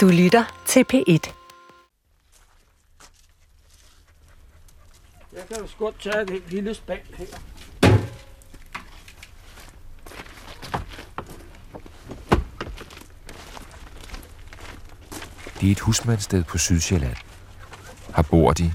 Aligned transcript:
Du 0.00 0.08
lytter 0.08 0.62
til 0.66 0.84
P1. 0.92 1.32
Jeg 5.32 5.46
kan 5.48 5.56
jo 5.56 5.66
godt 5.78 6.00
tage 6.00 6.26
det 6.26 6.42
lille 6.48 6.74
spand 6.74 7.00
her. 7.14 7.26
Det 15.60 15.68
er 15.68 15.72
et 15.72 15.80
husmandssted 15.80 16.44
på 16.44 16.58
Sydsjælland. 16.58 17.16
Her 18.16 18.22
bor 18.22 18.52
de, 18.52 18.72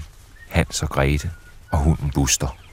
Hans 0.48 0.82
og 0.82 0.88
Grete 0.88 1.30
og 1.72 1.78
hunden 1.78 2.10
Buster. 2.14 2.65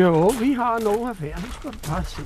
Jo, 0.00 0.26
vi 0.40 0.52
har 0.52 0.78
nogle 0.78 1.10
af 1.10 1.16
hver. 1.16 1.36
Nu 1.36 1.52
skal 1.52 1.72
du 1.72 1.78
bare 1.88 2.04
se. 2.04 2.22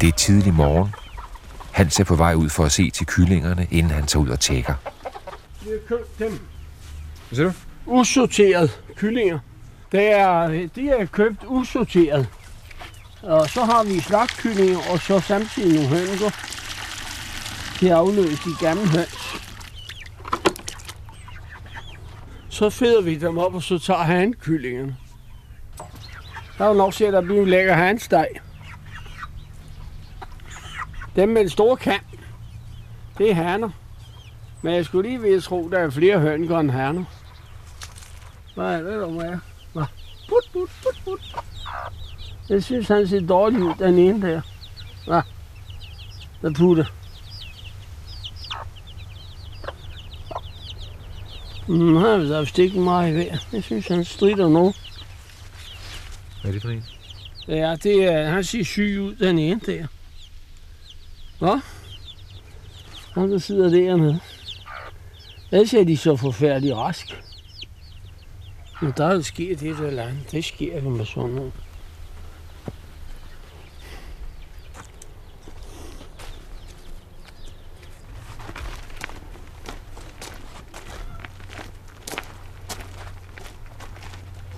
Det 0.00 0.08
er 0.08 0.12
tidlig 0.12 0.54
morgen. 0.54 0.94
Hans 1.72 2.00
er 2.00 2.04
på 2.04 2.14
vej 2.14 2.34
ud 2.34 2.48
for 2.48 2.64
at 2.64 2.72
se 2.72 2.90
til 2.90 3.06
kyllingerne, 3.06 3.66
inden 3.70 3.92
han 3.92 4.06
tager 4.06 4.22
ud 4.22 4.28
og 4.28 4.40
tjekker. 4.40 4.74
Vi 5.62 5.70
har 5.70 5.78
købt 5.88 6.18
dem. 6.18 6.30
Hvad 7.28 7.36
siger 7.36 7.46
du? 7.46 7.52
Usorteret 7.86 8.80
kyllinger. 8.96 9.38
Det 9.92 10.10
er, 10.10 10.48
de 10.74 10.90
er 10.90 11.06
købt 11.06 11.44
usorteret. 11.46 12.28
Og 13.22 13.48
så 13.48 13.64
har 13.64 13.84
vi 13.84 14.00
slagtkyllinger, 14.00 14.78
og 14.90 15.00
så 15.00 15.20
samtidig 15.20 15.74
nogle 15.74 15.88
hønser. 15.88 16.30
De 17.80 17.94
afløst 17.94 18.44
de 18.44 18.50
gamle 18.60 18.88
høns. 18.88 19.37
Så 22.58 22.70
feder 22.70 23.02
vi 23.02 23.14
dem 23.14 23.38
op, 23.38 23.54
og 23.54 23.62
så 23.62 23.78
tager 23.78 24.02
han 24.02 24.32
kyllingerne. 24.32 24.96
Der 26.58 26.64
er 26.64 26.68
jo 26.68 26.74
nok 26.74 27.00
at 27.00 27.12
der 27.12 27.20
bliver 27.20 27.42
en 27.42 27.48
lækker 27.48 27.74
handsteg. 27.74 28.28
Dem 31.16 31.28
med 31.28 31.40
den 31.40 31.48
store 31.48 31.76
kant, 31.76 32.06
det 33.18 33.30
er 33.30 33.34
haner. 33.34 33.70
Men 34.62 34.74
jeg 34.74 34.84
skulle 34.84 35.08
lige 35.08 35.22
ved 35.22 35.36
at 35.36 35.42
tro, 35.42 35.68
der 35.68 35.78
er 35.78 35.90
flere 35.90 36.20
hønker 36.20 36.58
end 36.58 36.70
haner. 36.70 37.04
Hvad 38.54 38.66
er 38.66 38.82
det, 38.82 38.92
der 38.92 39.24
er? 39.24 39.38
Hvad? 39.72 39.84
Put, 40.28 40.50
put, 40.52 40.70
put, 40.82 41.02
put. 41.04 41.44
Jeg 42.48 42.62
synes, 42.62 42.88
han 42.88 43.08
ser 43.08 43.26
dårlig 43.26 43.62
ud, 43.62 43.74
den 43.78 43.98
ene 43.98 44.28
der. 44.28 44.40
Hvad? 45.06 45.22
Der 46.42 46.52
putter. 46.52 46.84
Mm, 51.68 51.96
han 51.96 52.04
har 52.04 52.40
vist 52.40 52.50
stikket 52.50 52.82
meget 52.82 53.14
vejr. 53.14 53.38
Jeg 53.52 53.64
synes, 53.64 53.88
han 53.88 54.04
strider 54.04 54.48
nu. 54.48 54.74
Hvad 56.40 56.50
er 56.50 56.52
det 56.52 56.62
for 56.62 56.68
en? 56.68 56.84
Ja, 57.48 57.76
det 57.82 58.04
er, 58.04 58.30
han 58.30 58.44
ser 58.44 58.64
syg 58.64 58.98
ud, 59.00 59.14
den 59.14 59.38
ene 59.38 59.60
der. 59.66 59.86
Hvad? 61.38 61.60
Han 63.14 63.32
der 63.32 63.38
sidder 63.38 63.70
dernede. 63.70 64.20
Ellers 65.52 65.74
er 65.74 65.84
de 65.84 65.96
så 65.96 66.16
forfærdeligt 66.16 66.74
rask. 66.74 67.22
Men 68.82 68.92
der 68.96 69.06
er 69.06 69.20
sket 69.20 69.60
det 69.60 69.78
eller 69.80 70.02
andet. 70.02 70.32
Det 70.32 70.44
sker 70.44 70.82
jo 70.82 70.88
med 70.88 71.06
sådan 71.06 71.30
noget. 71.30 71.52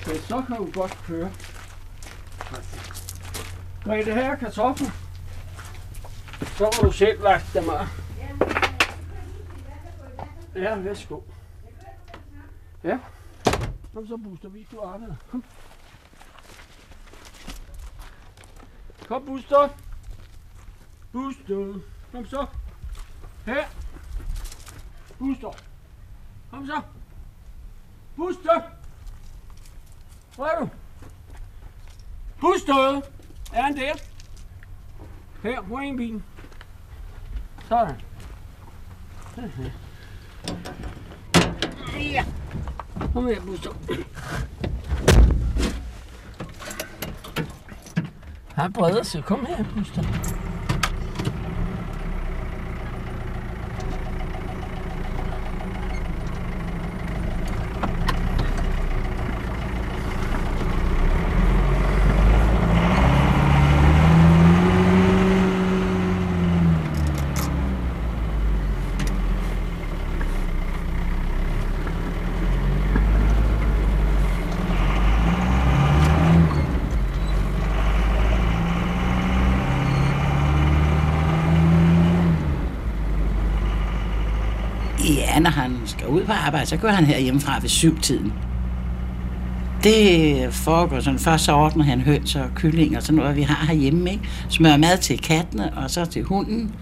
Så 0.04 0.20
så 0.28 0.39
kan 0.50 0.66
jo 0.66 0.70
godt 0.74 0.98
køre. 1.06 1.32
Grete, 3.84 4.14
her 4.14 4.36
kartoffel. 4.36 4.86
Så 6.56 6.64
må 6.64 6.88
du 6.88 6.92
selv 6.92 7.22
lagt 7.22 7.54
dem 7.54 7.70
af. 7.70 7.86
Ja, 10.54 10.78
værsgo. 10.78 11.20
Ja. 12.84 12.98
Kom 13.94 14.06
så, 14.06 14.16
Buster, 14.16 14.48
vis 14.48 14.66
du 14.70 14.80
arbejder. 14.80 15.14
Kom. 15.30 15.44
Kom, 19.08 19.26
Buster. 19.26 19.68
Buster. 21.12 21.80
Kom 22.12 22.26
så. 22.26 22.46
Her. 23.46 23.64
Buster. 25.18 25.52
Kom 26.50 26.66
så. 26.66 26.80
Buster. 28.16 28.79
Hvor 30.40 30.46
er 30.46 30.60
du? 30.60 30.68
Buster. 32.40 33.00
Er 33.52 33.62
han 33.62 33.76
der? 33.76 33.92
Her, 35.42 35.62
på 35.62 35.76
en 35.76 35.96
bil. 35.96 36.22
Sådan. 37.68 37.94
Ja. 41.98 42.24
Kom 43.12 43.26
her, 43.26 43.40
Buster. 43.40 43.70
Han 48.54 48.72
breder 48.72 49.02
sig. 49.02 49.24
Kom 49.24 49.46
her, 49.46 49.64
Buster. 49.74 50.02
Ja, 85.16 85.38
når 85.38 85.50
han 85.50 85.69
skal 85.84 86.06
ud 86.06 86.24
på 86.24 86.32
arbejde, 86.32 86.66
så 86.66 86.76
går 86.76 86.88
han 86.88 87.04
her 87.04 87.18
hjemmefra 87.18 87.58
ved 87.60 87.68
syvtiden. 87.68 88.32
Det 89.84 90.54
foregår 90.54 91.00
sådan, 91.00 91.18
først 91.18 91.44
så 91.44 91.52
ordner 91.52 91.84
han 91.84 92.00
høns 92.00 92.36
og 92.36 92.50
kylling 92.54 92.96
og 92.96 93.02
sådan 93.02 93.16
noget, 93.16 93.36
vi 93.36 93.42
har 93.42 93.66
herhjemme, 93.66 94.10
ikke? 94.10 94.28
Smører 94.48 94.76
mad 94.76 94.98
til 94.98 95.18
kattene 95.18 95.76
og 95.76 95.90
så 95.90 96.04
til 96.04 96.22
hunden. 96.22 96.74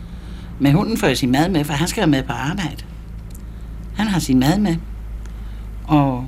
Men 0.59 0.75
hunden 0.75 0.97
får 0.97 1.09
jo 1.09 1.15
sin 1.15 1.33
mad 1.33 1.49
med, 1.49 1.65
for 1.65 1.73
han 1.73 1.89
skal 1.89 2.09
med 2.09 2.23
på 2.23 2.33
arbejde. 2.33 2.85
Han 3.97 4.07
har 4.07 4.19
sin 4.19 4.41
mad 4.41 4.59
med. 4.59 4.77
Og 5.85 6.27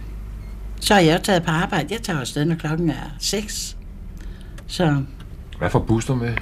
så 0.80 0.94
er 0.94 0.98
jeg 0.98 1.22
taget 1.22 1.42
på 1.42 1.50
arbejde. 1.50 1.86
Jeg 1.90 2.02
tager 2.02 2.20
afsted, 2.20 2.44
når 2.44 2.54
klokken 2.54 2.90
er 2.90 3.10
6. 3.18 3.76
Så 4.66 5.02
Hvad 5.58 5.70
får 5.70 5.78
Buster 5.78 6.14
med? 6.14 6.34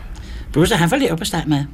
Buster, 0.52 0.76
han 0.76 0.88
får 0.88 0.96
lever 0.96 1.16
på 1.16 1.24
steg 1.24 1.44
med. 1.46 1.64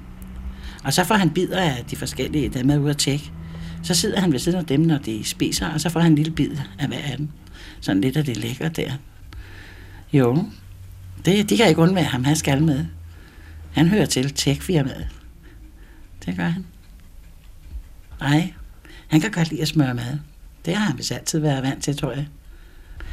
Og 0.84 0.92
så 0.92 1.04
får 1.04 1.14
han 1.14 1.30
bidder 1.30 1.60
af 1.60 1.84
de 1.90 1.96
forskellige, 1.96 2.48
der 2.48 2.60
er 2.60 2.64
med 2.64 2.78
ude 2.78 2.90
at 2.90 2.96
tjekke. 2.96 3.32
Så 3.84 3.94
sidder 3.94 4.20
han 4.20 4.32
ved 4.32 4.38
siden 4.38 4.58
af 4.58 4.66
dem, 4.66 4.80
når 4.80 4.98
de 4.98 5.24
spiser, 5.24 5.68
og 5.68 5.80
så 5.80 5.90
får 5.90 6.00
han 6.00 6.12
en 6.12 6.16
lille 6.16 6.32
bid 6.32 6.50
af 6.78 6.88
hver 6.88 6.98
af 6.98 7.16
dem. 7.16 7.28
Sådan 7.80 8.00
lidt 8.00 8.16
af 8.16 8.24
det 8.24 8.36
lækker 8.36 8.68
der. 8.68 8.92
Jo, 10.12 10.44
det, 11.24 11.50
de 11.50 11.56
kan 11.56 11.68
ikke 11.68 11.80
undvære 11.80 12.04
ham, 12.04 12.24
han 12.24 12.36
skal 12.36 12.62
med. 12.62 12.84
Han 13.72 13.88
hører 13.88 14.06
til 14.06 14.34
tech-firmaet. 14.34 15.06
Det 16.26 16.36
gør 16.36 16.48
han. 16.48 16.64
Nej, 18.20 18.52
han 19.08 19.20
kan 19.20 19.30
godt 19.30 19.50
lide 19.50 19.62
at 19.62 19.68
smøre 19.68 19.94
mad. 19.94 20.18
Det 20.64 20.76
har 20.76 20.86
han 20.86 20.98
vist 20.98 21.12
altid 21.12 21.38
været 21.38 21.62
vant 21.62 21.82
til, 21.82 21.96
tror 21.96 22.12
jeg. 22.12 22.26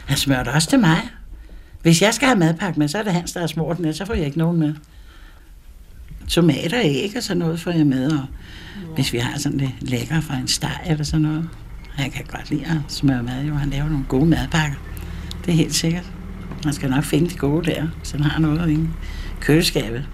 Han 0.05 0.17
smører 0.17 0.43
det 0.43 0.53
også 0.53 0.69
til 0.69 0.79
mig. 0.79 1.09
Hvis 1.81 2.01
jeg 2.01 2.13
skal 2.13 2.27
have 2.27 2.39
madpakke 2.39 2.79
med, 2.79 2.87
så 2.87 2.97
er 2.97 3.03
det 3.03 3.13
hans, 3.13 3.31
der 3.31 3.39
har 3.39 3.47
smurt 3.47 3.77
den, 3.77 3.93
så 3.93 4.05
får 4.05 4.13
jeg 4.13 4.25
ikke 4.25 4.37
nogen 4.37 4.59
med. 4.59 4.75
Tomater, 6.27 6.79
æg 6.83 7.13
og 7.17 7.23
sådan 7.23 7.37
noget 7.37 7.59
får 7.59 7.71
jeg 7.71 7.87
med, 7.87 8.11
og 8.11 8.25
hvis 8.95 9.13
vi 9.13 9.17
har 9.17 9.39
sådan 9.39 9.59
det 9.59 9.71
lækker 9.81 10.21
fra 10.21 10.37
en 10.37 10.47
steg 10.47 10.79
eller 10.85 11.03
sådan 11.03 11.21
noget. 11.21 11.49
Han 11.95 12.11
kan 12.11 12.25
godt 12.31 12.49
lide 12.49 12.65
at 12.65 12.77
smøre 12.87 13.23
mad, 13.23 13.43
jo. 13.43 13.55
Han 13.55 13.69
laver 13.69 13.89
nogle 13.89 14.05
gode 14.07 14.25
madpakker. 14.25 14.77
Det 15.45 15.51
er 15.51 15.55
helt 15.55 15.75
sikkert. 15.75 16.11
Man 16.65 16.73
skal 16.73 16.89
nok 16.89 17.03
finde 17.03 17.29
de 17.29 17.35
gode 17.35 17.65
der, 17.65 17.87
så 18.03 18.17
han 18.17 18.25
har 18.25 18.39
noget 18.39 18.69
i 18.69 18.79
køleskabet. 19.39 20.05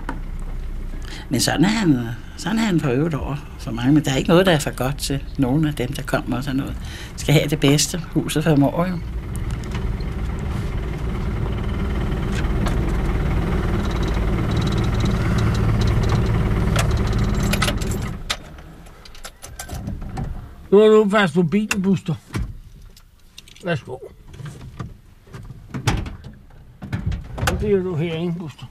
Men 1.30 1.40
sådan 1.40 1.66
er 1.66 1.70
han, 1.70 1.98
sådan 2.38 2.60
er 2.60 2.64
han 2.64 2.80
på 2.80 2.90
øvrigt 2.90 3.16
over 3.16 3.36
for 3.60 3.72
mange. 3.72 3.94
Men 3.94 4.06
der 4.06 4.12
er 4.12 4.16
ikke 4.16 4.30
noget, 4.30 4.46
der 4.46 4.52
er 4.52 4.60
for 4.60 4.76
godt 4.76 4.98
til 4.98 5.24
nogen 5.38 5.66
af 5.68 5.74
dem, 5.74 5.94
der 5.94 6.02
kommer 6.02 6.38
og 6.38 6.44
sådan 6.44 6.58
noget. 6.58 6.76
Skal 7.18 7.34
have 7.34 7.48
det 7.48 7.60
bedste. 7.60 8.02
Huset 8.12 8.44
for 8.44 8.56
mor 8.56 8.88
jo. 8.90 9.00
Nu 20.78 20.84
er 20.84 20.90
du 20.90 21.10
fast 21.10 21.34
på 21.34 21.44
bilen, 21.44 21.82
Buster. 21.82 22.16
Værsgo. 23.64 23.98
Nu 27.52 27.58
bliver 27.58 27.84
du 27.84 27.96
herinde, 27.96 28.40
Buster. 28.40 28.66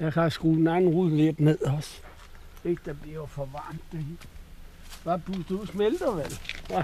Jeg 0.00 0.12
kan 0.12 0.30
skrue 0.30 0.56
den 0.56 0.68
anden 0.68 0.90
rude 0.90 1.16
lidt 1.16 1.40
ned 1.40 1.62
også. 1.62 2.00
Ikke, 2.64 2.82
der 2.84 2.92
bliver 2.92 3.26
for 3.26 3.48
varmt. 3.52 3.92
Det. 3.92 4.00
hele. 4.04 4.18
Hvad, 5.02 5.18
Buster, 5.18 5.56
du 5.56 5.66
smelter 5.66 6.10
vel? 6.10 6.38
Ja. 6.70 6.82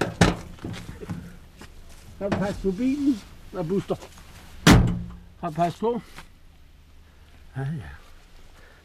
Så 2.19 2.29
pas 2.29 2.59
på 2.63 2.71
bilen? 2.71 3.21
Hvad, 3.53 3.65
Buster? 3.65 3.97
Har 5.41 5.51
pas 5.51 5.79
på? 5.79 6.03
Ja, 7.57 7.61
ja. 7.61 7.67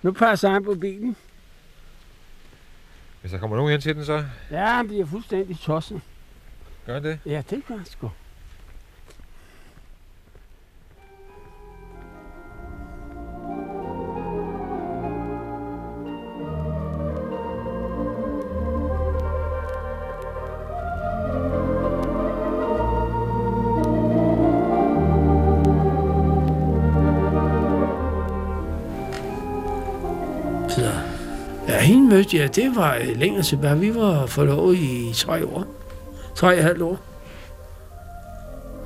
Nu 0.01 0.11
passer 0.11 0.49
han 0.49 0.63
på 0.63 0.75
bilen. 0.75 1.15
Hvis 3.21 3.31
der 3.31 3.39
kommer 3.39 3.57
nogen 3.57 3.71
hen 3.71 3.81
til 3.81 3.95
den, 3.95 4.05
så 4.05 4.25
Ja, 4.51 4.65
han 4.65 4.87
bliver 4.87 5.05
fuldstændig 5.05 5.59
tosset. 5.59 6.01
gør 6.85 6.93
han 6.93 7.03
det. 7.03 7.19
Ja, 7.25 7.43
det 7.49 7.63
gør 7.67 7.75
han 7.77 7.85
sgu. 7.85 8.11
Ja, 32.33 32.37
mødte 32.37 32.37
jeg, 32.37 32.55
det 32.55 32.75
var 32.75 32.95
øh, 32.95 33.17
længere 33.17 33.43
tilbage. 33.43 33.79
Vi 33.79 33.95
var 33.95 34.25
forlovet 34.25 34.77
i 34.77 35.13
tre 35.15 35.45
år. 35.45 35.65
Tre 36.35 36.47
og 36.47 36.53
et 36.53 36.63
halvt 36.63 36.81
år. 36.81 36.97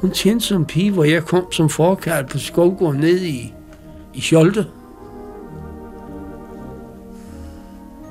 Hun 0.02 0.12
tjente 0.12 0.46
som 0.46 0.66
pige, 0.66 0.92
hvor 0.92 1.04
jeg 1.04 1.26
kom 1.26 1.52
som 1.52 1.70
forkald 1.70 2.28
på 2.28 2.38
skovgården 2.38 3.00
ned 3.00 3.22
i, 3.22 3.54
i 4.14 4.22
Skjolde. 4.22 4.66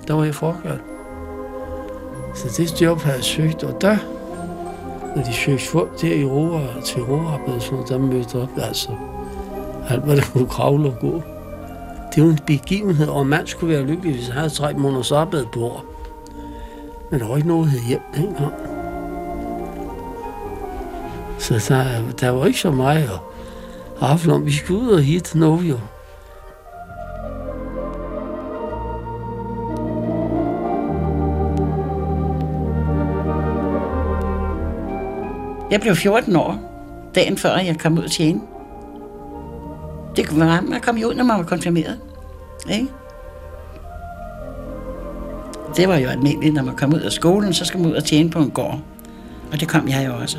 Der 0.08 0.14
var 0.14 0.24
jeg 0.24 0.34
forkald. 0.34 0.80
Så 2.34 2.62
det 2.62 2.82
job 2.82 3.00
havde 3.00 3.16
jeg 3.16 3.24
søgt, 3.24 3.64
og 3.64 3.80
der, 3.80 3.96
når 5.16 5.22
de 5.22 5.32
søgte 5.32 5.66
folk 5.66 6.00
der 6.00 6.14
i 6.14 6.24
Rora, 6.24 6.80
til 6.84 7.02
Rora, 7.02 7.60
så 7.60 7.84
der 7.88 7.98
mødte 7.98 8.42
op, 8.42 8.50
altså, 8.56 8.90
alt 9.88 10.04
hvad 10.04 10.16
der 10.16 10.22
kunne 10.32 10.48
kravle 10.48 10.88
og 10.88 10.96
gå. 11.00 11.22
Det 12.18 12.26
var 12.26 12.32
en 12.32 12.38
begivenhed, 12.46 13.08
og 13.08 13.22
en 13.22 13.28
mand 13.28 13.46
skulle 13.46 13.74
være 13.74 13.86
lykkelig, 13.86 14.14
hvis 14.14 14.26
han 14.26 14.36
havde 14.36 14.50
tre 14.50 14.74
måneders 14.74 15.12
arbejde 15.12 15.46
på 15.52 15.60
år. 15.60 15.84
Men 17.10 17.20
der 17.20 17.28
var 17.28 17.36
ikke 17.36 17.48
noget, 17.48 17.70
hjem 17.88 18.00
dengang. 18.14 18.52
Så 21.38 21.64
der, 21.68 22.12
der 22.20 22.30
var 22.30 22.46
ikke 22.46 22.58
så 22.58 22.70
meget 22.70 23.02
at 23.02 23.20
rafle 24.02 24.32
om. 24.32 24.46
Vi 24.46 24.52
skulle 24.52 24.80
ud 24.80 24.88
og 24.88 25.02
hit 25.02 25.34
noget 25.34 25.68
jo. 25.68 25.78
Jeg 35.70 35.80
blev 35.80 35.94
14 35.94 36.36
år, 36.36 36.56
dagen 37.14 37.38
før 37.38 37.56
jeg 37.56 37.78
kom 37.78 37.98
ud 37.98 38.08
til 38.08 38.24
hende. 38.24 38.40
Det 40.16 40.38
var, 40.38 40.44
være, 40.44 40.62
man 40.62 40.80
kom 40.80 40.96
jo 40.96 41.08
ud, 41.08 41.14
når 41.14 41.24
man 41.24 41.38
var 41.38 41.44
konfirmeret. 41.44 42.07
Ikke? 42.70 42.88
Det 45.76 45.88
var 45.88 45.96
jo 45.96 46.08
almindeligt, 46.08 46.54
når 46.54 46.62
man 46.62 46.76
kom 46.76 46.94
ud 46.94 47.00
af 47.00 47.12
skolen, 47.12 47.54
så 47.54 47.64
skal 47.64 47.80
man 47.80 47.90
ud 47.90 47.96
og 47.96 48.04
tjene 48.04 48.30
på 48.30 48.38
en 48.38 48.50
gård. 48.50 48.80
Og 49.52 49.60
det 49.60 49.68
kom 49.68 49.88
jeg 49.88 50.06
jo 50.06 50.14
også. 50.14 50.38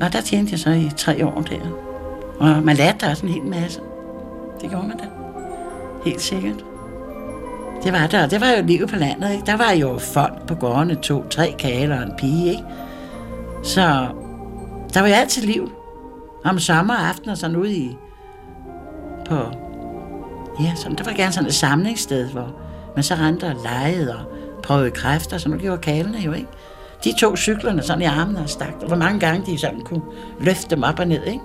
Og 0.00 0.12
der 0.12 0.20
tjente 0.20 0.52
jeg 0.52 0.58
så 0.58 0.70
i 0.70 0.90
tre 0.96 1.26
år 1.26 1.40
der. 1.40 1.60
Og 2.38 2.62
man 2.62 2.76
lærte 2.76 2.98
der 3.00 3.10
også 3.10 3.26
en 3.26 3.32
hel 3.32 3.44
masse. 3.44 3.80
Det 4.60 4.70
gjorde 4.70 4.88
man 4.88 4.96
da. 4.96 5.04
Helt 6.04 6.20
sikkert. 6.20 6.64
Det 7.84 7.92
var 7.92 8.06
der, 8.06 8.26
det 8.26 8.40
var 8.40 8.50
jo 8.50 8.62
livet 8.62 8.88
på 8.88 8.96
landet, 8.96 9.32
ikke? 9.32 9.46
Der 9.46 9.56
var 9.56 9.70
jo 9.70 9.98
folk 9.98 10.46
på 10.46 10.54
gårdene, 10.54 10.94
to, 10.94 11.24
tre 11.30 11.54
kaler 11.58 11.96
og 11.96 12.02
en 12.02 12.12
pige, 12.18 12.50
ikke? 12.50 12.64
Så 13.62 14.06
der 14.94 15.00
var 15.00 15.08
jo 15.08 15.14
altid 15.14 15.42
liv. 15.42 15.70
Om 16.44 16.58
sommeraftener 16.58 17.34
sådan 17.34 17.56
ude 17.56 17.72
i... 17.72 17.96
På... 19.28 19.36
Ja, 20.62 20.74
sådan, 20.74 20.98
der 20.98 21.04
var 21.04 21.12
gerne 21.12 21.32
sådan 21.32 21.48
et 21.48 21.54
samlingssted, 21.54 22.30
hvor 22.30 22.48
man 22.94 23.02
så 23.02 23.14
rendte 23.14 23.44
og 23.44 23.54
legede 23.64 24.16
og 24.16 24.24
prøvede 24.62 24.90
kræfter, 24.90 25.38
så 25.38 25.48
nu 25.48 25.56
gjorde 25.56 25.78
kalene 25.78 26.18
jo, 26.18 26.32
ikke? 26.32 26.48
De 27.04 27.12
tog 27.20 27.38
cyklerne 27.38 27.82
sådan 27.82 28.02
i 28.02 28.04
armene 28.04 28.38
og 28.40 28.48
stak, 28.48 28.74
og 28.80 28.86
hvor 28.86 28.96
mange 28.96 29.20
gange 29.20 29.52
de 29.52 29.58
sådan 29.58 29.80
kunne 29.80 30.02
løfte 30.40 30.76
dem 30.76 30.82
op 30.82 30.98
og 30.98 31.08
ned, 31.08 31.24
ikke? 31.26 31.40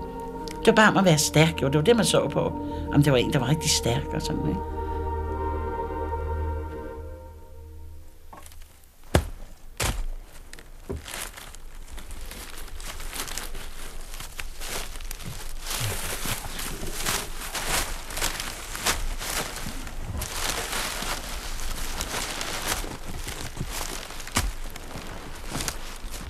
Det 0.59 0.67
var 0.67 0.73
bare 0.73 0.89
om 0.89 0.97
at 0.97 1.05
være 1.05 1.17
stærk, 1.17 1.61
jo. 1.61 1.67
Det 1.67 1.75
var 1.75 1.81
det, 1.81 1.95
man 1.95 2.05
så 2.05 2.29
på. 2.29 2.53
Om 2.93 3.03
det 3.03 3.11
var 3.11 3.17
en, 3.17 3.33
der 3.33 3.39
var 3.39 3.49
rigtig 3.49 3.69
stærk 3.69 4.05
og 4.13 4.21
sådan, 4.21 4.47
ikke? 4.47 4.74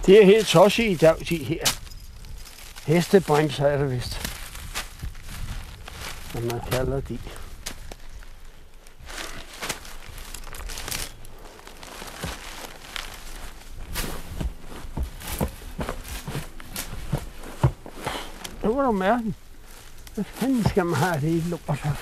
Det 0.06 0.22
er 0.22 0.26
helt 0.26 0.48
tosset 0.48 0.84
i 0.84 0.96
dag, 0.96 1.16
de 1.30 1.38
her. 1.38 1.66
Hestebremser 2.86 3.68
er 3.68 3.78
det 3.78 3.92
vist. 3.92 4.22
Som 6.32 6.42
man 6.42 6.62
kalder 6.72 7.02
de. 7.02 7.20
Nu 18.64 18.74
var 18.74 18.86
du 18.86 18.92
mærke. 18.92 19.34
Hvad 20.16 20.26
fanden 20.26 20.70
skal 20.70 20.86
man 20.86 20.96
have 20.96 21.22
det 21.22 21.30
i 21.30 21.44
lort 21.50 21.80
her 21.84 21.94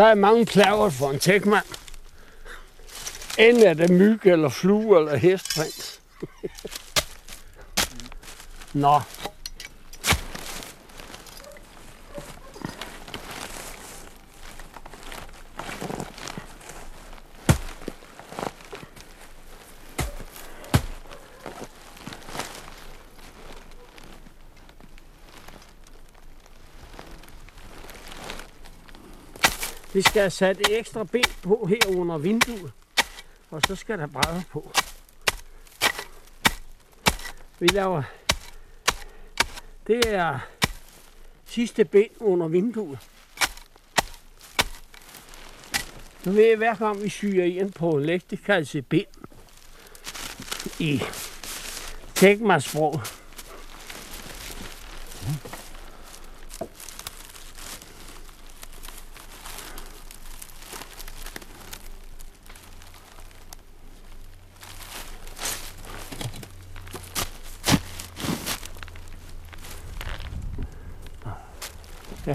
Der 0.00 0.06
er 0.06 0.14
mange 0.14 0.46
plager 0.46 0.90
for 0.90 1.10
en 1.10 1.18
tækmand. 1.18 1.64
Enten 3.38 3.64
er 3.64 3.74
det 3.74 3.90
myg 3.90 4.20
eller 4.24 4.48
flue 4.48 4.98
eller 4.98 5.16
hestprins. 5.16 6.00
Nå. 8.84 9.00
Vi 30.00 30.04
skal 30.04 30.20
have 30.20 30.30
sat 30.30 30.60
et 30.60 30.78
ekstra 30.78 31.04
ben 31.04 31.24
på 31.42 31.66
her 31.68 31.96
under 31.96 32.18
vinduet. 32.18 32.72
Og 33.50 33.62
så 33.66 33.76
skal 33.76 33.98
der 33.98 34.06
brædder 34.06 34.42
på. 34.50 34.72
Vi 37.58 37.66
laver... 37.66 38.02
Det 39.86 40.00
er 40.06 40.38
sidste 41.46 41.84
ben 41.84 42.08
under 42.20 42.48
vinduet. 42.48 42.98
Nu 46.24 46.32
ved 46.32 46.44
jeg, 46.44 46.56
hver 46.56 46.74
gang 46.74 47.02
vi 47.02 47.08
syr 47.08 47.42
ind 47.42 47.72
på 47.72 47.98
lægtekalse 47.98 48.82
ben 48.82 48.98
i 48.98 49.04
et 49.04 49.08
bind. 50.78 50.86
I 50.88 51.02
tækmasprog. 52.14 53.00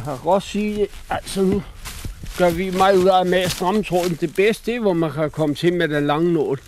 Kan 0.06 0.18
godt 0.24 0.44
sige 0.44 0.88
altså 1.10 1.42
nu. 1.42 1.64
gør 2.38 2.50
vi 2.50 2.70
meget 2.70 2.98
ud 2.98 3.08
af 3.08 3.26
med 3.26 3.38
at 3.38 3.52
stramme 3.52 3.84
tråden. 3.84 4.18
Det 4.22 4.36
bedste, 4.36 4.66
det 4.66 4.76
er, 4.76 4.80
hvor 4.80 4.94
man 4.94 5.12
kan 5.12 5.32
komme 5.32 5.56
til 5.56 5.74
med 5.74 5.88
den 5.88 6.08
lange 6.08 6.34
nål. 6.34 6.62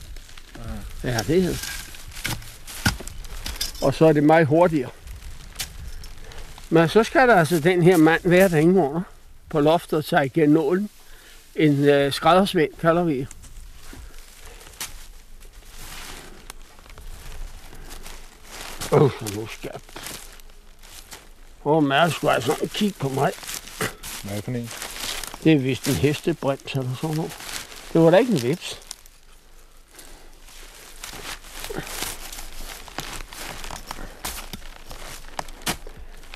Ja, 1.03 1.17
det 1.17 1.38
er 1.38 1.48
det. 1.48 1.74
Og 3.82 3.94
så 3.94 4.06
er 4.06 4.13
det 4.13 4.24
meget 4.24 4.48
hurtigere. 4.48 4.89
Men 6.70 6.89
så 6.89 7.03
skal 7.03 7.27
der 7.27 7.36
altså 7.36 7.60
den 7.60 7.84
her 7.84 7.98
mand 7.98 8.22
være 8.24 8.50
der 8.50 8.58
ingen 8.58 8.77
under 8.77 9.01
på 9.50 9.60
loftet 9.60 9.98
og 9.98 10.06
tage 10.06 10.25
igen 10.25 10.50
nålen. 10.50 10.89
En 11.56 11.86
øh, 11.86 12.13
skræddersvend, 12.13 12.72
kalder 12.82 13.03
vi. 13.03 13.27
Åh, 18.91 19.12
så 19.20 19.36
nu 19.36 19.48
skal 19.48 19.72
jeg... 21.67 21.74
Åh, 21.74 21.83
Mærke 21.83 22.12
skulle 22.12 22.33
altså 22.33 22.69
kigge 22.74 23.00
på 23.00 23.09
mig. 23.09 23.31
Hvad 24.24 24.38
er 24.38 24.41
for 24.41 24.51
en? 24.51 24.69
Det 25.43 25.53
er 25.53 25.59
vist 25.59 25.88
en 25.88 25.93
hestebrems 25.93 26.74
eller 26.75 26.95
sådan 27.01 27.15
noget. 27.15 27.38
Det 27.93 28.01
var 28.01 28.09
da 28.12 28.17
ikke 28.17 28.33
en 28.33 28.43
vips. 28.43 28.81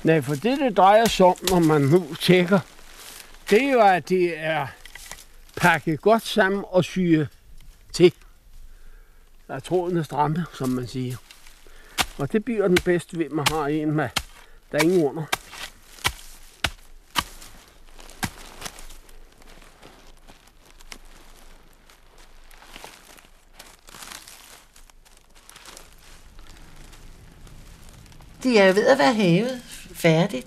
Nej, 0.02 0.20
for 0.20 0.34
det, 0.34 0.58
det 0.58 0.76
drejer 0.76 1.04
sig 1.04 1.26
om, 1.26 1.36
når 1.50 1.58
man 1.58 1.80
nu 1.80 2.14
tjekker, 2.20 2.60
det 3.50 3.62
er 3.62 3.72
jo, 3.72 3.80
at 3.80 4.08
det 4.08 4.38
er 4.38 4.66
pakket 5.56 6.00
godt 6.00 6.26
sammen 6.26 6.64
og 6.68 6.84
syge 6.84 7.28
til. 7.92 8.12
Der 9.48 9.54
er 9.54 9.60
tråden 9.60 9.96
er 9.96 10.02
stramme, 10.02 10.46
som 10.54 10.68
man 10.68 10.88
siger. 10.88 11.16
Og 12.18 12.32
det 12.32 12.44
bliver 12.44 12.68
den 12.68 12.78
bedste 12.84 13.18
ved, 13.18 13.28
man 13.28 13.46
har 13.50 13.66
en 13.66 13.92
med, 13.92 14.08
der 14.72 14.78
er 14.78 14.82
ingen 14.82 15.02
under. 15.02 15.22
De 28.42 28.58
er 28.58 28.66
jo 28.66 28.74
ved 28.74 28.86
at 28.86 28.98
være 28.98 29.14
hævet 29.14 29.62
færdigt, 29.94 30.46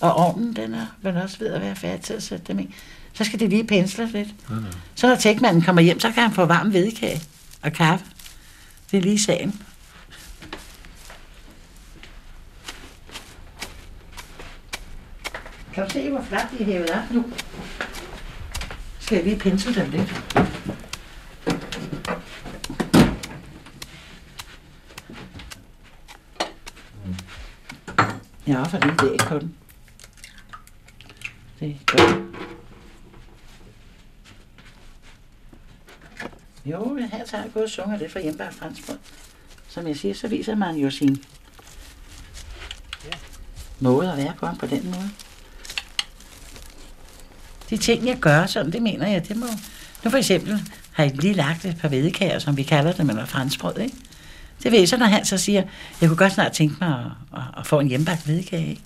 og 0.00 0.12
ovnen 0.12 0.56
den 0.56 0.74
er 0.74 0.86
vel 1.02 1.16
også 1.16 1.38
ved 1.38 1.52
at 1.52 1.60
være 1.60 1.76
færdig 1.76 2.00
til 2.00 2.14
at 2.14 2.22
sætte 2.22 2.44
dem 2.44 2.58
i. 2.58 2.74
Så 3.12 3.24
skal 3.24 3.40
de 3.40 3.48
lige 3.48 3.64
pensle 3.64 4.06
lidt. 4.06 4.50
Mm. 4.50 4.64
Så 4.94 5.08
når 5.08 5.16
tækmanden 5.16 5.62
kommer 5.62 5.82
hjem, 5.82 6.00
så 6.00 6.12
kan 6.12 6.22
han 6.22 6.32
få 6.32 6.44
varm 6.44 6.70
hvedekage 6.70 7.22
og 7.62 7.72
kaffe. 7.72 8.06
Det 8.90 8.96
er 8.96 9.02
lige 9.02 9.20
sagen. 9.20 9.62
Kan 15.74 15.84
du 15.84 15.90
se, 15.90 16.10
hvor 16.10 16.22
flot 16.22 16.50
de 16.50 16.60
er 16.60 16.64
hævet 16.64 16.90
op 16.90 17.10
nu? 17.10 17.32
Skal 19.00 19.16
jeg 19.16 19.24
lige 19.24 19.38
pensle 19.38 19.74
dem 19.74 19.90
lidt? 19.90 20.22
Ja, 28.46 28.62
for 28.62 28.78
det 28.78 29.00
er 29.00 29.12
ikke 29.12 29.24
på 29.24 29.38
den. 29.38 29.56
Det 31.60 31.68
er 31.68 31.74
godt. 31.86 32.22
Jo, 36.64 36.96
her 36.96 37.24
tager 37.24 37.42
jeg 37.42 37.52
gået 37.52 37.64
og 37.64 37.70
sunget 37.70 37.98
lidt 37.98 38.12
for 38.12 38.18
hjemmebagt 38.18 38.54
franskbrød. 38.54 38.98
Som 39.68 39.86
jeg 39.86 39.96
siger, 39.96 40.14
så 40.14 40.28
viser 40.28 40.54
man 40.54 40.76
jo 40.76 40.90
sin 40.90 41.24
måde 43.80 44.12
at 44.12 44.18
være 44.18 44.34
på 44.38 44.46
på 44.60 44.66
den 44.66 44.84
måde. 44.84 45.10
De 47.72 47.76
ting, 47.76 48.06
jeg 48.06 48.16
gør 48.16 48.46
sådan, 48.46 48.72
det 48.72 48.82
mener 48.82 49.06
jeg, 49.06 49.28
det 49.28 49.36
må... 49.36 49.46
Nu 50.04 50.10
for 50.10 50.18
eksempel 50.18 50.60
har 50.92 51.04
jeg 51.04 51.16
lige 51.16 51.34
lagt 51.34 51.64
et 51.64 51.76
par 51.76 51.88
vedekager, 51.88 52.38
som 52.38 52.56
vi 52.56 52.62
kalder 52.62 52.92
det, 52.92 53.00
eller 53.00 53.24
franskbrød, 53.24 53.78
ikke? 53.78 53.96
Det 54.62 54.72
ved 54.72 54.78
jeg 54.78 54.88
så, 54.88 54.96
når 54.96 55.06
han 55.06 55.24
så 55.24 55.38
siger, 55.38 55.62
jeg 56.00 56.08
kunne 56.08 56.16
godt 56.16 56.32
snart 56.32 56.52
tænke 56.52 56.76
mig 56.80 56.88
at, 56.88 57.38
at, 57.38 57.44
at 57.58 57.66
få 57.66 57.80
en 57.80 57.88
hjemmebagt 57.88 58.28
vedkage. 58.28 58.68
Ikke? 58.68 58.82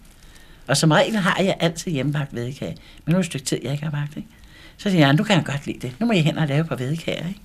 Og 0.67 0.77
som 0.77 0.91
regel 0.91 1.17
har 1.17 1.43
jeg 1.43 1.57
altid 1.61 1.93
hjemmebagt 1.93 2.35
vedkage. 2.35 2.77
Men 3.05 3.13
nu 3.13 3.17
er 3.17 3.21
et 3.21 3.27
stykke 3.27 3.47
tid, 3.47 3.59
jeg 3.63 3.73
ikke 3.73 3.85
har 3.85 3.91
bagt. 3.91 4.17
Ikke? 4.17 4.29
Så 4.77 4.91
siger 4.91 5.07
jeg, 5.07 5.15
nu 5.15 5.25
kan 5.25 5.37
jeg 5.37 5.45
godt 5.45 5.67
lide 5.67 5.79
det. 5.79 5.93
Nu 6.01 6.07
må 6.07 6.13
jeg 6.13 6.25
hen 6.25 6.39
og 6.39 6.49
lave 6.49 6.61
et 6.61 6.69
par 6.69 6.77
vedkager. 6.77 7.29
Ikke? 7.29 7.41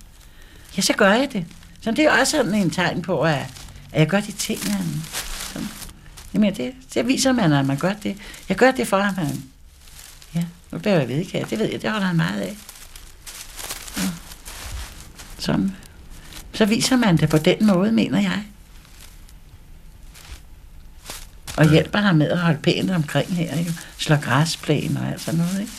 Ja, 0.76 0.82
så 0.82 0.92
gør 0.92 1.12
jeg 1.12 1.28
det. 1.32 1.44
Så 1.80 1.90
det 1.90 2.04
er 2.04 2.10
også 2.20 2.36
sådan 2.36 2.54
en 2.54 2.70
tegn 2.70 3.02
på, 3.02 3.20
at, 3.20 3.38
at 3.92 4.00
jeg 4.00 4.06
gør 4.06 4.20
de 4.20 4.32
ting, 4.32 4.72
han... 4.72 4.84
Sådan. 5.52 5.68
Jamen, 6.34 6.54
det, 6.54 6.72
det 6.94 7.06
viser 7.06 7.32
man, 7.32 7.52
at 7.52 7.66
man 7.66 7.76
gør 7.76 7.92
det. 7.92 8.16
Jeg 8.48 8.56
gør 8.56 8.70
det 8.70 8.88
for, 8.88 8.96
at 8.96 9.16
man... 9.16 9.51
Jeg 10.90 11.08
vedkage. 11.08 11.46
Det 11.50 11.58
ved 11.58 11.70
jeg, 11.70 11.82
det 11.82 11.90
holder 11.90 12.06
han 12.06 12.16
meget 12.16 12.40
af. 12.40 12.56
Ja. 13.96 14.08
Sådan 15.38 15.76
så 16.52 16.64
viser 16.64 16.96
man 16.96 17.16
det 17.16 17.28
på 17.28 17.38
den 17.38 17.66
måde, 17.66 17.92
mener 17.92 18.20
jeg. 18.20 18.44
Og 21.56 21.70
hjælper 21.70 21.98
ham 21.98 22.16
med 22.16 22.30
at 22.30 22.38
holde 22.38 22.58
pænt 22.58 22.90
omkring 22.90 23.36
her, 23.36 23.54
ikke? 23.54 23.72
Slår 23.98 24.16
græsplæne 24.20 25.00
og 25.00 25.08
alt 25.08 25.20
sådan 25.20 25.40
noget, 25.40 25.60
ikke? 25.60 25.72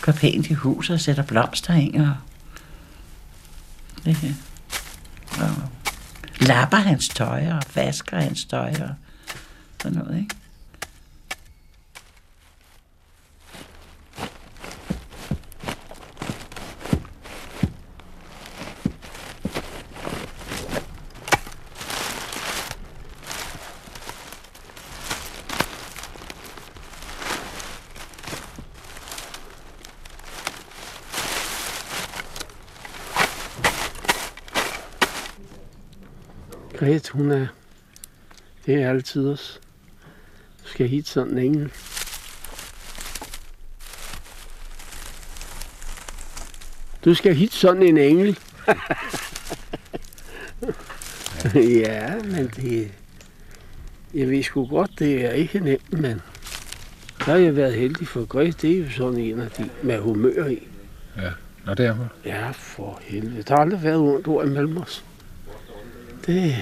Går 0.00 0.12
pænt 0.12 0.46
i 0.50 0.52
huset 0.52 0.94
og 0.94 1.00
sætter 1.00 1.22
blomster 1.22 1.74
ind 1.74 2.02
og... 2.02 2.14
Det 4.04 4.14
her. 4.14 4.34
Og 5.38 5.50
lapper 6.40 6.76
hans 6.76 7.08
tøj 7.08 7.52
og 7.52 7.62
vasker 7.74 8.20
hans 8.20 8.44
tøj 8.44 8.70
og 8.70 8.94
sådan 9.82 9.98
noget, 9.98 10.18
ikke? 10.18 10.34
Gret, 36.90 37.08
hun 37.08 37.30
er... 37.30 37.46
Det 38.66 38.82
er 38.82 38.90
altid. 38.90 39.36
Du 40.62 40.68
skal 40.68 40.88
hit 40.88 41.08
sådan 41.08 41.32
en 41.32 41.38
engel. 41.38 41.72
Du 47.04 47.14
skal 47.14 47.34
hit 47.34 47.52
sådan 47.52 47.82
en 47.82 47.98
engel. 47.98 48.38
ja, 51.84 52.14
men 52.24 52.46
det... 52.56 52.92
Jeg 54.14 54.30
ved 54.30 54.42
sgu 54.42 54.66
godt, 54.66 54.90
det 54.98 55.24
er 55.24 55.30
ikke 55.30 55.60
nemt, 55.60 55.92
men... 55.92 56.20
Der 57.18 57.24
har 57.24 57.36
jeg 57.36 57.56
været 57.56 57.74
heldig 57.74 58.08
for 58.08 58.24
Gret, 58.24 58.62
det 58.62 58.72
er 58.72 58.78
jo 58.78 58.90
sådan 58.90 59.18
en 59.18 59.40
af 59.40 59.50
de 59.50 59.70
med 59.82 59.98
humør 59.98 60.46
i. 60.46 60.68
Ja, 61.16 61.30
Nå, 61.66 61.74
det 61.74 61.86
er 61.86 61.92
hun. 61.92 62.06
Ja, 62.24 62.50
for 62.50 63.00
helvede. 63.02 63.42
Der 63.42 63.54
har 63.54 63.62
aldrig 63.62 63.82
været 63.82 63.98
ondt 63.98 64.28
ord 64.28 64.46
imellem 64.46 64.76
os. 64.76 65.04
Det, 66.26 66.56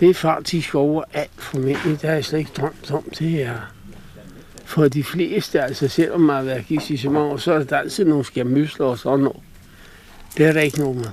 det 0.00 0.10
er 0.10 0.14
faktisk 0.14 0.74
over 0.74 1.02
alt 1.12 1.30
for 1.36 1.58
mig. 1.58 1.76
Det 1.84 2.02
har 2.02 2.12
jeg 2.12 2.24
slet 2.24 2.38
ikke 2.38 2.50
drømt 2.56 2.90
om. 2.90 3.04
Det 3.18 3.42
er 3.42 3.58
for 4.64 4.88
de 4.88 5.04
fleste, 5.04 5.62
altså 5.62 5.88
selvom 5.88 6.20
man 6.20 6.36
har 6.36 6.42
været 6.42 6.66
gift 6.66 6.90
i 6.90 6.96
så 6.96 7.10
mange 7.10 7.28
år, 7.28 7.36
så 7.36 7.52
er 7.52 7.62
der 7.62 7.78
altid 7.78 8.04
nogle 8.04 8.24
skamysler 8.24 8.86
og 8.86 8.98
sådan 8.98 9.18
noget. 9.18 9.40
Det 10.36 10.46
er 10.46 10.52
der 10.52 10.60
ikke 10.60 10.78
nogen 10.78 10.98
med. 10.98 11.06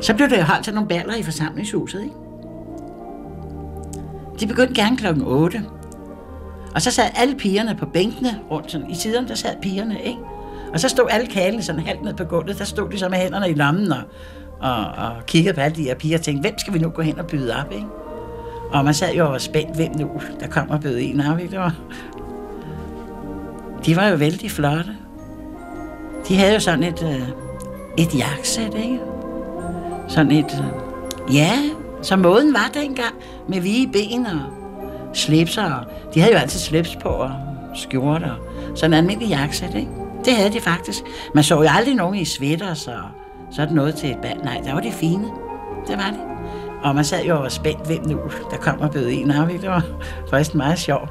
Så 0.00 0.14
blev 0.14 0.28
der 0.28 0.38
jo 0.38 0.42
holdt 0.42 0.64
til 0.64 0.74
nogle 0.74 0.88
baller 0.88 1.14
i 1.14 1.22
forsamlingshuset, 1.22 2.02
ikke? 2.02 2.14
De 4.40 4.46
begyndte 4.46 4.74
gerne 4.74 4.96
klokken 4.96 5.24
8. 5.26 5.64
Og 6.74 6.82
så 6.82 6.90
sad 6.90 7.04
alle 7.16 7.34
pigerne 7.34 7.74
på 7.74 7.86
bænkene 7.86 8.38
rundt 8.50 8.70
sådan. 8.70 8.90
I 8.90 8.94
siderne, 8.94 9.28
der 9.28 9.34
sad 9.34 9.56
pigerne, 9.62 10.02
ikke? 10.02 10.18
Og 10.72 10.80
så 10.80 10.88
stod 10.88 11.06
alle 11.10 11.26
kalene 11.26 11.62
sådan 11.62 11.80
halvt 11.80 12.02
ned 12.02 12.14
på 12.14 12.24
gulvet. 12.24 12.58
Der 12.58 12.64
stod 12.64 12.90
de 12.90 12.98
så 12.98 13.08
med 13.08 13.18
hænderne 13.18 13.50
i 13.50 13.54
lommen 13.54 13.92
og, 13.92 14.02
og, 14.60 14.86
og 14.86 15.26
kiggede 15.26 15.54
på 15.54 15.60
alle 15.60 15.76
de 15.76 15.82
her 15.82 15.94
piger 15.94 16.18
og 16.18 16.24
tænkte, 16.24 16.40
hvem 16.40 16.58
skal 16.58 16.74
vi 16.74 16.78
nu 16.78 16.88
gå 16.88 17.02
hen 17.02 17.18
og 17.18 17.26
byde 17.26 17.56
op, 17.56 17.72
ikke? 17.72 17.86
Og 18.72 18.84
man 18.84 18.94
sad 18.94 19.14
jo 19.14 19.24
og 19.24 19.32
var 19.32 19.38
spændt, 19.38 19.76
hvem 19.76 19.92
nu 19.96 20.10
der 20.40 20.46
kom 20.46 20.70
og 20.70 20.80
bød 20.80 20.98
en 21.00 21.20
op, 21.20 21.38
ikke? 21.38 21.50
Det 21.50 21.58
var... 21.58 21.74
De 23.86 23.96
var 23.96 24.08
jo 24.08 24.16
vældig 24.16 24.50
flotte. 24.50 24.96
De 26.28 26.36
havde 26.36 26.54
jo 26.54 26.60
sådan 26.60 26.82
et, 26.82 27.02
øh, 27.02 27.28
et 27.98 28.18
jakkesæt, 28.18 28.74
ikke? 28.74 29.00
Sådan 30.08 30.32
et... 30.32 30.64
Øh, 31.28 31.34
ja, 31.34 31.52
så 32.02 32.16
måden 32.16 32.54
var 32.54 32.70
dengang 32.74 33.14
med 33.48 33.60
vige 33.60 33.88
ben 33.92 34.26
og 34.26 34.63
slipser. 35.14 35.86
De 36.14 36.20
havde 36.20 36.34
jo 36.34 36.38
altid 36.38 36.60
slips 36.60 36.96
på 36.96 37.08
og 37.08 37.30
skjorter. 37.74 38.34
Sådan 38.74 38.92
en 38.92 38.98
almindelig 38.98 39.28
jakkesæt, 39.28 39.74
ikke? 39.74 39.90
Det 40.24 40.36
havde 40.36 40.52
de 40.52 40.60
faktisk. 40.60 41.02
Man 41.34 41.44
så 41.44 41.62
jo 41.62 41.68
aldrig 41.68 41.94
nogen 41.94 42.14
i 42.14 42.24
sweaters 42.24 42.88
og 42.88 43.02
så 43.50 43.62
det 43.62 43.72
noget 43.72 43.94
til 43.94 44.10
et 44.10 44.18
band. 44.22 44.42
Nej, 44.42 44.60
der 44.64 44.72
var 44.74 44.80
det 44.80 44.92
fine. 44.92 45.24
Det 45.86 45.96
var 45.96 46.10
det. 46.10 46.20
Og 46.82 46.94
man 46.94 47.04
sad 47.04 47.24
jo 47.24 47.36
og 47.36 47.42
var 47.42 47.48
spændt, 47.48 47.86
hvem 47.86 48.02
nu 48.06 48.18
der 48.50 48.56
kom 48.56 48.80
og 48.80 48.90
bød 48.90 49.08
en 49.10 49.30
af. 49.30 49.48
Det 49.48 49.68
var 49.68 49.82
faktisk 50.30 50.54
meget 50.54 50.78
sjovt. 50.78 51.10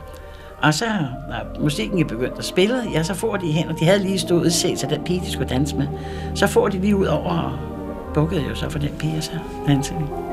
Og 0.62 0.74
så, 0.74 0.86
når 1.29 1.62
musikken 1.62 2.00
er 2.00 2.05
begyndt 2.05 2.38
at 2.38 2.45
spille, 2.45 2.75
ja, 2.93 3.03
så 3.03 3.13
får 3.13 3.38
de 3.38 3.51
hen, 3.51 3.69
og 3.69 3.79
de 3.79 3.86
havde 3.86 4.00
lige 4.00 4.19
stået 4.19 4.45
og 4.45 4.51
set 4.51 4.79
sig 4.79 4.89
den 4.89 5.03
pige, 5.03 5.22
de 5.25 5.31
skulle 5.31 5.50
danse 5.50 5.75
med. 5.75 5.88
Så 6.36 6.48
får 6.48 6.67
de 6.67 6.79
lige 6.79 6.95
ud 6.95 7.05
over 7.05 7.29
og 7.29 7.51
bukkede 8.13 8.43
jo 8.50 8.55
så 8.55 8.69
for 8.69 8.79
den 8.79 8.91
pige, 9.00 9.17
og 9.17 9.24
så 9.24 9.31
dansede 9.67 10.00
vi. 10.00 10.32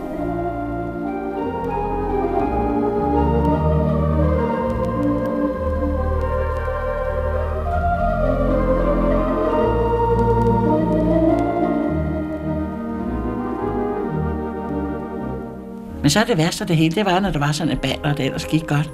Men 16.01 16.11
så 16.11 16.21
er 16.21 16.25
det 16.25 16.39
værste 16.39 16.63
af 16.63 16.69
det 16.69 16.77
hele, 16.77 16.95
det 16.95 17.05
var, 17.05 17.21
når 17.21 17.31
der 17.31 17.39
var 17.39 17.53
sådan 17.53 17.73
et 17.73 17.81
band, 17.81 18.01
og 18.05 18.17
det 18.17 18.27
ellers 18.27 18.45
gik 18.45 18.67
godt. 18.67 18.91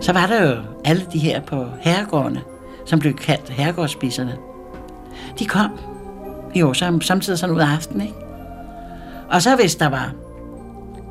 Så 0.00 0.12
var 0.12 0.26
der 0.26 0.48
jo 0.48 0.56
alle 0.84 1.06
de 1.12 1.18
her 1.18 1.40
på 1.40 1.66
herregårdene, 1.80 2.42
som 2.84 2.98
blev 2.98 3.14
kaldt 3.14 3.50
herregårdsspiserne. 3.50 4.36
De 5.38 5.46
kom 5.46 5.70
jo 6.54 6.74
sam, 6.74 7.00
samtidig 7.00 7.38
sådan 7.38 7.54
ud 7.56 7.60
af 7.60 7.66
aftenen, 7.66 8.00
ikke? 8.00 8.14
Og 9.30 9.42
så 9.42 9.56
hvis 9.56 9.76
der 9.76 9.88
var, 9.88 10.12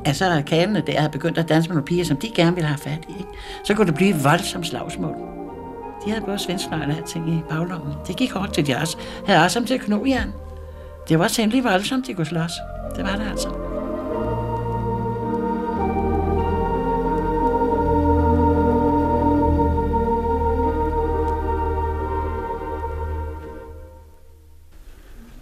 altså 0.04 0.42
kalene 0.46 0.82
der 0.86 0.98
havde 0.98 1.12
begyndt 1.12 1.38
at 1.38 1.48
danse 1.48 1.68
med 1.68 1.74
nogle 1.74 1.86
piger, 1.86 2.04
som 2.04 2.16
de 2.16 2.28
gerne 2.34 2.54
ville 2.54 2.68
have 2.68 2.78
fat 2.78 3.04
i, 3.08 3.12
ikke? 3.18 3.30
så 3.64 3.74
kunne 3.74 3.86
det 3.86 3.94
blive 3.94 4.10
et 4.10 4.24
voldsomt 4.24 4.66
slagsmål. 4.66 5.14
De 6.04 6.10
havde 6.10 6.24
både 6.24 6.38
svensknøgle 6.38 6.86
og 6.86 6.96
alting 6.96 7.28
i 7.28 7.42
baglommen. 7.48 7.94
Det 8.06 8.16
gik 8.16 8.32
hårdt 8.32 8.54
til 8.54 8.66
de 8.66 8.76
også. 8.76 8.96
Havde 9.26 9.42
også 9.44 9.54
som 9.54 9.64
til 9.64 9.80
knogjern. 9.80 10.32
Det 11.08 11.18
var 11.18 11.28
temmelig 11.28 11.64
voldsomt, 11.64 12.06
de 12.06 12.14
kunne 12.14 12.26
slås. 12.26 12.52
Det 12.96 13.04
var 13.04 13.16
det 13.16 13.30
altså. 13.30 13.75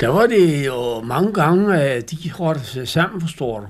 Der 0.05 0.11
var 0.11 0.27
det 0.27 0.67
jo 0.67 1.01
mange 1.01 1.33
gange, 1.33 1.81
at 1.81 2.11
de 2.11 2.31
rådte 2.41 2.61
sig 2.61 2.89
sammen, 2.89 3.21
forstår 3.21 3.61
du. 3.61 3.67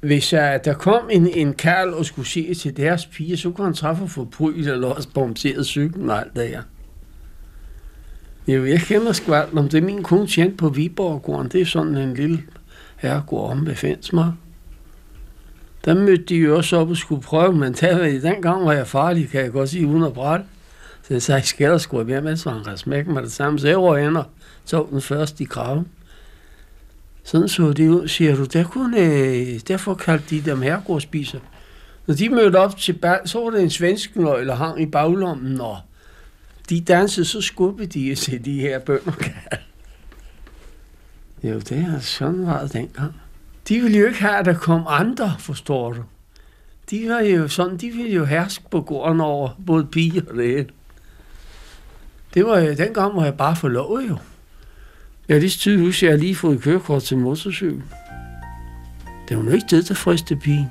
Hvis 0.00 0.32
uh, 0.32 0.38
der 0.38 0.74
kom 0.74 1.08
en, 1.10 1.26
en 1.26 1.54
kærl 1.54 1.94
og 1.94 2.06
skulle 2.06 2.28
se 2.28 2.54
til 2.54 2.76
deres 2.76 3.06
pige, 3.06 3.36
så 3.36 3.50
kunne 3.50 3.64
han 3.64 3.74
træffe 3.74 4.08
for 4.08 4.24
bryl 4.24 4.68
eller 4.68 4.88
også 4.88 5.08
bombseret 5.14 5.66
cyklen 5.66 6.10
og 6.10 6.20
alt 6.20 6.36
det 6.36 6.48
her. 6.48 6.62
Jo, 8.48 8.64
jeg 8.64 8.80
kender 8.80 9.12
skvalt 9.12 9.58
om 9.58 9.68
det. 9.68 9.78
er 9.78 9.86
Min 9.86 10.02
kone 10.02 10.26
tjente 10.26 10.56
på 10.56 10.68
Viborggården. 10.68 11.48
Det 11.48 11.60
er 11.60 11.66
sådan 11.66 11.96
en 11.96 12.14
lille 12.14 12.42
herregård 12.96 13.50
om 13.50 13.66
ved 13.66 13.74
Fensmark. 13.74 14.32
Der 15.84 15.94
mødte 15.94 16.24
de 16.24 16.36
jo 16.36 16.56
også 16.56 16.76
op 16.76 16.90
og 16.90 16.96
skulle 16.96 17.22
prøve, 17.22 17.52
men 17.52 17.72
der, 17.72 18.20
dengang 18.20 18.64
var 18.64 18.72
jeg 18.72 18.86
farlig, 18.86 19.28
kan 19.28 19.40
jeg 19.40 19.52
godt 19.52 19.68
sige, 19.68 19.86
uden 19.86 20.02
at 20.02 20.12
brætte. 20.12 20.44
Så 21.06 21.14
jeg 21.14 21.22
sagde, 21.22 21.46
skal 21.46 21.70
der 21.70 21.78
sgu 21.78 22.04
hjem, 22.04 22.22
med, 22.22 22.36
så 22.36 22.50
han 22.50 22.64
kan 22.64 22.76
smække 22.76 23.10
mig 23.10 23.22
det 23.22 23.32
samme. 23.32 23.58
Så 23.58 23.68
jeg 23.68 23.78
røg 23.78 24.06
ind 24.06 24.16
og 24.16 24.24
tog 24.66 24.88
den 24.90 25.00
først 25.00 25.40
i 25.40 25.44
kraven. 25.44 25.88
Sådan 27.24 27.48
så 27.48 27.72
det 27.72 27.88
ud, 27.88 28.08
siger 28.08 28.36
du. 28.36 28.44
Der 28.44 28.64
kunne, 28.64 29.00
øh, 29.00 29.60
derfor 29.68 29.94
kaldte 29.94 30.36
de 30.36 30.50
dem 30.50 30.62
herregårdsspiser. 30.62 31.38
Når 32.06 32.14
de 32.14 32.28
mødte 32.28 32.56
op 32.56 32.76
til 32.76 32.92
bal, 32.92 33.20
så 33.24 33.40
var 33.40 33.50
det 33.50 33.62
en 33.62 33.70
svensk 33.70 34.16
nøgle, 34.16 34.54
hang 34.54 34.82
i 34.82 34.86
baglommen, 34.86 35.60
og 35.60 35.78
de 36.68 36.80
dansede, 36.80 37.26
så 37.26 37.40
skubbede 37.40 37.86
de 37.86 38.14
til 38.14 38.44
de 38.44 38.60
her 38.60 38.78
bønder. 38.78 39.12
jo, 41.44 41.58
det 41.58 41.72
er 41.72 42.00
sådan 42.00 42.46
var 42.46 42.62
det 42.62 42.72
dengang. 42.72 43.14
De 43.68 43.80
ville 43.80 43.98
jo 43.98 44.06
ikke 44.06 44.20
have, 44.20 44.36
at 44.36 44.44
der 44.44 44.54
kom 44.54 44.84
andre, 44.88 45.36
forstår 45.38 45.92
du. 45.92 46.02
De 46.90 47.08
var 47.08 47.20
jo 47.20 47.48
sådan, 47.48 47.76
de 47.76 47.90
ville 47.90 48.12
jo 48.12 48.24
herske 48.24 48.64
på 48.70 48.80
gården 48.80 49.20
over 49.20 49.50
både 49.66 49.86
piger 49.86 50.22
og 50.30 50.36
det 50.36 50.70
det 52.36 52.46
var 52.46 52.60
dengang, 52.60 53.12
hvor 53.12 53.24
jeg 53.24 53.34
bare 53.34 53.56
forlovet 53.56 54.08
jo. 54.08 54.16
Jeg 55.28 55.34
er 55.34 55.40
lige 55.40 55.50
tydeligt 55.50 55.86
huske, 55.86 56.06
at 56.06 56.10
jeg 56.10 56.18
lige 56.18 56.34
fået 56.34 56.62
kørekort 56.62 57.02
til 57.02 57.18
motorcykel. 57.18 57.82
Det 59.28 59.36
var 59.36 59.42
nu 59.42 59.50
ikke 59.50 59.66
det, 59.70 59.88
der 59.88 59.94
friste 59.94 60.36
pigen. 60.36 60.70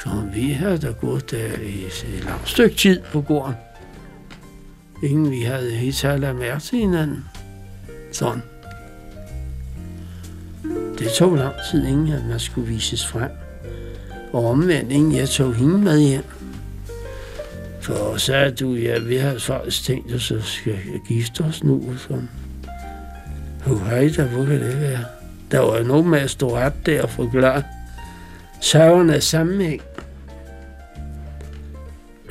For 0.00 0.28
vi 0.34 0.50
havde 0.50 0.78
da 0.78 0.90
gået 0.90 1.30
der 1.30 1.58
i 1.62 1.84
et 1.84 2.24
langt 2.24 2.48
stykke 2.48 2.76
tid 2.76 3.00
på 3.12 3.20
gården. 3.20 3.54
Ingen 5.02 5.30
vi 5.30 5.40
havde 5.40 5.70
helt 5.70 5.94
særlig 5.94 6.36
mærke 6.36 6.60
til 6.60 6.78
hinanden. 6.78 7.24
Sådan. 8.12 8.42
Det 10.98 11.08
tog 11.18 11.36
lang 11.36 11.54
tid, 11.70 11.86
inden 11.86 12.12
at 12.12 12.24
man 12.24 12.40
skulle 12.40 12.68
vises 12.68 13.06
frem. 13.06 13.30
Og 14.32 14.46
omvendt, 14.46 14.92
inden 14.92 15.12
jeg 15.12 15.28
tog 15.28 15.54
hende 15.54 15.78
med 15.78 16.00
hjem. 16.00 16.41
For 17.82 18.16
så 18.16 18.34
er 18.34 18.50
du, 18.50 18.74
ja, 18.74 18.98
vi 18.98 19.16
har 19.16 19.38
faktisk 19.38 19.84
tænkt 19.84 20.14
os, 20.14 20.30
at 20.30 20.44
skal 20.44 20.78
gifte 21.08 21.40
os 21.40 21.64
nu. 21.64 21.94
Så. 21.98 22.02
sådan. 22.08 22.28
hej 23.78 24.10
da, 24.16 24.24
hvor 24.24 24.44
kan 24.44 24.60
det 24.60 24.80
være? 24.80 25.04
Der 25.50 25.60
var 25.60 25.78
jo 25.78 25.84
nogen 25.84 26.10
med 26.10 26.18
at 26.18 26.30
stå 26.30 26.50
op 26.50 26.86
der 26.86 27.02
og 27.02 27.10
forklare 27.10 27.62
sørgerne 28.60 29.20
sammenhæng. 29.20 29.82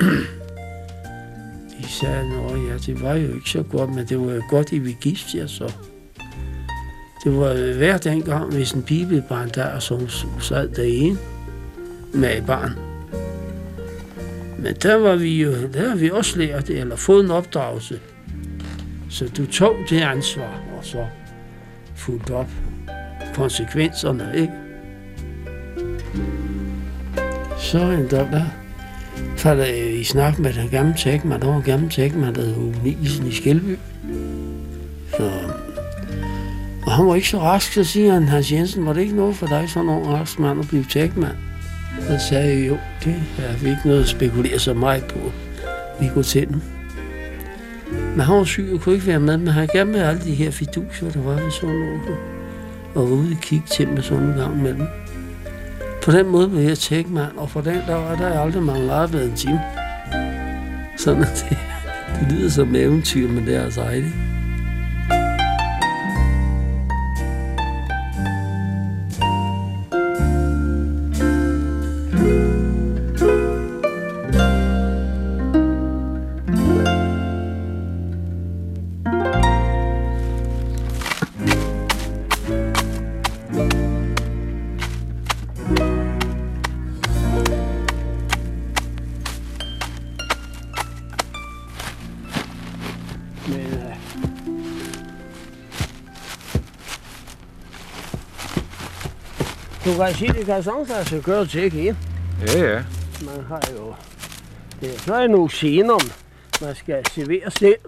De 1.78 1.88
sagde, 2.00 2.16
at 2.16 2.58
ja, 2.68 2.76
det 2.86 3.02
var 3.02 3.14
jo 3.14 3.34
ikke 3.34 3.50
så 3.50 3.62
godt, 3.62 3.94
men 3.94 4.06
det 4.06 4.20
var 4.20 4.32
jo 4.32 4.42
godt, 4.48 4.72
I 4.72 4.78
ville 4.78 4.98
gifte 5.00 5.38
jer 5.38 5.46
så. 5.46 5.72
Det 7.24 7.36
var 7.36 7.74
hver 7.76 7.98
dengang, 7.98 8.54
hvis 8.54 8.72
en 8.72 8.82
pige 8.82 9.06
blev 9.06 9.22
brændt 9.22 9.54
der, 9.54 9.66
og 9.66 9.82
så 9.82 10.08
sad 10.40 10.68
derinde 10.68 11.18
med 12.12 12.38
et 12.38 12.46
barn. 12.46 12.91
Men 14.62 14.74
der 14.74 14.94
var 14.94 15.16
vi 15.16 15.42
jo, 15.42 15.52
der 15.72 15.88
har 15.88 15.96
vi 15.96 16.10
også 16.10 16.38
lært 16.38 16.68
det, 16.68 16.80
eller 16.80 16.96
fået 16.96 17.24
en 17.24 17.30
opdragelse. 17.30 18.00
Så 19.10 19.28
du 19.36 19.46
tog 19.46 19.76
det 19.90 20.00
ansvar, 20.00 20.62
og 20.78 20.84
så 20.84 21.06
fuldt 21.94 22.30
op 22.30 22.48
konsekvenserne, 23.34 24.32
ikke? 24.34 24.52
Så 27.58 27.78
en 27.78 28.08
dag 28.08 28.28
der 28.32 28.44
faldt 29.36 29.60
jeg 29.60 29.94
i 29.94 30.04
snak 30.04 30.38
med 30.38 30.52
den 30.52 30.68
gamle 30.68 30.94
tækmand, 30.98 31.42
der 31.42 31.48
var 31.48 31.56
en 31.56 31.62
gammel 31.62 31.90
tækmand, 31.90 32.34
der 32.34 32.42
hed 32.42 32.94
Isen 33.02 33.26
i 33.26 33.32
Skelby. 33.32 33.78
Så, 35.16 35.30
og 36.86 36.92
han 36.92 37.06
var 37.06 37.14
ikke 37.14 37.28
så 37.28 37.38
rask, 37.38 37.72
så 37.72 37.84
siger 37.84 38.12
han, 38.12 38.28
Hans 38.28 38.52
Jensen, 38.52 38.86
var 38.86 38.92
det 38.92 39.00
ikke 39.00 39.16
noget 39.16 39.36
for 39.36 39.46
dig, 39.46 39.70
sådan 39.70 39.88
en 39.88 39.94
ung 39.94 40.08
rask 40.08 40.38
mand, 40.38 40.60
at 40.60 40.68
blive 40.68 40.84
tækmand? 40.90 41.36
Han 42.00 42.20
sagde 42.20 42.58
jeg, 42.58 42.68
jo, 42.68 42.78
det 43.04 43.14
har 43.14 43.58
vi 43.62 43.70
ikke 43.70 43.82
noget 43.84 44.02
at 44.02 44.08
spekulere 44.08 44.58
så 44.58 44.74
meget 44.74 45.04
på. 45.04 45.18
Vi 46.00 46.10
går 46.14 46.22
til 46.22 46.48
den. 46.48 46.62
Men 47.90 48.20
han 48.20 48.36
var 48.36 48.44
syg 48.44 48.70
og 48.74 48.80
kunne 48.80 48.94
ikke 48.94 49.06
være 49.06 49.20
med, 49.20 49.36
men 49.36 49.48
han 49.48 49.68
gerne 49.72 49.92
med 49.92 50.00
alle 50.00 50.20
de 50.24 50.34
her 50.34 50.50
fiduser, 50.50 51.10
der 51.10 51.22
var 51.22 51.42
ved 51.42 51.50
sådan 51.50 51.74
noget. 51.74 52.18
Og 52.94 53.10
var 53.10 53.16
ude 53.16 53.32
og 53.32 53.40
kigge 53.42 53.66
til 53.66 53.88
med 53.88 54.02
sådan 54.02 54.24
en 54.24 54.34
gang 54.34 54.58
imellem. 54.58 54.86
På 56.02 56.12
den 56.12 56.28
måde 56.28 56.48
blev 56.48 56.62
jeg 56.62 56.78
tækmand, 56.78 57.36
og 57.36 57.50
for 57.50 57.60
den 57.60 57.74
der 57.86 57.94
var 57.94 58.16
der 58.16 58.40
aldrig 58.40 58.62
manglet 58.62 58.90
arbejde 58.90 59.24
en 59.24 59.36
time. 59.36 59.60
Sådan 60.98 61.22
at 61.22 61.46
det, 61.48 61.58
det 62.20 62.32
lyder 62.32 62.50
som 62.50 62.74
eventyr, 62.74 63.28
men 63.28 63.46
det 63.46 63.56
er 63.56 63.64
altså 63.64 63.88
rigtigt. 63.90 64.31
Sig 100.02 101.22
gøre 101.22 101.46
til 101.46 101.74
igen. 101.74 101.98
Ja, 102.46 102.58
ja. 102.58 102.84
Man 103.24 103.44
har 103.44 103.62
jo... 103.76 103.94
Det 104.80 104.94
er 104.94 104.98
så 104.98 105.14
er 105.14 105.26
nogle 105.26 105.50
scener, 105.50 105.98
man 106.60 106.74
skal 106.74 107.06
servere 107.10 107.50
selv. 107.50 107.78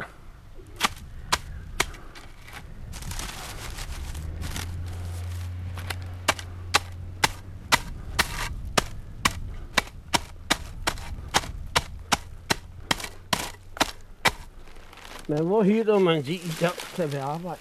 Men 15.29 15.47
hvor 15.47 15.63
hitter 15.63 15.99
man 15.99 16.25
de 16.25 16.41
der, 16.61 16.71
der 16.97 17.07
vil 17.07 17.19
arbejde? 17.19 17.61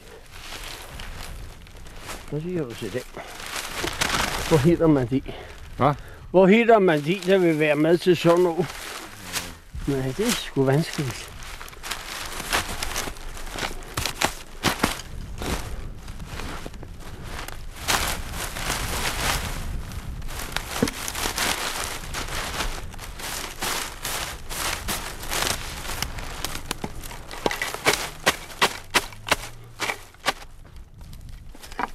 Så 2.29 2.41
siger 2.41 2.63
du 2.63 2.73
til 2.73 2.93
den. 2.93 3.01
Hvor 4.49 4.57
hitter 4.57 4.87
man 4.87 5.07
de? 5.07 5.21
Hvad? 5.77 5.93
Hvor 6.31 6.47
hitter 6.47 6.79
man 6.79 7.05
de, 7.05 7.19
der 7.25 7.37
vil 7.37 7.59
være 7.59 7.75
med 7.75 7.97
til 7.97 8.17
sådan 8.17 8.39
noget? 8.39 8.65
Nej, 9.87 10.13
det 10.17 10.27
er 10.27 10.31
sgu 10.31 10.63
vanskeligt. 10.63 11.29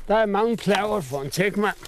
Der 0.09 0.17
er 0.17 0.27
mange 0.27 0.57
klaver 0.57 1.01
for 1.01 1.23
en 1.23 1.31
tækmand. 1.31 1.88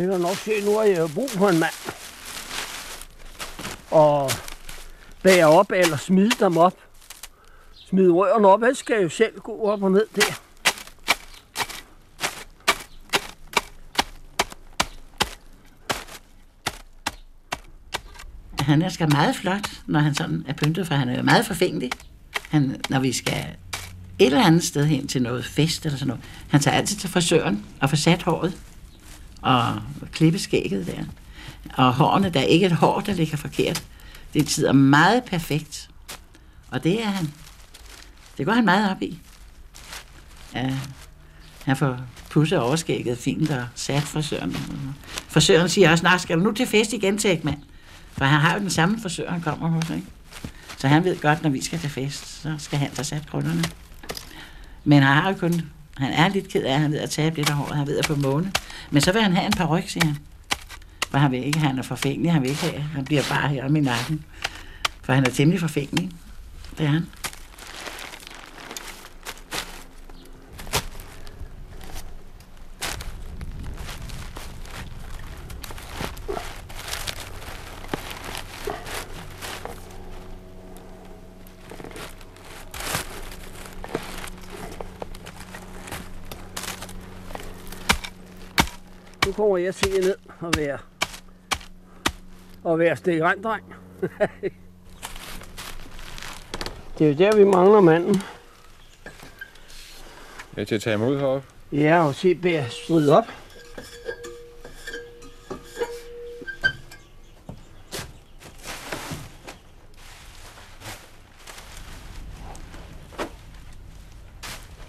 Det 0.00 0.08
kan 0.08 0.20
du 0.20 0.26
nok 0.26 0.36
se, 0.36 0.50
nu 0.64 0.76
har 0.76 0.82
jeg 0.82 0.98
jo 0.98 1.08
brug 1.14 1.30
for 1.30 1.48
en 1.48 1.58
mand. 1.58 1.72
Og 3.90 4.30
bære 5.22 5.46
op 5.46 5.72
eller 5.72 5.96
smide 5.96 6.30
dem 6.30 6.56
op. 6.56 6.74
Smide 7.74 8.10
rørene 8.10 8.48
op, 8.48 8.62
ellers 8.62 8.78
skal 8.78 9.02
jo 9.02 9.08
selv 9.08 9.38
gå 9.38 9.62
op 9.62 9.82
og 9.82 9.92
ned 9.92 10.06
der. 10.16 10.40
Han 18.62 18.82
er 18.82 18.88
skal 18.88 19.08
meget 19.10 19.36
flot, 19.36 19.70
når 19.86 20.00
han 20.00 20.14
sådan 20.14 20.44
er 20.48 20.52
pyntet, 20.52 20.86
for 20.86 20.94
han 20.94 21.08
er 21.08 21.16
jo 21.16 21.22
meget 21.22 21.46
forfængelig. 21.46 21.90
Han, 22.48 22.80
når 22.90 23.00
vi 23.00 23.12
skal 23.12 23.56
et 24.18 24.26
eller 24.26 24.44
andet 24.44 24.64
sted 24.64 24.86
hen 24.86 25.08
til 25.08 25.22
noget 25.22 25.44
fest 25.44 25.84
eller 25.86 25.98
sådan 25.98 26.08
noget, 26.08 26.24
han 26.48 26.60
tager 26.60 26.76
altid 26.76 26.96
til 26.96 27.08
frisøren 27.10 27.66
og 27.80 27.90
får 27.90 27.96
sat 27.96 28.22
håret 28.22 28.54
og 29.42 29.82
klippe 30.12 30.38
skægget 30.38 30.86
der. 30.86 31.04
Og 31.74 31.94
hårene, 31.94 32.30
der 32.30 32.40
er 32.40 32.44
ikke 32.44 32.66
et 32.66 32.72
hår, 32.72 33.00
der 33.00 33.12
ligger 33.14 33.36
forkert. 33.36 33.82
Det 34.34 34.50
sidder 34.50 34.72
meget 34.72 35.24
perfekt. 35.24 35.90
Og 36.70 36.84
det 36.84 37.02
er 37.02 37.08
han. 37.08 37.32
Det 38.38 38.46
går 38.46 38.52
han 38.52 38.64
meget 38.64 38.90
op 38.90 39.02
i. 39.02 39.18
Ja, 40.54 40.74
han 41.64 41.76
får 41.76 41.98
pudset 42.30 42.58
overskægget 42.58 43.18
fint 43.18 43.50
og 43.50 43.66
sat 43.74 44.02
frisøren. 44.02 44.56
Frisøren 45.28 45.68
siger 45.68 45.90
også, 45.90 46.04
nej, 46.04 46.18
skal 46.18 46.38
du 46.38 46.42
nu 46.42 46.52
til 46.52 46.66
fest 46.66 46.92
igen, 46.92 47.18
Tækmand? 47.18 47.62
For 48.12 48.24
han 48.24 48.40
har 48.40 48.54
jo 48.54 48.60
den 48.60 48.70
samme 48.70 49.00
frisør, 49.02 49.30
han 49.30 49.40
kommer 49.40 49.68
hos, 49.68 49.90
ikke? 49.90 50.06
Så 50.78 50.88
han 50.88 51.04
ved 51.04 51.20
godt, 51.20 51.42
når 51.42 51.50
vi 51.50 51.64
skal 51.64 51.78
til 51.78 51.90
fest, 51.90 52.42
så 52.42 52.54
skal 52.58 52.78
han 52.78 52.90
tage 52.90 53.04
sat 53.04 53.30
grunderne. 53.30 53.64
Men 54.84 55.02
han 55.02 55.16
har 55.16 55.30
jo 55.30 55.36
kun... 55.36 55.70
Han 56.00 56.12
er 56.12 56.28
lidt 56.28 56.48
ked 56.48 56.62
af, 56.62 56.74
at 56.74 56.80
han 56.80 56.92
ved 56.92 56.98
at 56.98 57.10
tabe 57.10 57.36
lidt 57.36 57.50
af 57.50 57.56
håret. 57.56 57.76
Han 57.76 57.86
ved 57.86 57.98
at 57.98 58.06
få 58.06 58.14
måne. 58.14 58.52
Men 58.90 59.02
så 59.02 59.12
vil 59.12 59.22
han 59.22 59.32
have 59.32 59.46
en 59.46 59.52
par 59.52 59.66
ryg, 59.66 59.84
siger 59.86 60.06
han. 60.06 60.16
For 61.10 61.18
han 61.18 61.30
vil 61.30 61.44
ikke 61.44 61.58
han 61.58 61.78
er 61.78 61.82
forfængelig. 61.82 62.32
Han 62.32 62.42
vil 62.42 62.50
ikke 62.50 62.62
have, 62.62 62.82
han 62.82 63.04
bliver 63.04 63.22
bare 63.28 63.48
her 63.48 63.64
om 63.64 63.76
i 63.76 63.80
nakken. 63.80 64.24
For 65.02 65.12
han 65.12 65.24
er 65.26 65.30
temmelig 65.30 65.60
forfængelig. 65.60 66.10
Det 66.78 66.86
er 66.86 66.90
han. 66.90 67.06
Jeg 89.62 89.74
til 89.74 90.00
ned 90.00 90.14
og 90.40 90.52
være, 90.56 90.78
og 92.64 92.78
være 92.78 92.96
stikrandreng. 92.96 93.64
det 96.98 97.06
er 97.06 97.08
jo 97.08 97.14
der, 97.14 97.36
vi 97.36 97.44
mangler 97.44 97.80
manden. 97.80 98.22
Jeg 100.56 100.62
er 100.62 100.64
til 100.64 100.74
at 100.74 100.82
tage 100.82 100.94
imod 100.94 101.18
heroppe. 101.18 101.48
Ja, 101.72 102.06
og 102.06 102.14
se 102.14 102.34
bære 102.34 102.70
strid 102.70 103.10
op. 103.10 103.24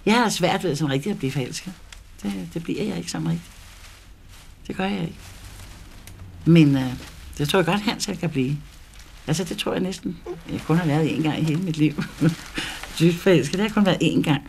Jeg 0.05 0.15
har 0.15 0.29
svært 0.29 0.63
ved 0.63 0.75
sådan 0.75 0.93
rigtigt 0.93 1.13
at 1.13 1.19
blive 1.19 1.31
forelsket. 1.31 1.73
Det, 2.23 2.49
det 2.53 2.63
bliver 2.63 2.83
jeg 2.83 2.97
ikke 2.97 3.11
som 3.11 3.25
rigtigt. 3.25 3.60
Det 4.67 4.75
gør 4.75 4.85
jeg 4.85 5.01
ikke. 5.01 5.17
Men 6.45 6.75
øh, 6.75 6.93
det 7.37 7.49
tror 7.49 7.59
jeg 7.59 7.65
godt, 7.65 7.81
Hans 7.81 8.05
han 8.05 8.17
kan 8.17 8.29
blive. 8.29 8.57
Altså, 9.27 9.43
det 9.43 9.57
tror 9.57 9.71
jeg 9.71 9.81
næsten, 9.81 10.17
jeg 10.51 10.61
kun 10.61 10.77
har 10.77 10.85
været 10.85 11.09
én 11.09 11.21
gang 11.21 11.39
i 11.39 11.43
hele 11.43 11.61
mit 11.61 11.77
liv. 11.77 12.03
Dybt 12.99 13.15
forelsket, 13.15 13.59
det 13.59 13.67
har 13.67 13.73
kun 13.73 13.85
været 13.85 14.03
én 14.03 14.21
gang. 14.21 14.41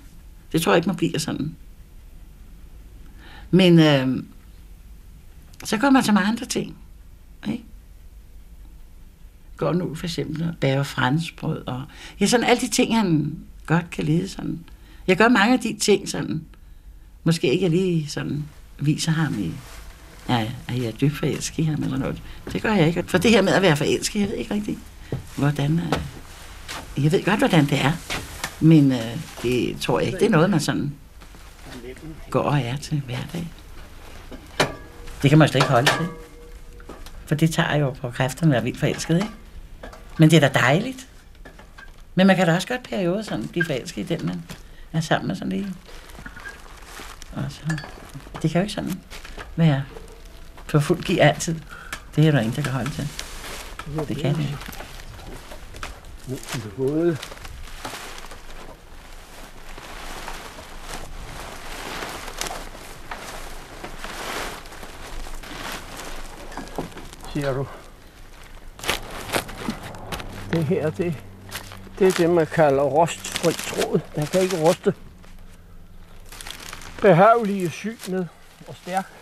Det 0.53 0.63
tror 0.63 0.73
jeg 0.73 0.77
ikke, 0.77 0.89
man 0.89 0.97
bliver 0.97 1.19
sådan. 1.19 1.57
Men 3.51 3.79
øh, 3.79 4.25
så 5.65 5.77
kommer 5.77 5.91
man 5.91 6.05
til 6.05 6.15
mange 6.15 6.29
andre 6.29 6.47
ting. 6.47 6.77
Ikke? 7.49 7.65
Går 9.57 9.73
nu 9.73 9.95
for 9.95 10.07
eksempel 10.07 10.43
og 10.49 10.55
bager 10.61 10.83
franskbrød. 10.83 11.67
Og, 11.67 11.83
ja, 12.21 12.27
sådan 12.27 12.47
alle 12.47 12.61
de 12.61 12.69
ting, 12.69 12.97
han 12.97 13.39
godt 13.67 13.91
kan 13.91 14.05
lide 14.05 14.29
sådan. 14.29 14.65
Jeg 15.07 15.17
gør 15.17 15.29
mange 15.29 15.55
af 15.55 15.61
de 15.61 15.77
ting 15.81 16.09
sådan. 16.09 16.45
Måske 17.25 17.53
ikke 17.53 17.63
jeg 17.63 17.71
lige 17.71 18.09
sådan 18.09 18.45
viser 18.79 19.13
ham 19.13 19.39
i, 19.39 19.53
ja, 20.29 20.49
at 20.69 20.77
jeg 20.77 20.85
er 20.85 20.93
dybt 20.93 21.17
forelsket 21.17 21.59
i 21.59 21.63
ham 21.63 21.83
eller 21.83 21.99
noget. 21.99 22.23
Det 22.53 22.63
gør 22.63 22.73
jeg 22.73 22.87
ikke. 22.87 23.05
For 23.07 23.19
det 23.19 23.31
her 23.31 23.43
med 23.43 23.53
at 23.53 23.63
være 23.63 23.77
forelsket, 23.77 24.21
jeg 24.21 24.29
ved 24.29 24.37
ikke 24.37 24.55
rigtigt, 24.55 24.79
hvordan... 25.37 25.79
Øh, 25.79 27.05
jeg 27.05 27.13
ved 27.13 27.25
godt, 27.25 27.39
hvordan 27.39 27.67
det 27.67 27.81
er. 27.81 27.93
Men 28.61 28.93
øh, 28.93 29.17
det 29.43 29.77
tror 29.81 29.99
jeg 29.99 30.07
ikke, 30.07 30.19
det 30.19 30.27
er 30.27 30.31
noget, 30.31 30.51
man 30.51 30.61
sådan 30.61 30.95
går 32.31 32.41
og 32.41 32.61
er 32.61 32.77
til 32.77 33.03
hverdag. 33.07 33.49
Det 35.23 35.31
kan 35.31 35.39
man 35.39 35.49
slet 35.49 35.61
ikke 35.61 35.73
holde 35.73 35.91
til. 35.91 36.07
For 37.27 37.35
det 37.35 37.53
tager 37.53 37.77
jo 37.77 37.91
på 37.91 38.11
kræfterne 38.11 38.51
at 38.51 38.55
være 38.55 38.63
vildt 38.63 38.79
forelsket, 38.79 39.17
ikke? 39.17 39.29
Men 40.19 40.31
det 40.31 40.37
er 40.37 40.49
da 40.49 40.59
dejligt. 40.59 41.09
Men 42.15 42.27
man 42.27 42.37
kan 42.37 42.47
da 42.47 42.55
også 42.55 42.69
godt 42.69 42.83
periode 42.83 43.25
sådan 43.25 43.49
blive 43.49 43.65
forelsket 43.65 44.11
i 44.11 44.15
den, 44.15 44.27
man 44.27 44.43
er 44.93 45.01
sammen 45.01 45.29
med 45.29 45.37
sådan 45.37 45.53
lige. 45.53 45.69
Og 47.33 47.43
så, 47.49 47.61
det 48.43 48.51
kan 48.51 48.61
jo 48.61 48.63
ikke 48.63 48.75
sådan 48.75 49.01
være 49.57 49.83
for 50.73 50.81
fuld 50.81 51.19
altid. 51.21 51.61
Det 52.17 52.27
er 52.27 52.31
der 52.33 52.41
ingen, 52.41 52.57
der 52.57 52.63
kan 52.63 52.73
holde 52.73 52.91
til. 52.91 53.09
Det 54.09 54.17
kan 54.17 54.35
det 54.35 54.41
ikke. 54.41 54.59
Nu 56.27 56.35
er 56.35 56.59
det 56.65 56.73
gået. 56.77 57.19
Siger 67.33 67.53
du. 67.53 67.67
Det 70.53 70.65
her, 70.65 70.91
det, 70.91 71.15
det 71.99 72.07
er 72.07 72.13
det, 72.13 72.31
man 72.31 72.47
kalder 72.47 72.83
rostfri 72.83 73.53
tråd. 73.53 74.01
Den 74.17 74.27
kan 74.27 74.41
ikke 74.41 74.57
ruste. 74.61 74.95
Behagelige 77.03 77.71
synet 77.71 78.29
og 78.69 78.75
stærk. 78.83 79.22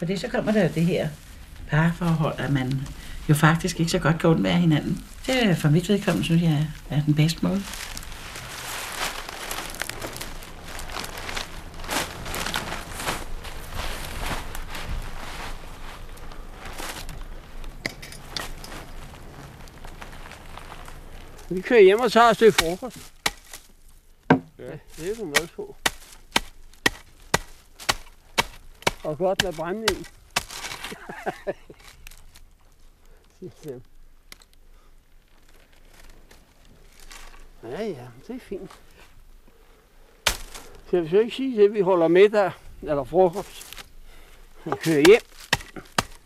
Fordi 0.00 0.16
så 0.16 0.28
kommer 0.28 0.52
der 0.52 0.62
jo 0.62 0.70
det 0.74 0.82
her 0.82 1.08
parforhold, 1.68 2.40
at 2.40 2.52
man 2.52 2.80
jo 3.28 3.34
faktisk 3.34 3.80
ikke 3.80 3.92
så 3.92 3.98
godt 3.98 4.18
kan 4.18 4.30
undvære 4.30 4.56
hinanden. 4.56 5.04
Det 5.26 5.44
er 5.44 5.54
for 5.54 5.68
mit 5.68 5.88
vedkommende, 5.88 6.24
synes 6.24 6.42
jeg, 6.42 6.66
er 6.90 7.02
den 7.06 7.14
bedste 7.14 7.46
måde. 7.46 7.62
Vi 21.50 21.60
kører 21.60 21.82
hjem 21.82 22.00
og 22.00 22.12
tager 22.12 22.26
et 22.26 22.36
stykke 22.36 22.58
frokost. 22.60 23.12
Ja, 24.30 24.64
det 24.96 25.10
er 25.10 25.14
du 25.14 25.24
med 25.24 25.48
på. 25.56 25.76
Og 29.04 29.18
godt 29.18 29.44
med 29.44 29.52
brænding. 29.52 30.06
ja, 37.62 37.82
ja, 37.84 38.08
det 38.26 38.36
er 38.36 38.40
fint. 38.40 38.70
Skal 40.86 41.04
vi 41.04 41.08
så 41.08 41.18
ikke 41.18 41.36
sige 41.36 41.62
det, 41.62 41.74
vi 41.74 41.80
holder 41.80 42.08
middag 42.08 42.52
eller 42.82 43.04
frokost? 43.04 43.84
Vi 44.64 44.70
kører 44.70 45.02
hjem. 45.06 45.20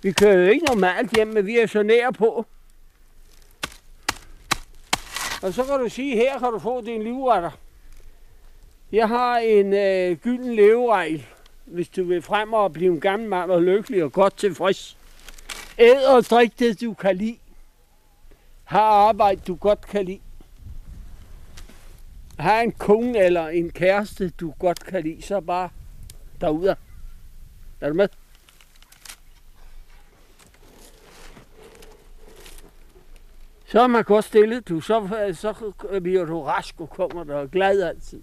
Vi 0.02 0.12
kører 0.12 0.34
jo 0.34 0.50
ikke 0.50 0.66
normalt 0.66 1.10
hjem, 1.10 1.28
men 1.28 1.46
vi 1.46 1.58
er 1.58 1.66
så 1.66 1.82
nær 1.82 2.10
på. 2.10 2.46
Og 5.42 5.54
så 5.54 5.64
kan 5.64 5.78
du 5.78 5.88
sige, 5.88 6.16
her 6.16 6.38
kan 6.38 6.52
du 6.52 6.58
få 6.58 6.80
din 6.80 7.02
livretter. 7.02 7.50
Jeg 8.92 9.08
har 9.08 9.38
en 9.38 9.72
øh, 9.72 10.16
gylden 10.16 10.54
leveregel, 10.54 11.26
hvis 11.64 11.88
du 11.88 12.04
vil 12.04 12.22
frem 12.22 12.52
og 12.52 12.72
blive 12.72 12.92
en 12.92 13.00
gammel 13.00 13.28
mand 13.28 13.50
og 13.50 13.62
lykkelig 13.62 14.04
og 14.04 14.12
godt 14.12 14.36
tilfreds. 14.36 14.98
Æd 15.78 16.04
og 16.04 16.24
drik 16.24 16.58
det, 16.58 16.80
du 16.80 16.94
kan 16.94 17.16
lide. 17.16 17.38
Har 18.64 18.80
arbejde, 18.80 19.40
du 19.46 19.54
godt 19.54 19.86
kan 19.86 20.04
lide. 20.04 20.20
Har 22.38 22.60
en 22.60 22.72
kone 22.72 23.18
eller 23.18 23.48
en 23.48 23.70
kæreste, 23.70 24.30
du 24.30 24.54
godt 24.58 24.84
kan 24.84 25.02
lide, 25.02 25.22
så 25.22 25.40
bare 25.40 25.68
derude. 26.40 26.76
Er 27.80 27.88
du 27.88 27.94
med? 27.94 28.08
Så 33.66 33.80
er 33.80 33.86
man 33.86 34.04
godt 34.04 34.24
stillet, 34.24 34.68
du. 34.68 34.80
Så, 34.80 35.08
så 35.34 35.72
bliver 36.02 36.24
du 36.24 36.42
rask 36.42 36.80
og 36.80 36.90
kommer 36.90 37.24
der 37.24 37.46
glad 37.46 37.82
altid. 37.82 38.22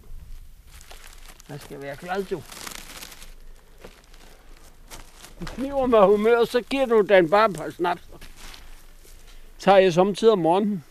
Man 1.50 1.60
skal 1.60 1.82
være 1.82 1.96
glad, 1.96 2.24
du. 2.24 2.42
Kniver 5.46 5.86
med 5.86 6.00
humør, 6.00 6.46
så 6.46 6.62
giver 6.62 6.86
du 6.86 7.02
den 7.02 7.30
bare 7.30 7.50
et 7.50 7.56
par 7.56 7.70
snaps. 7.70 8.10
Tager 9.60 9.78
jeg 9.78 9.94
samtidig 9.94 10.34
om 10.34 10.40
morgenen. 10.40 10.84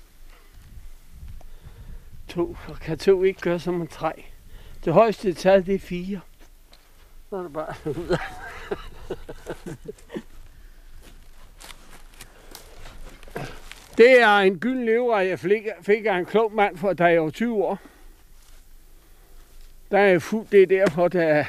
To, 2.29 2.57
og 2.69 2.81
kan 2.81 2.99
to 2.99 3.23
ikke 3.23 3.41
gøre 3.41 3.61
som 3.61 3.81
en 3.81 3.87
tre. 3.89 4.25
Det 4.85 4.93
højeste 4.93 5.33
tal, 5.33 5.67
det 5.67 5.75
er 5.75 5.79
fire. 5.79 6.21
Så 7.31 7.37
er 7.37 7.43
det 7.43 7.53
bare 7.53 7.75
ud. 7.91 8.17
Det 13.99 14.21
er 14.21 14.37
en 14.37 14.59
gylden 14.59 14.85
lever, 14.85 15.19
jeg 15.19 15.39
fik, 15.39 15.67
fik 15.83 16.07
af 16.07 16.15
en 16.15 16.27
klog 16.27 16.53
mand, 16.53 16.79
for 16.79 16.93
da 16.93 17.05
jeg 17.05 17.23
var 17.23 17.31
20 17.31 17.65
år. 17.65 17.79
Der 19.91 19.99
er 19.99 20.07
jeg 20.07 20.23
fuld, 20.23 20.47
det 20.53 20.63
er 20.63 20.67
derfor, 20.67 21.09
der 21.09 21.23
er... 21.23 21.45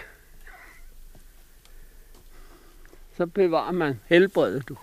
Så 3.21 3.25
bevarer 3.25 3.71
man 3.71 3.99
helbredet, 4.05 4.69
du. 4.69 4.77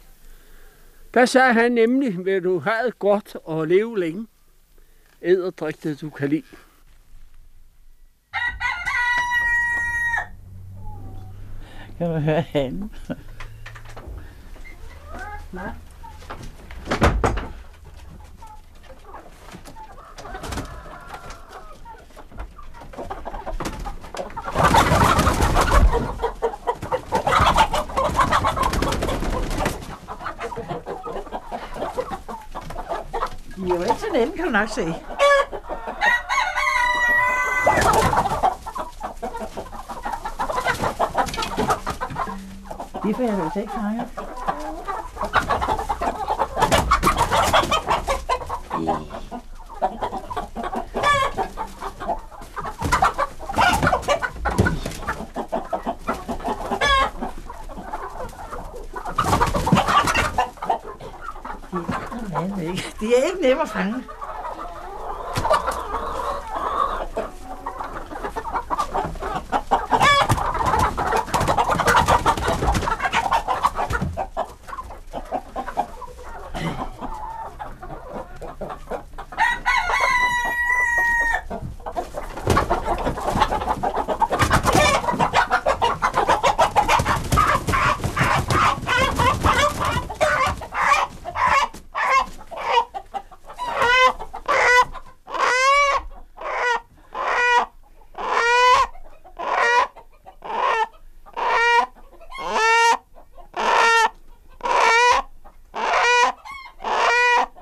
Der 1.14 1.24
sagde 1.24 1.53
han 1.53 1.72
nemlig, 1.72 2.24
vil 2.24 2.44
du 2.44 2.59
have 2.59 2.87
det 2.87 2.98
godt 2.98 3.37
og 3.44 3.68
leve 3.68 3.98
længe, 3.98 4.27
æd 5.22 5.40
og 5.42 5.59
drik 5.59 5.83
det, 5.83 6.01
du 6.01 6.11
kan 6.11 6.29
lide. 6.29 6.42
Kan 11.98 12.11
du 12.11 12.18
høre 12.18 12.40
hanen? 12.40 12.92
De 33.59 33.64
er 33.64 33.75
jo 33.75 33.83
ikke 33.83 33.94
så 34.01 34.07
nemme, 34.12 34.37
kan 34.37 34.44
du 34.44 34.51
nok 34.51 34.68
se. 34.68 34.85
Det 43.03 43.16
får 43.16 43.23
jeg 43.23 43.40
altså 43.44 43.61
ikke 43.61 43.73
fanget. 43.73 44.28
De 63.38 63.42
nemme 63.42 63.62
at 63.62 63.68
fange. 63.68 64.03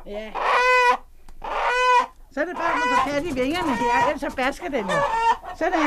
Ja. 0.07 0.31
Så 2.33 2.41
er 2.41 2.45
det 2.45 2.57
bare 2.57 2.73
at 2.73 2.79
få 2.79 3.11
fat 3.11 3.25
i 3.25 3.35
vingerne 3.41 3.77
her, 3.77 4.07
ellers 4.09 4.16
så 4.31 4.37
basker 4.37 4.69
den 4.69 4.87
jo. 4.87 4.97
Sådan. 5.59 5.81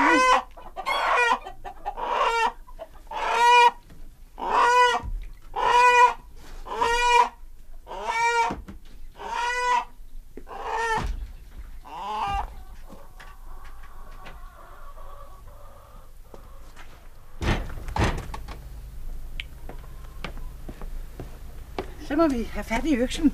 Så 22.07 22.15
må 22.15 22.27
vi 22.27 22.43
have 22.43 22.63
fat 22.63 22.85
i 22.85 22.95
øksen. 22.95 23.33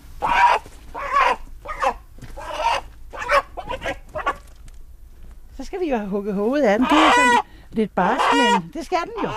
Så 5.58 5.65
skal 5.76 5.86
vi 5.86 5.92
jo 5.92 5.98
have 5.98 6.10
hugget 6.10 6.34
hovedet 6.34 6.66
af 6.66 6.80
den. 6.80 6.88
Det 6.88 6.98
er 6.98 7.12
sådan 7.16 7.40
lidt 7.72 7.96
barsk, 7.96 8.24
men 8.34 8.72
det 8.74 8.86
skal 8.86 8.98
den 8.98 9.24
jo. 9.24 9.30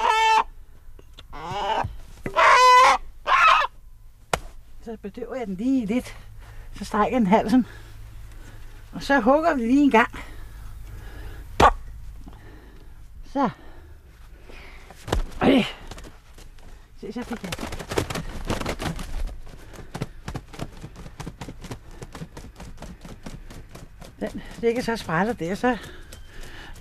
Så 4.84 4.96
bedøver 5.02 5.36
jeg 5.36 5.46
den 5.46 5.54
lige 5.54 5.86
lidt. 5.86 6.16
Så 6.74 6.84
strækker 6.84 7.16
jeg 7.16 7.20
den 7.20 7.26
halsen. 7.26 7.66
Og 8.92 9.02
så 9.02 9.20
hugger 9.20 9.54
vi 9.54 9.60
lige 9.60 9.84
en 9.84 9.90
gang. 9.90 10.18
Så. 13.32 13.50
Øh. 15.42 15.72
Se, 17.00 17.12
så 17.12 17.22
fik 17.22 17.42
jeg. 17.42 17.52
Den 24.20 24.42
ligger 24.60 24.82
så 24.82 24.96
sprætter 24.96 25.32
der, 25.32 25.54
så 25.54 25.78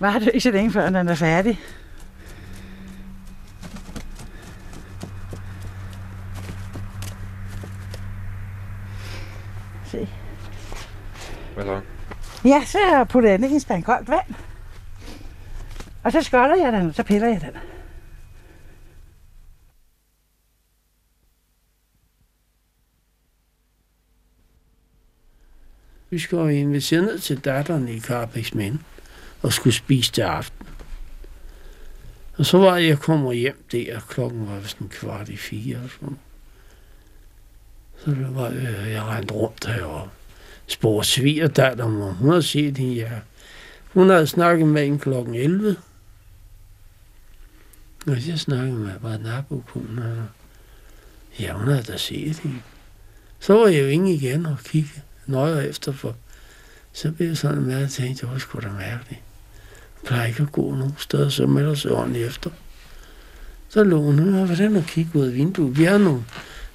var 0.00 0.18
det 0.18 0.26
ikke 0.26 0.40
så 0.40 0.50
længe 0.50 0.70
før, 0.70 0.90
den 0.90 1.08
er 1.08 1.14
færdig. 1.14 1.60
Se. 9.84 10.08
Hvad 11.54 11.64
så? 11.64 11.80
Ja, 12.44 12.64
så 12.64 13.06
putter 13.08 13.30
jeg 13.30 13.38
den 13.38 13.50
i 13.50 13.54
en 13.54 13.60
spand 13.60 13.82
koldt 13.82 14.08
vand. 14.08 14.34
Og 16.04 16.12
så 16.12 16.22
skolder 16.22 16.56
jeg 16.56 16.72
den, 16.72 16.88
og 16.88 16.94
så 16.94 17.02
piller 17.02 17.28
jeg 17.28 17.40
den. 17.40 17.50
Vi 26.10 26.18
skal 26.18 26.36
jo 26.36 26.48
invitere 26.48 27.02
ned 27.02 27.18
til 27.18 27.44
datteren 27.44 27.88
i 27.88 28.00
Carpex 28.00 28.54
Mænd 28.54 28.78
og 29.42 29.52
skulle 29.52 29.74
spise 29.74 30.12
til 30.12 30.22
aften. 30.22 30.66
Og 32.36 32.46
så 32.46 32.58
var 32.58 32.76
jeg 32.76 32.98
kommer 32.98 33.32
hjem 33.32 33.64
der, 33.72 34.00
klokken 34.00 34.48
var 34.48 34.60
sådan 34.62 34.88
kvart 34.88 35.28
i 35.28 35.36
fire 35.36 35.76
og 35.84 35.90
sådan. 35.90 36.18
Så 38.04 38.10
det 38.10 38.34
var, 38.34 38.48
øh, 38.48 38.90
jeg 38.92 39.02
rendte 39.02 39.34
rundt 39.34 39.66
her 39.66 39.84
og 39.84 40.08
spurgte 40.66 41.08
svigerdatteren, 41.08 42.02
om 42.02 42.14
hun 42.14 42.28
havde 42.28 42.42
set 42.42 42.78
hende. 42.78 42.94
Ja. 42.94 43.10
Hun 43.92 44.10
havde 44.10 44.26
snakket 44.26 44.66
med 44.66 44.86
en 44.86 44.98
klokken 44.98 45.34
11. 45.34 45.76
Og 48.06 48.28
jeg 48.28 48.38
snakkede 48.38 48.78
med 48.78 49.00
bare 49.00 49.18
nabokonen. 49.18 49.98
og 49.98 50.26
Ja, 51.40 51.52
hun 51.52 51.68
havde 51.68 51.82
da 51.82 51.96
set 51.96 52.38
hende. 52.38 52.60
Så 53.40 53.54
var 53.54 53.66
jeg 53.66 53.82
jo 53.82 53.86
inde 53.86 54.12
igen 54.12 54.46
og 54.46 54.58
kigge 54.64 54.90
nøje 55.26 55.66
efter, 55.66 55.92
for 55.92 56.16
så 56.92 57.12
blev 57.12 57.28
jeg 57.28 57.36
sådan 57.36 57.62
mærke, 57.62 57.74
at 57.74 57.80
jeg 57.80 57.90
tænkte, 57.90 58.26
det 58.26 58.32
var 58.32 58.38
sgu 58.38 58.60
da 58.60 58.68
mærkeligt. 58.68 59.20
Plejer 60.04 60.26
ikke 60.26 60.42
at 60.42 60.52
gå 60.52 60.74
nogen 60.74 60.94
steder, 60.98 61.28
så 61.28 61.46
melder 61.46 61.74
sig 61.74 61.90
ordentligt 61.90 62.26
efter. 62.26 62.50
Så 63.68 63.84
lå 63.84 64.02
hun 64.02 64.18
her, 64.18 64.44
hvordan 64.44 64.76
og 64.76 64.84
kigge 64.84 65.18
ud 65.18 65.26
af 65.26 65.34
vinduet. 65.34 65.78
Vi 65.78 65.84
havde 65.84 66.04
nogle 66.04 66.24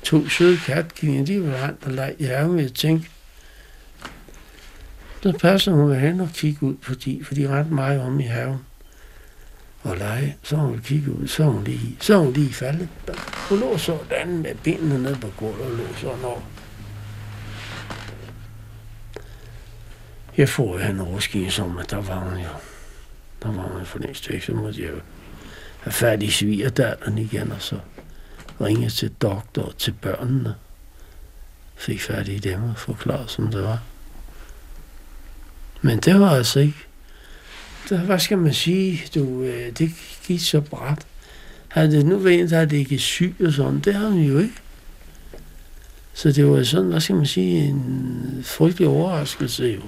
to 0.04 0.30
søde 0.30 0.58
katkine, 0.58 1.28
de 1.28 1.44
var 1.44 1.68
rent 1.68 1.86
og 1.86 1.92
lege 1.92 2.16
i 2.20 2.26
ærmen, 2.26 2.60
jeg 2.60 2.74
tænkte. 2.74 3.10
Så 5.24 5.32
passer 5.32 5.72
hun 5.72 5.96
hen 5.96 6.20
og 6.20 6.30
kigge 6.34 6.64
ud 6.64 6.76
på 6.76 6.94
de, 6.94 7.22
for 7.24 7.36
de 7.36 7.60
rent 7.60 7.72
meget 7.72 8.02
om 8.02 8.20
i 8.20 8.24
haven 8.24 8.60
og 9.84 9.98
lege. 9.98 10.38
Så 10.44 10.56
hun 10.56 10.80
kigge 10.80 11.12
ud, 11.12 11.28
så 11.28 11.44
hun 11.44 11.64
lige, 11.64 11.98
så 12.00 12.18
hun 12.18 12.34
lige 12.34 12.54
faldet. 12.54 12.90
Hun 13.50 13.60
lå 13.60 13.78
sådan 13.78 14.38
med 14.38 14.56
benene 14.64 15.04
ned 15.04 15.16
på 15.16 15.28
gulvet 15.38 15.62
og 15.62 15.72
lå 15.72 15.84
sådan 15.96 16.24
over. 16.24 16.42
Jeg 20.38 20.50
får 20.50 20.80
jo 20.80 20.90
en 20.90 21.00
overskine 21.00 21.52
som, 21.52 21.78
at 21.78 21.92
der 21.92 22.02
var 22.02 22.20
hun 22.20 22.40
jo. 22.40 22.50
Der 23.44 23.52
var 23.52 23.74
man 23.74 23.86
for 23.86 24.00
længst 24.00 24.30
væk, 24.30 24.44
så 24.44 24.54
måtte 24.54 24.82
jeg 24.82 24.90
jo 24.90 25.00
have 25.80 25.94
fat 25.94 26.24
i 26.24 26.32
svigerdatteren 26.32 27.18
igen, 27.18 27.52
og 27.52 27.62
så 27.62 27.80
ringe 28.62 28.90
til 28.90 29.12
doktor 29.22 29.62
og 29.62 29.78
til 29.78 29.92
børnene. 29.92 30.56
Fik 31.76 32.02
fat 32.02 32.28
i 32.28 32.38
dem 32.38 32.64
og 32.64 32.78
forklare, 32.78 33.28
som 33.28 33.48
det 33.48 33.64
var. 33.64 33.82
Men 35.82 36.00
det 36.00 36.20
var 36.20 36.30
altså 36.30 36.60
ikke. 36.60 36.86
Der, 37.90 37.98
hvad 37.98 38.20
skal 38.20 38.38
man 38.38 38.54
sige? 38.54 39.04
Du, 39.16 39.42
øh, 39.42 39.72
det 39.78 39.92
gik 40.28 40.42
så 40.42 40.62
bræt. 40.62 41.06
Havde 41.68 41.92
det 41.92 42.06
nu 42.06 42.18
været 42.18 42.40
en, 42.40 42.50
der 42.50 42.58
havde 42.58 42.78
ikke 42.78 43.00
syg 43.00 43.36
og 43.46 43.54
sådan, 43.54 43.80
det 43.80 43.94
har 43.94 44.08
hun 44.08 44.22
jo 44.22 44.40
ikke. 44.40 44.54
Så 46.14 46.32
det 46.32 46.48
var 46.48 46.64
sådan, 46.64 46.90
hvad 46.90 47.02
skal 47.02 47.16
man 47.16 47.26
sige, 47.26 47.68
en 47.68 48.42
frygtelig 48.44 48.88
overraskelse 48.88 49.66
jo. 49.66 49.82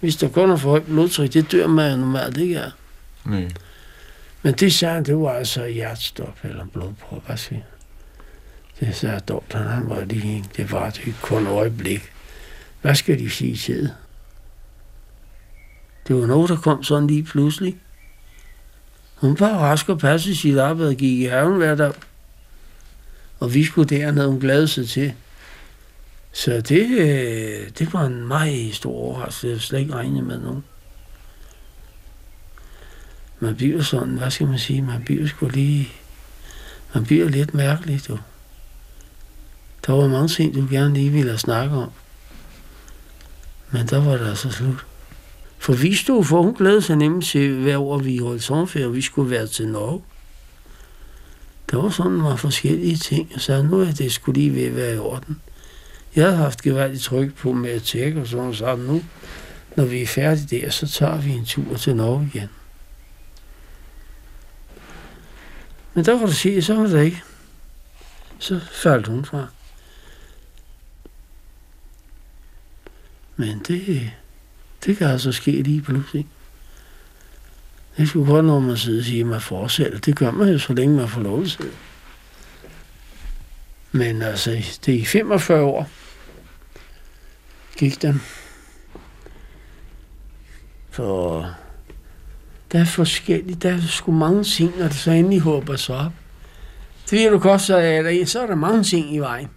Hvis 0.00 0.16
der 0.16 0.28
kun 0.28 0.50
er 0.50 0.56
for 0.56 0.70
højt 0.70 0.86
blodtryk, 0.86 1.32
det 1.32 1.52
dør 1.52 1.66
man 1.66 1.98
normalt 1.98 2.36
ikke 2.36 2.60
af. 2.60 2.70
Nej. 3.24 3.48
Men 4.42 4.54
det 4.54 4.74
sagde 4.74 5.04
det 5.04 5.16
var 5.16 5.32
altså 5.32 5.66
hjertestop 5.66 6.38
eller 6.42 6.66
blodprøve, 6.66 7.22
hvad 7.26 7.36
siger? 7.36 7.62
Det 8.80 8.96
sagde 8.96 9.20
doktoren, 9.20 9.66
han 9.66 9.88
var 9.88 10.04
lige, 10.04 10.44
det 10.56 10.72
var 10.72 10.90
det 10.90 11.14
kun 11.22 11.46
øjeblik. 11.46 12.12
Hvad 12.82 12.94
skal 12.94 13.18
de 13.18 13.30
sige 13.30 13.56
til 13.56 13.82
det? 13.82 13.94
Det 16.08 16.16
var 16.16 16.26
noget, 16.26 16.48
der 16.48 16.56
kom 16.56 16.82
sådan 16.82 17.06
lige 17.06 17.22
pludselig. 17.22 17.76
Hun 19.14 19.40
var 19.40 19.58
rask 19.58 19.88
og 19.88 19.98
passe 19.98 20.36
sit 20.36 20.58
arbejde 20.58 20.90
og 20.90 20.96
gik 20.96 21.18
i 21.20 21.24
haven 21.24 21.56
hver 21.56 21.74
dag. 21.74 21.92
Og 23.40 23.54
vi 23.54 23.64
skulle 23.64 23.96
dernede, 23.96 24.28
hun 24.28 24.40
glædede 24.40 24.68
sig 24.68 24.88
til. 24.88 25.14
Så 26.36 26.60
det, 26.60 26.90
øh, 26.90 27.70
det 27.78 27.92
var 27.92 28.04
en 28.06 28.26
meget 28.26 28.74
stor 28.74 28.92
overraskelse. 28.92 29.48
Jeg 29.48 29.60
slet 29.60 29.78
ikke 29.78 29.94
regnet 29.94 30.24
med 30.24 30.40
nogen. 30.40 30.64
Man 33.40 33.56
bliver 33.56 33.82
sådan, 33.82 34.18
hvad 34.18 34.30
skal 34.30 34.46
man 34.46 34.58
sige, 34.58 34.82
man 34.82 35.02
bliver 35.04 35.26
sgu 35.26 35.48
lige, 35.48 35.88
man 36.94 37.04
bliver 37.04 37.28
lidt 37.28 37.54
mærkelig, 37.54 38.00
du. 38.08 38.18
Der 39.86 39.92
var 39.92 40.08
mange 40.08 40.28
ting, 40.28 40.54
du 40.54 40.66
gerne 40.70 40.94
lige 40.94 41.10
ville 41.10 41.38
snakke 41.38 41.76
om. 41.76 41.90
Men 43.70 43.86
der 43.86 44.04
var 44.04 44.16
det 44.16 44.28
altså 44.28 44.50
slut. 44.50 44.86
For 45.58 45.72
vi 45.72 45.94
stod 45.94 46.24
for, 46.24 46.42
hun 46.42 46.54
glædede 46.54 46.82
sig 46.82 46.96
nemlig 46.96 47.28
til 47.28 47.62
hver 47.62 47.78
år, 47.78 47.98
vi 47.98 48.18
holdt 48.18 48.42
sommerferie, 48.42 48.86
og 48.86 48.94
vi 48.94 49.02
skulle 49.02 49.30
være 49.30 49.46
til 49.46 49.68
Norge. 49.68 50.02
Der 51.70 51.76
var 51.76 51.90
sådan 51.90 52.12
nogle 52.12 52.38
forskellige 52.38 52.96
ting, 52.96 53.30
og 53.34 53.40
så 53.40 53.62
nu 53.62 53.80
er 53.80 53.92
det 53.92 54.12
skulle 54.12 54.40
lige 54.40 54.54
ved 54.54 54.64
at 54.64 54.76
være 54.76 54.94
i 54.94 54.98
orden. 54.98 55.40
Jeg 56.16 56.24
havde 56.24 56.36
haft 56.36 56.62
gevaldigt 56.62 57.02
tryk 57.02 57.34
på 57.34 57.52
med 57.52 57.70
at 57.70 57.82
tjekke, 57.82 58.20
og 58.20 58.26
sådan 58.26 58.44
noget. 58.44 58.78
nu, 58.78 59.02
når 59.76 59.84
vi 59.84 60.02
er 60.02 60.06
færdige 60.06 60.60
der, 60.60 60.70
så 60.70 60.88
tager 60.88 61.20
vi 61.20 61.30
en 61.30 61.44
tur 61.44 61.76
til 61.76 61.96
Norge 61.96 62.30
igen. 62.34 62.48
Men 65.94 66.04
der 66.04 66.18
kan 66.18 66.26
du 66.26 66.32
se, 66.32 66.62
så 66.62 66.74
var 66.74 66.86
det 66.86 67.04
ikke. 67.04 67.22
Så 68.38 68.60
faldt 68.72 69.06
hun 69.06 69.24
fra. 69.24 69.46
Men 73.36 73.58
det, 73.68 74.10
det 74.86 74.96
kan 74.96 75.06
altså 75.06 75.32
ske 75.32 75.50
lige 75.50 75.82
pludselig. 75.82 76.26
Det 77.96 78.08
skulle 78.08 78.32
godt, 78.32 78.44
når 78.44 78.60
man 78.60 78.76
sidder 78.76 78.98
og 78.98 79.04
siger, 79.04 79.24
at 79.24 79.30
man 79.30 79.40
fortsætter. 79.40 79.98
Det 79.98 80.16
gør 80.16 80.30
man 80.30 80.48
jo, 80.48 80.58
så 80.58 80.72
længe 80.72 80.96
man 80.96 81.08
får 81.08 81.20
lov 81.20 81.44
til. 81.44 81.70
Men 83.92 84.22
altså, 84.22 84.50
det 84.86 84.94
er 84.94 84.98
i 84.98 85.04
45 85.04 85.62
år 85.62 85.90
gik 87.76 88.02
den. 88.02 88.22
For 90.90 91.50
der 92.72 92.80
er 92.80 92.84
forskelligt. 92.84 93.62
Der 93.62 93.72
er 93.72 93.80
sgu 93.80 94.12
mange 94.12 94.44
ting, 94.44 94.78
når 94.78 94.86
det 94.86 94.96
så 94.96 95.10
endelig 95.10 95.40
håber 95.40 95.76
sig 95.76 95.96
op. 95.96 96.12
Det 97.10 97.18
ved 97.18 97.30
du 97.30 97.38
godt, 97.38 97.60
så 97.60 97.76
er 97.76 98.02
der, 98.02 98.26
så 98.26 98.42
er 98.42 98.46
der 98.46 98.54
mange 98.54 98.82
ting 98.82 99.14
i 99.14 99.18
vejen. 99.18 99.48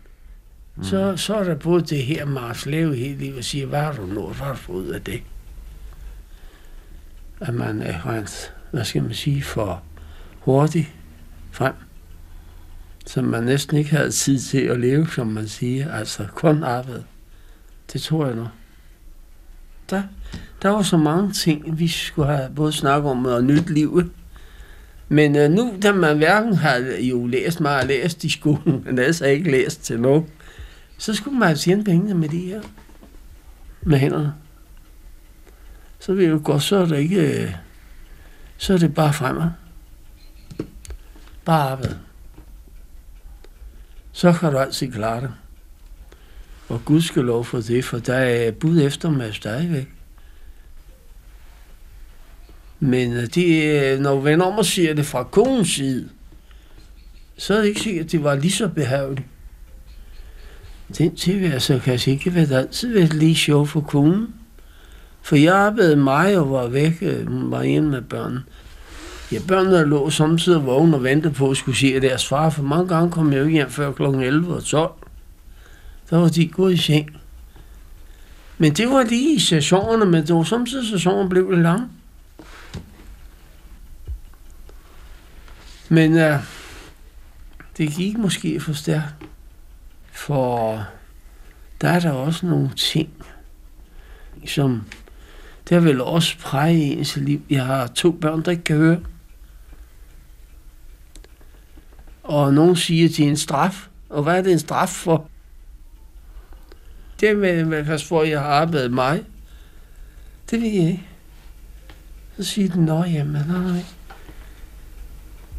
Mm. 0.76 0.84
Så, 0.84 1.18
så 1.18 1.36
er 1.36 1.44
der 1.44 1.56
både 1.56 1.82
det 1.82 2.04
her 2.04 2.26
Mars 2.26 2.66
leve 2.66 2.96
helt 2.96 3.20
livet 3.20 3.38
og 3.38 3.44
sige, 3.44 3.66
hvad 3.66 3.80
har 3.80 3.94
du 3.94 4.06
nået, 4.06 4.36
hvad 4.36 4.46
har 4.46 4.54
du 4.54 4.60
fået 4.60 4.86
ud 4.86 4.90
af 4.90 5.02
det? 5.02 5.22
At 7.42 7.54
man 7.54 7.82
er 7.82 8.06
rent, 8.06 8.54
hvad 8.72 8.86
skal 8.86 9.04
man 9.04 9.14
sige, 9.14 9.44
for 9.44 9.84
hurtig 10.40 10.96
frem. 11.52 11.74
Så 13.06 13.22
man 13.22 13.44
næsten 13.44 13.78
ikke 13.78 13.90
havde 13.90 14.12
tid 14.12 14.40
til 14.40 14.62
at 14.62 14.80
leve, 14.80 15.08
som 15.08 15.28
man 15.28 15.48
siger, 15.48 15.94
altså 15.94 16.28
kun 16.36 16.64
arbejde. 16.64 17.04
Det 17.94 18.02
tror 18.02 18.26
jeg 18.26 18.36
nok. 18.36 18.48
Der, 19.90 20.04
der 20.62 20.70
var 20.70 20.82
så 20.82 20.98
mange 20.98 21.32
ting, 21.32 21.80
vi 21.80 21.88
skulle 21.88 22.28
have 22.28 22.50
både 22.56 22.72
snakket 22.72 23.12
om 23.12 23.26
og 23.26 23.44
nyt 23.44 23.70
livet. 23.70 24.12
Men 25.10 25.36
øh, 25.36 25.52
nu, 25.52 25.74
da 25.82 25.92
man 25.92 26.18
hverken 26.18 26.56
har 26.56 26.76
jo 27.00 27.28
læst 27.28 27.60
meget 27.60 27.88
læst 27.88 28.24
i 28.24 28.30
skolen, 28.30 28.82
men 28.86 29.00
altså 29.00 29.26
ikke 29.26 29.52
læst 29.52 29.84
til 29.84 30.00
noget, 30.00 30.26
så 30.98 31.14
skulle 31.14 31.40
man 31.40 31.50
altså 31.50 31.64
tjene 31.64 31.84
pengene 31.84 32.14
med 32.14 32.30
de 32.30 32.40
her, 32.40 32.62
med 33.82 33.98
hænderne. 33.98 34.34
Så 36.00 36.14
vil 36.14 36.28
jo 36.28 36.42
godt, 36.44 36.64
så 36.64 36.76
er 36.76 36.86
det 36.86 36.98
ikke, 36.98 37.44
øh, 37.44 37.56
så 38.58 38.74
er 38.74 38.78
det 38.78 38.94
bare 38.94 39.14
fremad. 39.14 39.50
Bare 41.46 41.72
arbejde. 41.72 42.00
Så 44.12 44.34
kan 44.34 44.52
du 44.52 44.58
altid 44.58 44.92
klare 44.92 45.22
det. 45.22 45.34
Og 46.70 46.86
Gud 46.86 47.02
skal 47.02 47.24
lov 47.24 47.46
for 47.46 47.62
det, 47.62 47.86
for 47.86 47.98
der 47.98 48.14
er 48.14 48.52
bud 48.52 48.82
efter 48.82 49.10
mig 49.10 49.36
stadigvæk. 49.36 49.88
Men 52.80 53.14
øh, 53.14 53.24
det, 53.24 53.64
øh, 53.64 54.00
når 54.00 54.22
man 54.22 54.42
om 54.42 54.58
og 54.58 54.66
siger 54.66 54.94
det 54.94 55.06
fra 55.06 55.24
kongens 55.24 55.70
side, 55.70 56.10
så 57.38 57.54
er 57.54 57.58
det 57.58 57.68
ikke 57.68 57.82
sikkert, 57.82 58.06
at 58.06 58.12
det 58.12 58.24
var 58.24 58.36
lige 58.36 58.52
så 58.52 58.68
behageligt. 58.68 59.28
Den 60.98 61.16
tilværelse 61.16 61.74
altså, 61.74 61.86
kan 61.86 62.14
ikke 62.14 62.36
være 62.36 62.60
altid 62.60 62.94
været 62.94 63.14
lige 63.14 63.36
sjov 63.36 63.68
for 63.68 63.82
konen. 63.82 64.28
For 65.22 65.36
jeg 65.36 65.56
arbejdede 65.56 65.96
mig 65.96 66.38
og 66.38 66.52
var 66.52 66.68
væk, 66.68 66.94
øh, 67.02 67.52
var 67.52 67.64
hjemme 67.64 67.90
med 67.90 68.02
børn. 68.02 68.40
Ja, 69.32 69.40
børnene 69.48 69.86
lå 69.86 70.10
samtidig 70.10 70.66
vågne 70.66 70.96
og 70.96 71.04
ventede 71.04 71.34
på 71.34 71.50
at 71.50 71.58
skulle 71.58 71.78
se 71.78 72.00
deres 72.00 72.28
far, 72.28 72.50
for 72.50 72.64
mange 72.64 72.88
gange 72.88 73.12
kom 73.12 73.34
jeg 73.34 73.40
jo 73.40 73.48
hjem 73.48 73.70
før 73.70 73.92
kl. 73.92 74.04
11 74.04 74.56
og 74.56 74.64
12 74.64 75.09
så 76.10 76.18
var 76.18 76.30
de 76.30 76.48
gået 76.48 76.74
i 76.74 76.78
seng. 76.78 77.18
Men 78.58 78.74
det 78.74 78.90
var 78.90 79.04
lige 79.04 79.36
i 79.36 79.40
sæsonerne, 79.40 80.06
men 80.06 80.28
det 80.28 80.36
var 80.36 80.44
samtidig 80.44 80.90
sæsonen 80.90 81.30
blev 81.30 81.52
det 81.52 81.60
lang. 81.60 81.92
Men 85.90 86.14
uh, 86.14 86.40
det 87.78 87.92
gik 87.92 88.18
måske 88.18 88.60
for 88.60 88.74
stærkt. 88.74 89.14
For 90.12 90.86
der 91.82 91.90
er 91.90 92.00
der 92.00 92.12
også 92.12 92.46
nogle 92.46 92.70
ting, 92.76 93.10
som 94.46 94.84
der 95.70 95.80
vil 95.80 96.02
også 96.02 96.38
præge 96.38 96.84
ens 96.84 97.16
liv. 97.16 97.42
Jeg 97.50 97.66
har 97.66 97.88
to 97.88 98.12
børn, 98.12 98.42
der 98.42 98.52
ikke 98.52 98.64
kan 98.64 98.78
høre. 98.78 99.00
Og 102.24 102.54
nogen 102.54 102.76
siger, 102.76 103.10
at 103.10 103.18
det 103.18 103.26
er 103.26 103.30
en 103.30 103.38
straf. 103.38 103.88
Og 104.10 104.24
hvad 104.24 104.38
er 104.38 104.42
det 104.42 104.52
en 104.52 104.60
straf 104.60 104.90
for? 104.90 105.30
Det 107.20 107.38
med, 107.38 107.66
med 107.66 108.08
hvor 108.08 108.24
jeg 108.24 108.40
har 108.40 108.48
arbejdet 108.48 108.92
mig, 108.92 109.24
det 110.52 110.62
ved 110.62 110.70
jeg 110.70 110.88
ikke. 110.88 111.08
Så 112.38 112.44
siger 112.44 112.70
den, 112.70 112.86
nå 112.86 113.04
jamen, 113.04 113.46
nej, 113.48 113.72
nej. 113.72 113.84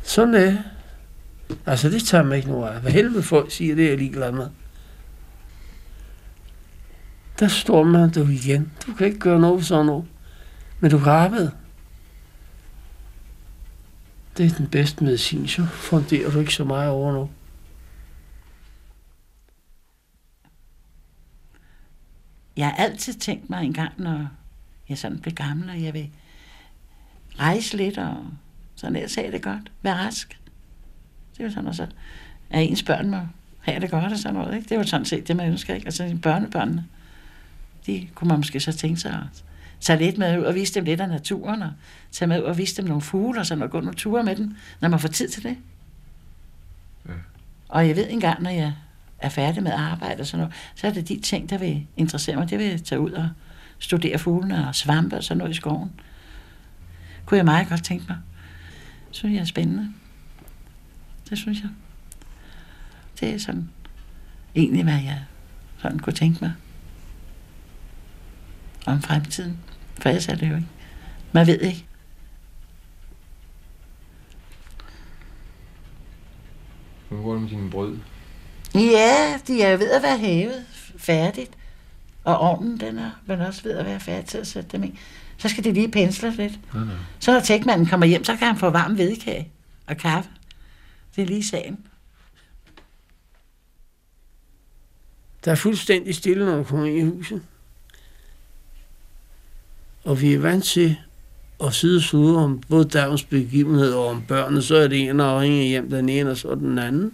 Sådan 0.03 0.35
er 0.35 0.57
Altså, 1.67 1.91
det 1.91 2.03
tager 2.03 2.25
mig 2.25 2.37
ikke 2.37 2.49
noget 2.49 2.71
af. 2.71 2.81
Hvad 2.81 2.93
helvede 2.93 3.23
folk 3.23 3.53
siger, 3.53 3.75
det 3.75 3.85
er 3.85 3.89
jeg 3.89 3.99
ligeglad 3.99 4.33
med. 4.33 4.47
Der 7.39 7.49
står 7.49 7.83
man 7.83 8.11
du 8.11 8.27
igen. 8.27 8.73
Du 8.87 8.95
kan 8.95 9.07
ikke 9.07 9.19
gøre 9.19 9.41
noget 9.41 9.67
sådan 9.67 9.87
noget. 9.87 10.05
Men 10.81 10.91
du 10.91 10.99
kan 10.99 11.13
arbejde. 11.13 11.51
Det 14.37 14.47
er 14.47 14.57
den 14.57 14.67
bedste 14.67 15.05
medicin, 15.05 15.49
så 15.49 15.67
funderer 15.67 16.31
du 16.31 16.41
ikke 16.41 16.55
så 16.55 16.65
meget 16.65 16.91
over 16.91 17.13
noget. 17.13 17.29
Jeg 22.61 22.69
har 22.69 22.77
altid 22.77 23.15
tænkt 23.15 23.51
mig 23.51 23.65
en 23.65 23.73
gang, 23.73 23.93
når 23.97 24.29
jeg 24.89 24.99
sådan 24.99 25.19
bliver 25.19 25.35
gammel, 25.35 25.71
og 25.71 25.83
jeg 25.83 25.95
vil 25.95 26.11
rejse 27.39 27.77
lidt, 27.77 27.99
og 27.99 28.27
sådan 28.75 28.97
ellers 28.97 29.15
have 29.15 29.33
det 29.33 29.43
godt. 29.43 29.73
Være 29.83 29.95
rask. 29.95 30.39
Det 31.33 31.41
er 31.41 31.45
jo 31.45 31.51
sådan, 31.51 31.69
og 31.69 31.75
så 31.75 31.87
at 32.51 32.63
ens 32.63 32.83
børn 32.83 33.11
må 33.11 33.19
have 33.61 33.81
det 33.81 33.91
godt 33.91 34.13
og 34.13 34.19
sådan 34.19 34.35
noget. 34.35 34.55
Ikke? 34.55 34.65
Det 34.65 34.73
er 34.73 34.79
jo 34.79 34.85
sådan 34.85 35.05
set 35.05 35.29
det, 35.29 35.37
man 35.37 35.49
ønsker. 35.51 35.75
Ikke? 35.75 35.87
Altså 35.87 36.19
børnebørnene, 36.23 36.85
de 37.87 38.09
kunne 38.15 38.29
man 38.29 38.39
måske 38.39 38.61
så 38.61 38.73
tænke 38.73 39.01
sig 39.01 39.13
at 39.13 39.45
tage 39.81 39.99
lidt 39.99 40.19
med 40.19 40.39
ud 40.39 40.45
og 40.45 40.55
vise 40.55 40.75
dem 40.75 40.85
lidt 40.85 41.01
af 41.01 41.09
naturen, 41.09 41.63
og 41.63 41.73
tage 42.11 42.29
med 42.29 42.41
ud 42.41 42.45
og 42.45 42.59
vise 42.59 42.77
dem 42.77 42.85
nogle 42.85 43.03
fugle, 43.03 43.41
og 43.41 43.47
sådan 43.47 43.63
og 43.63 43.71
gå 43.71 43.81
nogle 43.81 43.95
ture 43.95 44.25
med 44.25 44.37
dem, 44.37 44.57
når 44.81 44.89
man 44.89 45.01
får 45.01 45.09
tid 45.09 45.29
til 45.29 45.43
det. 45.43 45.57
Ja. 47.09 47.13
Og 47.69 47.89
jeg 47.89 47.97
ved 47.97 48.07
engang, 48.11 48.43
når 48.43 48.51
jeg 48.51 48.75
er 49.21 49.29
færdig 49.29 49.62
med 49.62 49.73
arbejde 49.73 50.21
og 50.21 50.27
sådan 50.27 50.39
noget, 50.39 50.55
så 50.75 50.87
er 50.87 50.93
det 50.93 51.09
de 51.09 51.21
ting, 51.21 51.51
der 51.51 51.59
vil 51.59 51.87
interessere 51.97 52.37
mig. 52.37 52.51
Det 52.51 52.59
vil 52.59 52.66
jeg 52.66 52.83
tage 52.83 53.01
ud 53.01 53.11
og 53.11 53.29
studere 53.79 54.18
fuglene 54.18 54.68
og 54.68 54.75
svampe 54.75 55.16
og 55.16 55.25
sådan 55.25 55.39
noget 55.39 55.51
i 55.51 55.55
skoven. 55.55 55.91
Kunne 57.27 57.37
jeg 57.37 57.45
meget 57.45 57.68
godt 57.68 57.85
tænke 57.85 58.05
mig. 58.09 58.18
Det 59.09 59.16
synes 59.16 59.35
jeg 59.35 59.41
er 59.41 59.45
spændende. 59.45 59.93
Det 61.31 61.39
synes 61.39 61.61
jeg. 61.61 61.71
Det 63.21 63.35
er 63.35 63.39
sådan 63.39 63.71
egentlig, 64.55 64.85
hvad 64.85 65.03
jeg 65.03 65.25
sådan 65.79 65.99
kunne 65.99 66.12
tænke 66.12 66.39
mig 66.41 66.53
om 68.87 69.03
fremtiden. 69.03 69.59
For 69.99 70.09
ellers 70.09 70.29
er 70.29 70.35
det 70.35 70.51
jo 70.51 70.57
ikke. 70.57 70.68
Man 71.33 71.47
ved 71.47 71.61
ikke. 71.61 71.85
Hvordan 77.09 77.25
går 77.25 77.33
det 77.33 77.43
med 77.43 77.51
dine 77.51 77.71
brød? 77.71 77.99
Ja, 78.75 79.39
de 79.47 79.62
er 79.62 79.77
ved 79.77 79.91
at 79.91 80.03
være 80.03 80.18
hævet 80.18 80.64
færdigt. 80.97 81.51
Og 82.25 82.39
ovnen, 82.39 82.81
den 82.81 82.99
er 82.99 83.11
vel 83.27 83.41
også 83.41 83.62
ved 83.62 83.73
at 83.73 83.87
være 83.87 84.01
færdig 84.01 84.27
til 84.27 84.39
at 84.39 84.47
sætte 84.47 84.68
dem 84.73 84.85
i. 84.85 84.99
Så 85.39 85.49
skal 85.49 85.64
de 85.64 85.73
lige 85.73 85.91
pensle 85.91 86.31
lidt. 86.31 86.75
Nej, 86.75 86.85
nej. 86.85 86.95
Så 87.21 87.33
når 87.33 87.41
tækmanden 87.41 87.87
kommer 87.87 88.07
hjem, 88.07 88.25
så 88.25 88.37
kan 88.37 88.47
han 88.47 88.57
få 88.57 88.71
varm 88.71 88.95
hvedekage 88.95 89.49
og 89.87 89.97
kaffe. 89.97 90.31
Det 91.16 91.23
er 91.23 91.27
lige 91.27 91.45
sagen. 91.45 91.79
Der 95.45 95.51
er 95.51 95.55
fuldstændig 95.55 96.14
stille, 96.14 96.47
når 96.47 96.57
du 96.57 96.64
kommer 96.64 96.87
ind 96.87 96.99
i 96.99 97.03
huset. 97.03 97.43
Og 100.05 100.21
vi 100.21 100.35
er 100.35 100.39
vant 100.39 100.64
til 100.64 100.97
at 101.64 101.75
sidde 101.75 101.97
og 101.97 102.03
slude 102.03 102.45
om 102.45 102.61
både 102.68 102.85
dagens 102.85 103.25
begivenhed 103.25 103.93
og 103.93 104.07
om 104.07 104.23
børnene. 104.29 104.62
Så 104.62 104.77
er 104.77 104.89
det 104.89 105.09
en, 105.09 105.23
ringer 105.23 105.62
hjem 105.62 105.91
den 105.91 106.09
ene, 106.09 106.31
og 106.31 106.37
så 106.37 106.55
den 106.55 106.79
anden. 106.79 107.12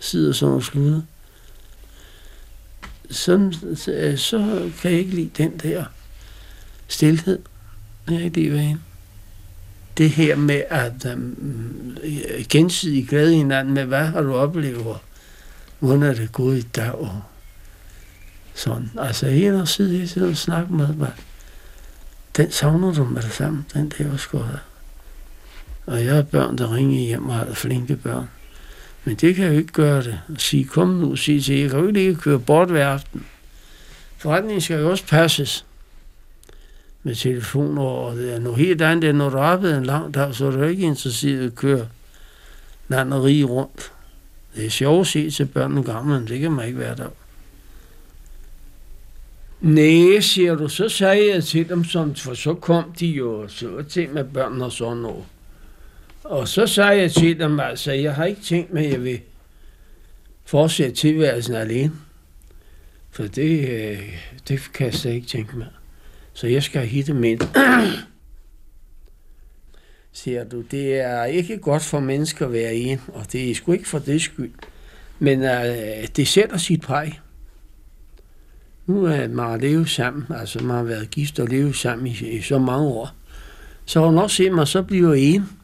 Sidder 0.00 0.32
sådan 0.32 0.54
og 0.54 0.62
sluder. 0.62 1.02
Sådan, 3.10 3.54
så, 3.76 3.92
øh, 3.92 4.18
så 4.18 4.70
kan 4.80 4.90
jeg 4.90 5.00
ikke 5.00 5.14
lide 5.14 5.30
den 5.36 5.58
der 5.58 5.84
stillhed. 6.88 7.38
Jeg 8.08 8.16
er 8.16 8.24
ikke 8.24 8.40
lide 8.40 8.50
ved 8.50 8.58
hende. 8.58 8.80
Det 9.98 10.10
her 10.10 10.36
med 10.36 10.62
at 10.70 11.06
øhm, 11.06 11.96
øh, 12.02 12.12
um, 12.38 12.44
gensidigt 12.48 13.08
glæde 13.08 13.34
hinanden 13.34 13.74
med, 13.74 13.84
hvad 13.84 14.06
har 14.06 14.22
du 14.22 14.34
oplevet? 14.34 14.96
Hvordan 15.78 16.02
er 16.02 16.14
det 16.14 16.32
gået 16.32 16.58
i 16.58 16.62
dag? 16.62 16.92
Og 16.92 17.22
sådan. 18.54 18.90
Altså, 18.98 19.26
en 19.26 19.54
og 19.54 19.68
sidde 19.68 19.90
hele 19.90 20.08
tiden 20.08 20.30
og 20.30 20.36
snakke 20.36 20.72
med 20.72 20.94
mig. 20.94 21.12
Den 22.36 22.50
savner 22.50 22.94
du 22.94 23.04
med 23.04 23.22
det 23.22 23.32
samme. 23.32 23.64
Den 23.74 23.92
der 23.98 24.08
var 24.08 24.16
skåret. 24.16 24.58
Og 25.86 26.04
jeg 26.04 26.14
har 26.14 26.22
børn, 26.22 26.58
der 26.58 26.74
ringer 26.74 27.00
hjem 27.00 27.28
og 27.28 27.34
har 27.34 27.52
flinke 27.54 27.96
børn. 27.96 28.28
Men 29.04 29.14
det 29.14 29.34
kan 29.34 29.44
jeg 29.44 29.52
jo 29.52 29.58
ikke 29.58 29.72
gøre 29.72 30.02
det. 30.02 30.20
Og 30.28 30.40
sige, 30.40 30.64
kom 30.64 30.88
nu, 30.88 31.16
sige 31.16 31.40
til, 31.40 31.58
jeg 31.58 31.70
kan 31.70 31.78
jo 31.78 31.86
ikke 31.86 32.00
lige 32.00 32.16
køre 32.16 32.38
bort 32.38 32.68
hver 32.68 32.88
aften. 32.88 33.26
Forretningen 34.16 34.60
skal 34.60 34.80
jo 34.80 34.90
også 34.90 35.06
passes 35.06 35.66
med 37.02 37.14
telefoner, 37.14 37.82
og 37.82 38.16
det 38.16 38.34
er 38.34 38.38
noget 38.38 38.58
helt 38.58 38.82
andet, 38.82 39.10
end 39.10 39.18
når 39.18 39.30
du 39.30 39.38
arbejder 39.38 39.78
en 39.78 39.86
lang 39.86 40.14
dag, 40.14 40.34
så 40.34 40.46
er 40.46 40.50
du 40.50 40.62
ikke 40.62 40.82
interesseret 40.82 41.42
i 41.42 41.46
at 41.46 41.54
køre 41.54 41.88
land 42.88 43.14
og 43.14 43.24
rige 43.24 43.44
rundt. 43.44 43.92
Det 44.54 44.66
er 44.66 44.70
sjovt 44.70 45.00
at 45.00 45.06
se 45.06 45.30
til 45.30 45.46
børnene 45.46 45.82
gamle, 45.82 46.20
men 46.20 46.28
det 46.28 46.40
kan 46.40 46.52
man 46.52 46.66
ikke 46.66 46.78
være 46.78 46.96
der. 46.96 47.08
Næh, 49.60 50.22
siger 50.22 50.54
du, 50.54 50.68
så 50.68 50.88
sagde 50.88 51.34
jeg 51.34 51.44
til 51.44 51.68
dem, 51.68 51.84
som, 51.84 52.14
for 52.14 52.34
så 52.34 52.54
kom 52.54 52.92
de 53.00 53.06
jo 53.06 53.48
så 53.48 53.82
til 53.82 54.08
med 54.10 54.24
børn 54.24 54.60
og 54.60 54.72
sådan 54.72 54.96
noget. 54.96 55.24
Og 56.24 56.48
så 56.48 56.66
sagde 56.66 57.00
jeg 57.00 57.12
til 57.12 57.38
dem, 57.38 57.60
altså, 57.60 57.92
jeg 57.92 58.14
har 58.14 58.24
ikke 58.24 58.40
tænkt 58.40 58.72
mig, 58.72 58.84
at 58.86 58.92
jeg 58.92 59.04
vil 59.04 59.20
fortsætte 60.44 60.96
tilværelsen 60.96 61.54
alene. 61.54 61.92
For 63.10 63.22
det, 63.22 63.68
øh, 63.68 64.18
det 64.48 64.72
kan 64.74 64.86
jeg 64.86 64.94
slet 64.94 65.12
ikke 65.12 65.26
tænke 65.26 65.58
mig. 65.58 65.68
Så 66.32 66.46
jeg 66.46 66.62
skal 66.62 66.86
hitte 66.86 67.14
med. 67.14 67.38
Siger 70.12 70.44
du, 70.44 70.60
det 70.60 71.00
er 71.00 71.24
ikke 71.24 71.58
godt 71.58 71.82
for 71.82 72.00
mennesker 72.00 72.46
at 72.46 72.52
være 72.52 72.74
en, 72.74 73.00
og 73.08 73.32
det 73.32 73.50
er 73.50 73.54
sgu 73.54 73.72
ikke 73.72 73.88
for 73.88 73.98
det 73.98 74.22
skyld. 74.22 74.52
Men 75.18 75.40
uh, 75.40 76.06
det 76.16 76.28
sætter 76.28 76.56
sit 76.56 76.80
præg. 76.80 77.20
Nu 78.86 79.04
er 79.04 79.28
man 79.28 79.60
levet 79.60 79.90
sammen, 79.90 80.26
altså 80.30 80.62
man 80.64 80.76
har 80.76 80.82
været 80.82 81.10
gift 81.10 81.38
og 81.38 81.48
levet 81.48 81.76
sammen 81.76 82.06
i, 82.06 82.10
i 82.10 82.42
så 82.42 82.58
mange 82.58 82.88
år. 82.88 83.10
Så 83.84 84.00
hun 84.00 84.14
man 84.14 84.24
også 84.24 84.36
se 84.36 84.50
mig, 84.50 84.68
så 84.68 84.82
bliver 84.82 85.14
en. 85.14 85.59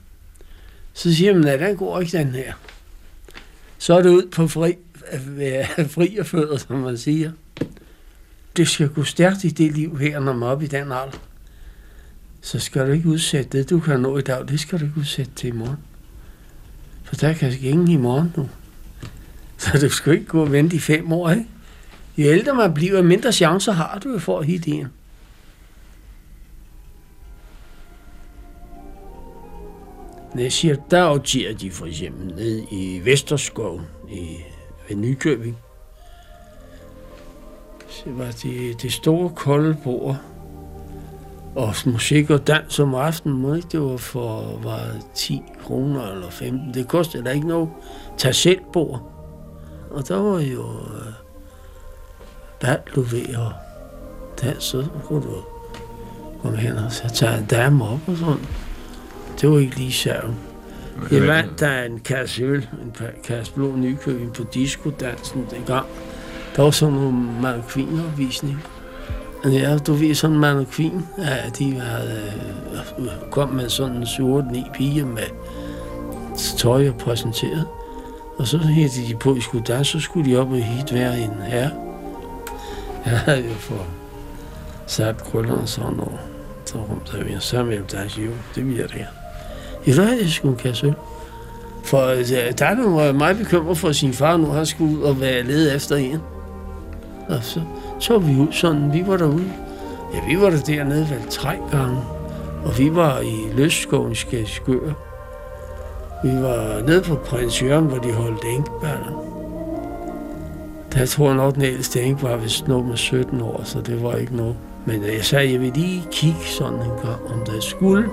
Så 0.97 1.15
siger 1.15 1.35
man, 1.35 1.49
at 1.49 1.61
den 1.61 1.77
går 1.77 2.01
ikke 2.01 2.19
den 2.19 2.27
her. 2.27 2.53
Så 3.79 3.99
er 3.99 4.03
det 4.03 4.11
ud 4.11 4.29
på 4.33 4.49
fri, 4.49 4.75
fri 5.95 6.17
og 6.17 6.27
fødder, 6.27 6.57
som 6.57 6.77
man 6.77 6.99
siger. 6.99 7.31
Det 8.57 8.69
skal 8.69 8.89
gå 8.89 9.05
stærkt 9.05 9.45
i 9.45 9.49
det 9.49 9.73
liv 9.73 9.99
her, 9.99 10.21
når 10.21 10.33
man 10.33 10.43
er 10.43 10.53
oppe 10.53 10.65
i 10.65 10.69
den 10.69 10.83
alder. 10.83 11.19
Så 12.41 12.59
skal 12.59 12.87
du 12.87 12.93
ikke 12.93 13.09
udsætte 13.09 13.59
det, 13.59 13.71
du 13.71 13.81
kan 13.81 14.01
nå 14.01 14.19
i 14.19 14.21
dag, 14.21 14.49
det 14.49 14.61
skal 14.61 14.81
du 14.81 14.85
ikke 14.85 14.99
udsætte 14.99 15.33
til 15.37 15.49
i 15.49 15.53
morgen. 15.53 15.79
For 17.05 17.15
der 17.15 17.33
kan 17.33 17.53
ingen 17.61 17.89
i 17.89 17.97
morgen 17.97 18.33
nu. 18.37 18.49
Så 19.59 19.79
du 19.79 19.89
skal 19.89 20.13
ikke 20.13 20.27
gå 20.27 20.41
og 20.41 20.53
vente 20.53 20.77
i 20.77 20.79
fem 20.79 21.13
år, 21.13 21.31
ikke? 21.31 21.47
Jo 22.19 22.25
ældre 22.25 22.55
man 22.55 22.75
bliver, 22.75 23.03
mindre 23.03 23.33
chancer 23.33 23.73
har 23.73 23.99
du 23.99 24.19
for 24.19 24.39
at 24.39 24.47
hitte 24.47 24.71
en. 24.71 24.89
Når 30.37 30.67
jeg 30.67 30.77
der 30.91 31.03
aftiger 31.03 31.55
de 31.55 31.71
for 31.71 31.87
eksempel 31.87 32.35
ned 32.35 32.63
i 32.71 33.01
Vesterskov 33.05 33.81
i, 34.09 34.37
ved 34.89 34.97
Nykøbing. 34.97 35.59
Så 37.89 38.03
var 38.07 38.31
det, 38.43 38.83
det 38.83 38.93
store 38.93 39.31
kolde 39.31 39.77
bord, 39.85 40.17
og 41.55 41.75
musik 41.87 42.31
og 42.31 42.47
dans 42.47 42.79
om 42.79 42.95
aftenen, 42.95 43.39
må 43.39 43.55
ikke? 43.55 43.69
det 43.73 43.81
var 43.81 43.97
for 43.97 44.61
var 44.63 44.81
10 45.15 45.43
kroner 45.65 46.13
eller 46.13 46.31
15. 46.31 46.75
Det 46.75 46.89
kostede 46.89 47.25
da 47.25 47.31
ikke 47.31 47.49
noget. 47.49 47.69
Tag 48.19 48.35
selv 48.35 48.61
bord. 48.73 49.13
Og 49.91 50.09
der 50.09 50.17
var 50.17 50.41
jo 50.41 50.63
øh, 50.63 51.13
bald 52.61 52.81
du 52.95 53.01
ved 53.01 53.37
og 53.37 53.53
dans, 54.43 54.65
så 54.65 54.87
kunne 55.05 55.23
du 55.23 55.35
komme 56.43 56.59
hen 56.59 56.77
og 56.77 56.93
så 56.93 57.09
tage 57.09 57.39
en 57.39 57.45
dame 57.45 57.85
op 57.85 58.01
og 58.07 58.17
sådan. 58.17 58.66
Det 59.41 59.51
var 59.51 59.59
ikke 59.59 59.77
lige 59.77 59.93
sjovt. 59.93 60.35
Jeg 61.11 61.27
vandt 61.27 61.61
der 61.61 61.83
en 61.83 62.01
kasse 62.01 62.43
øl, 62.43 62.69
en 62.83 62.95
kasse 63.25 63.53
blå 63.53 63.77
nykøbing 63.77 64.33
på 64.33 64.45
diskodansen 64.55 65.47
dengang. 65.51 65.87
Der 66.57 66.63
var 66.63 66.71
sådan 66.71 66.95
nogle 66.95 67.13
mannequin-opvisninger. 67.43 68.59
Ja, 69.45 69.79
du 69.79 69.93
ved 69.93 70.15
sådan 70.15 70.35
en 70.35 70.41
mannequin, 70.41 71.07
ja, 71.19 71.37
de 71.59 71.81
havde, 71.81 72.23
øh, 72.99 73.07
kom 73.31 73.49
med 73.49 73.69
sådan 73.69 73.97
en 73.97 74.07
sort 74.07 74.45
ni 74.53 74.65
piger 74.75 75.07
med 75.07 75.23
tøj 76.59 76.89
og 76.89 76.95
præsenteret. 76.95 77.67
Og 78.39 78.47
så 78.47 78.59
hættede 78.59 79.09
de 79.09 79.15
på, 79.15 79.41
skulle 79.41 79.65
danse, 79.65 79.93
så 79.93 80.01
skulle 80.01 80.31
de 80.31 80.37
op 80.37 80.51
og 80.51 80.63
hit 80.63 80.91
hver 80.91 81.13
en 81.13 81.31
her. 81.43 81.71
Jeg 83.07 83.19
havde 83.19 83.45
jo 83.45 83.55
for 83.55 83.87
sat 84.87 85.25
krøllerne 85.25 85.61
og 85.61 85.69
sådan 85.69 85.93
noget. 85.93 86.19
Så 86.65 86.79
vi, 87.25 87.37
så 87.41 87.63
vil 87.63 87.75
jeg 87.75 87.93
danse 87.93 88.23
jo, 88.23 88.31
det 88.55 88.65
bliver 88.65 88.87
det. 88.87 89.07
I 89.87 89.91
ved, 89.91 90.21
at 90.21 90.47
jeg 90.47 90.57
kasse. 90.57 90.95
For 91.85 91.99
altså, 91.99 92.35
der 92.59 92.91
var 92.91 93.09
øh, 93.09 93.15
meget 93.15 93.39
bekymret 93.39 93.79
for 93.79 93.93
sin 93.93 94.13
far, 94.13 94.37
nu 94.37 94.47
han 94.47 94.67
skulle 94.67 94.99
ud 94.99 95.03
og 95.03 95.21
være 95.21 95.43
lede 95.43 95.75
efter 95.75 95.97
en. 95.97 96.21
Og 97.29 97.39
så 97.43 97.61
så 97.99 98.19
vi 98.19 98.41
ud 98.41 98.53
sådan, 98.53 98.93
vi 98.93 99.05
var 99.07 99.17
derude. 99.17 99.53
Ja, 100.15 100.21
vi 100.29 100.41
var 100.41 100.51
der 100.51 100.61
dernede 100.61 101.09
vel 101.11 101.31
tre 101.31 101.57
gange. 101.71 101.97
Og 102.65 102.79
vi 102.79 102.95
var 102.95 103.21
i 103.21 103.53
Løsskoven 103.55 104.15
skør. 104.15 104.93
Vi 106.25 106.43
var 106.43 106.83
nede 106.87 107.03
på 107.03 107.15
Prins 107.15 107.63
Jørgen, 107.63 107.85
hvor 107.85 107.99
de 107.99 108.13
holdt 108.13 108.45
enkballer. 108.45 109.23
Der 110.93 111.07
tror 111.07 111.27
jeg 111.27 111.37
nok, 111.37 111.55
den 111.55 111.63
ældste 111.63 112.03
enke 112.03 112.23
var 112.23 112.37
vist 112.37 112.69
noget 112.69 112.87
med 112.87 112.97
17 112.97 113.41
år, 113.41 113.61
så 113.65 113.81
det 113.81 114.03
var 114.03 114.15
ikke 114.17 114.37
noget. 114.37 114.57
Men 114.85 115.03
jeg 115.03 115.25
sagde, 115.25 115.53
jeg 115.53 115.61
vil 115.61 115.73
lige 115.75 116.05
kigge 116.13 116.45
sådan 116.45 116.79
en 116.79 116.91
gang, 117.03 117.21
om 117.35 117.45
der 117.47 117.61
skulle. 117.61 118.05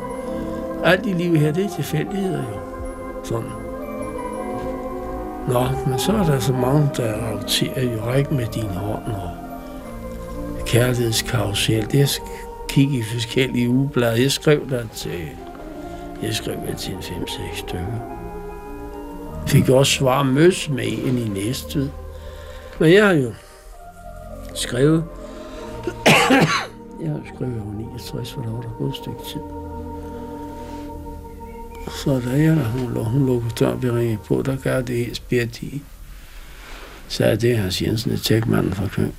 Alt 0.84 1.06
i 1.06 1.14
livet 1.14 1.40
her, 1.40 1.52
det 1.52 1.66
er 1.66 1.70
tilfældigheder 1.76 2.38
jo. 2.38 2.60
Sådan. 3.24 3.50
Nå, 5.48 5.64
men 5.88 6.00
så 6.00 6.12
er 6.12 6.24
der 6.24 6.40
så 6.40 6.54
mange, 6.54 6.90
der 6.98 7.14
afterer 7.14 7.84
jo 7.84 8.14
ikke 8.14 8.34
med 8.34 8.46
din 8.46 8.70
hånd 8.70 9.06
og 9.06 9.30
kærlighedskarusel. 10.66 11.88
Jeg 11.94 12.08
kigge 12.70 12.98
i 12.98 13.04
forskellige 13.04 13.70
ugeblade. 13.70 14.22
Jeg 14.22 14.32
skrev 14.32 14.70
der 14.70 14.84
til, 14.96 15.30
jeg 16.22 16.34
skrev 16.34 16.56
der 16.68 16.76
til 16.76 16.92
5-6 16.92 17.58
stykker. 17.58 18.00
Fik 19.48 19.70
også 19.70 19.92
svar 19.92 20.24
møs 20.24 20.70
med 20.70 20.86
en 20.86 21.18
i 21.18 21.28
næste. 21.28 21.92
Men 22.80 22.94
jeg 22.94 23.06
har 23.06 23.14
jo 23.14 23.34
skrevet, 24.56 25.04
jeg 27.04 27.10
har 27.12 27.22
skrevet 27.36 27.62
over 27.62 27.74
69, 27.74 28.32
hvor 28.32 28.44
der 28.44 28.52
var 28.52 28.62
der 28.62 28.70
gået 28.78 28.90
et 28.90 28.96
stykke 28.96 29.24
tid. 29.28 29.63
Så 31.92 32.22
da 32.26 32.30
jeg, 32.30 32.56
da 32.56 32.64
hun, 32.64 33.06
hun 33.06 33.26
lukkede 33.26 33.54
døren, 33.60 33.84
vi 33.84 33.90
ringede 33.90 34.20
på, 34.26 34.44
der 34.46 34.56
gør 34.56 34.82
det 34.82 34.98
helt 34.98 35.16
spjert 35.16 35.62
i. 35.62 35.82
Så 37.08 37.26
er 37.26 37.36
det 37.36 37.58
Hans 37.58 37.82
Jensen, 37.82 38.12
det 38.12 38.22
tækmanden 38.22 38.74
fra 38.74 38.88
Køn. 38.88 39.14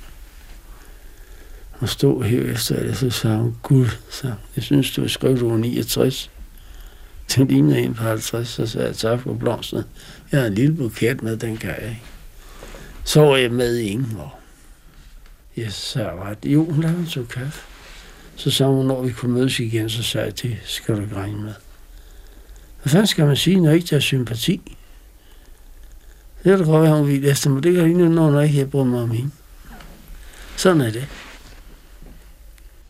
Og 1.79 1.89
stod 1.89 2.23
her 2.23 2.51
efter 2.51 2.83
det, 2.83 2.97
så 2.97 3.09
sagde 3.09 3.37
hun, 3.37 3.55
Gud, 3.63 3.87
så 4.09 4.33
jeg 4.55 4.63
synes, 4.63 4.91
du 4.91 5.01
har 5.01 5.07
skrevet 5.07 5.41
over 5.41 5.57
69. 5.57 6.31
Det 7.35 7.47
ligner 7.47 7.75
en 7.75 7.93
på 7.93 8.03
50, 8.03 8.47
så 8.47 8.67
sagde 8.67 8.87
jeg, 8.87 8.95
tak 8.95 9.21
for 9.21 9.33
blomsten. 9.33 9.83
Jeg 10.31 10.39
har 10.39 10.47
en 10.47 10.53
lille 10.53 10.75
buket 10.75 11.23
med, 11.23 11.37
den 11.37 11.57
kan 11.57 11.69
jeg 11.69 11.89
ikke. 11.89 12.01
Så 13.03 13.21
var 13.21 13.37
jeg 13.37 13.51
med 13.51 13.77
i 13.77 13.99
og 14.17 14.29
jeg 15.57 15.71
sagde, 15.71 16.11
ret, 16.11 16.37
jo, 16.45 16.71
hun 16.71 16.81
lavede 16.81 17.07
en 17.17 17.25
kaffe. 17.25 17.61
Så 18.35 18.51
sagde 18.51 18.71
hun, 18.71 18.85
når 18.85 19.01
vi 19.01 19.11
kunne 19.11 19.33
mødes 19.33 19.59
igen, 19.59 19.89
så 19.89 20.03
sagde 20.03 20.25
jeg, 20.27 20.41
det 20.41 20.57
skal 20.63 20.95
du 20.95 21.01
ikke 21.01 21.15
regne 21.15 21.41
med. 21.41 21.53
Hvad 22.85 22.91
fanden 22.91 23.07
skal 23.07 23.25
man 23.25 23.35
sige, 23.35 23.59
når 23.59 23.71
ikke 23.71 23.87
der 23.89 23.95
er 23.95 23.99
sympati? 23.99 24.77
Det 26.43 26.53
er 26.53 26.57
da 26.57 26.63
godt 26.63 26.87
at 26.87 26.97
hun 26.97 27.07
vil 27.07 27.25
efter 27.27 27.49
mig. 27.49 27.63
Det 27.63 27.75
kan 27.75 27.87
ikke 27.87 28.09
når 28.09 28.31
hun 28.31 28.43
ikke 28.43 28.65
bruger 28.65 28.85
mig 28.85 29.01
om 29.01 29.11
hende. 29.11 29.31
Sådan 30.57 30.81
er 30.81 30.91
det. 30.91 31.07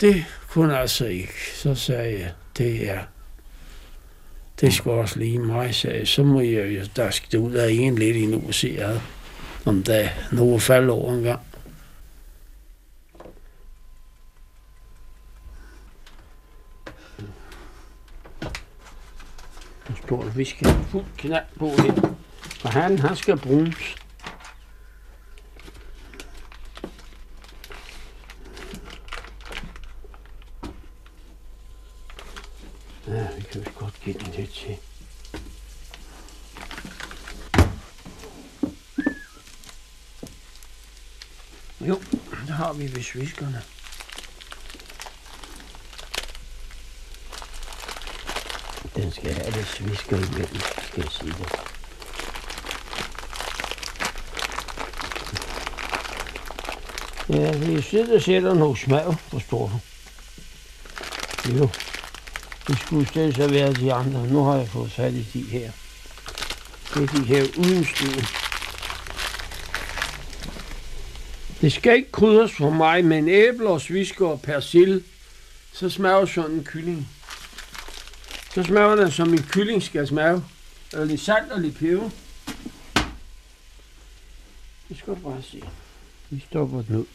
Det 0.02 0.26
kunne 0.50 0.78
altså 0.78 1.06
ikke. 1.06 1.34
Så 1.56 1.76
sagde 1.76 2.20
jeg, 2.20 2.32
det 2.58 2.90
er 2.90 3.00
det 4.62 4.74
skal 4.74 4.92
også 4.92 5.20
lige 5.20 5.40
mig, 5.40 5.76
sagde 5.76 5.98
jeg. 5.98 6.08
Så 6.08 6.24
må 6.24 6.42
jeg 6.42 6.76
jo, 6.76 6.82
der 6.96 7.12
skal 7.12 7.40
ud 7.40 7.54
af 7.54 7.72
en 7.72 7.96
lidt 7.96 8.18
endnu 8.18 8.44
og 8.48 8.54
se, 8.54 9.00
om 9.66 9.84
der 9.84 9.94
er 9.94 10.10
noget 10.32 10.62
fald 10.62 10.90
over 10.90 11.14
en 11.14 11.24
gang. 11.24 11.40
Der 20.06 20.22
står 20.22 20.30
vi 20.30 20.46
skal 20.46 20.68
have 20.68 20.86
fuld 20.86 21.06
knald 21.18 21.46
på 21.60 21.70
her. 21.70 22.16
For 22.60 22.70
han, 22.70 23.00
han 23.00 23.16
skal 23.16 23.38
bruges. 23.38 23.96
Ja, 33.08 33.28
vi 33.38 33.42
kan 33.52 33.62
vist 33.62 33.76
godt 33.76 34.02
give 34.04 34.16
den 34.20 34.34
lidt 34.38 34.54
til. 34.54 34.78
Jo, 41.82 42.02
der 42.48 42.54
har 42.54 42.74
vi 42.74 42.84
ved 42.96 43.04
sviskerne. 43.04 43.62
Den 48.96 49.12
skal 49.12 49.34
have 49.34 49.52
det 49.52 49.68
svisker 49.68 50.18
imellem, 50.18 50.60
skal 50.88 51.04
jeg 51.04 51.12
sige 51.12 51.34
det. 51.40 51.76
Ja, 57.30 57.58
vi 57.58 57.82
sidder 57.82 58.16
og 58.16 58.22
sætter 58.22 58.54
nogle 58.54 58.78
smag, 58.78 59.16
forstår 59.30 59.68
du. 59.68 59.80
Jo. 61.58 61.70
Det 62.68 62.80
skulle 62.80 63.08
stedet 63.08 63.36
så 63.36 63.48
være 63.48 63.74
de 63.74 63.94
andre. 63.94 64.28
Nu 64.28 64.44
har 64.44 64.56
jeg 64.56 64.70
fået 64.70 64.92
fat 64.92 65.14
i 65.14 65.28
de 65.34 65.42
her. 65.42 65.72
Det 66.94 67.04
er 67.04 67.08
de 67.08 67.24
her 67.24 67.44
uden 67.58 67.86
stød. 67.86 68.24
Det 71.62 71.74
skal 71.74 71.96
ikke 71.96 72.12
krydres 72.12 72.52
for 72.52 72.70
mig, 72.70 73.06
men 73.06 73.30
æbler, 73.30 73.78
svisker 73.78 74.28
og 74.28 74.42
persille, 74.42 75.04
så 75.74 75.90
smager 75.90 76.26
sådan 76.26 76.52
en 76.52 76.64
kylling. 76.64 77.10
Så 78.56 78.64
smager 78.64 78.96
den, 78.96 79.12
som 79.12 79.34
en 79.34 79.44
kylling 79.44 79.84
skal 79.84 80.08
smage. 80.08 80.44
Eller 80.94 81.06
lidt 81.06 81.22
salt 81.22 81.52
og 81.52 81.62
lidt 81.62 81.78
peber. 81.78 82.10
Det 84.90 84.98
skal 84.98 85.16
du 85.16 85.20
bare 85.20 85.42
se. 85.42 85.64
Vi 86.30 86.40
stopper 86.40 86.82
den 86.82 86.96
ud. 86.96 87.06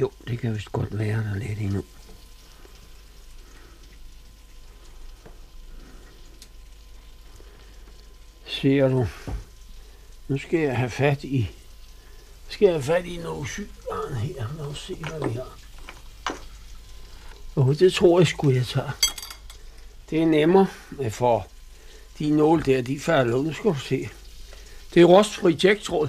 Jo, 0.00 0.12
det 0.28 0.38
kan 0.38 0.54
vist 0.54 0.72
godt 0.72 0.98
være 0.98 1.24
der 1.24 1.34
lidt 1.34 1.58
endnu. 1.58 1.84
Ser 8.46 8.88
du? 8.88 9.06
Nu 10.28 10.38
skal 10.38 10.60
jeg 10.60 10.76
have 10.76 10.90
fat 10.90 11.24
i 11.24 11.50
skal 12.54 12.66
jeg 12.66 12.74
have 12.74 12.82
fat 12.82 13.06
i 13.06 13.16
nogle 13.16 13.48
sygvarn 13.48 14.14
her. 14.14 14.46
Lad 14.58 14.66
os 14.66 14.78
se, 14.78 14.94
hvad 14.94 15.28
vi 15.28 15.34
har. 15.34 15.58
Og 17.54 17.78
det 17.78 17.92
tror 17.92 18.20
jeg 18.20 18.26
skulle 18.26 18.56
jeg 18.56 18.66
tage. 18.66 18.90
Det 20.10 20.22
er 20.22 20.26
nemmere 20.26 20.66
for 21.10 21.46
de 22.18 22.30
nåle 22.30 22.62
der, 22.62 22.82
de 22.82 23.00
falder 23.00 23.34
ud. 23.34 23.54
Skal 23.54 23.70
du 23.70 23.78
se. 23.78 24.08
Det 24.94 25.02
er 25.02 25.06
rostfri 25.06 25.54
tjektråd. 25.54 26.08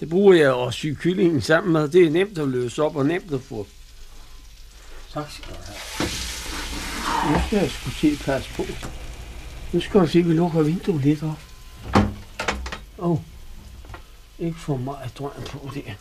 Det 0.00 0.08
bruger 0.08 0.34
jeg 0.34 0.66
at 0.66 0.74
sy 0.74 0.86
kyllingen 0.94 1.40
sammen 1.40 1.72
med. 1.72 1.88
Det 1.88 2.06
er 2.06 2.10
nemt 2.10 2.38
at 2.38 2.48
løse 2.48 2.82
op 2.82 2.96
og 2.96 3.06
nemt 3.06 3.32
at 3.32 3.40
få. 3.40 3.66
Tak 5.12 5.30
skal 5.30 5.54
du 5.54 5.60
have. 5.66 6.10
Nu 7.32 7.38
skal 7.46 7.58
jeg 7.58 7.70
sgu 7.70 7.90
se 7.90 8.24
passe 8.24 8.50
på. 8.56 8.66
Nu 9.72 9.80
skal 9.80 10.00
du 10.00 10.06
se, 10.06 10.18
at 10.18 10.28
vi 10.28 10.32
lukker 10.32 10.62
vinduet 10.62 11.04
lidt 11.04 11.22
op. 11.22 11.40
Åh, 12.98 13.10
oh, 13.10 13.18
ikke 14.40 14.58
for 14.58 14.76
meget 14.76 15.18
drøm 15.18 15.32
på 15.50 15.70
det. 15.74 15.96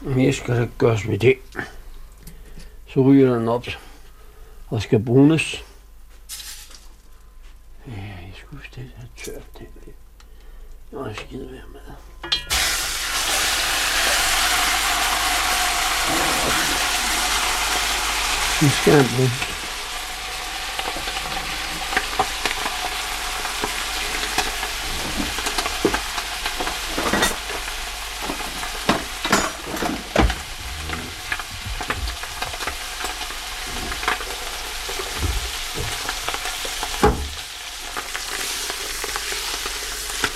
Mere 0.00 0.32
skal 0.32 0.54
der 0.54 0.68
gøres 0.78 1.04
med 1.04 1.18
det. 1.18 1.36
Så 2.86 3.00
ryger 3.00 3.34
den 3.34 3.48
op 3.48 3.66
og 4.68 4.82
skal 4.82 5.04
brunes. 5.04 5.64
Ja, 7.86 7.92
jeg 7.92 8.32
skulle 8.36 8.66
stille 8.66 8.90
have 8.96 9.08
tørt 9.16 9.58
den 9.58 9.66
lidt. 9.86 9.96
Nå, 10.92 11.06
jeg 11.06 11.16
skider 11.16 11.50
være 11.50 11.68
med. 11.72 11.80
Nu 18.62 18.68
skal. 18.68 19.04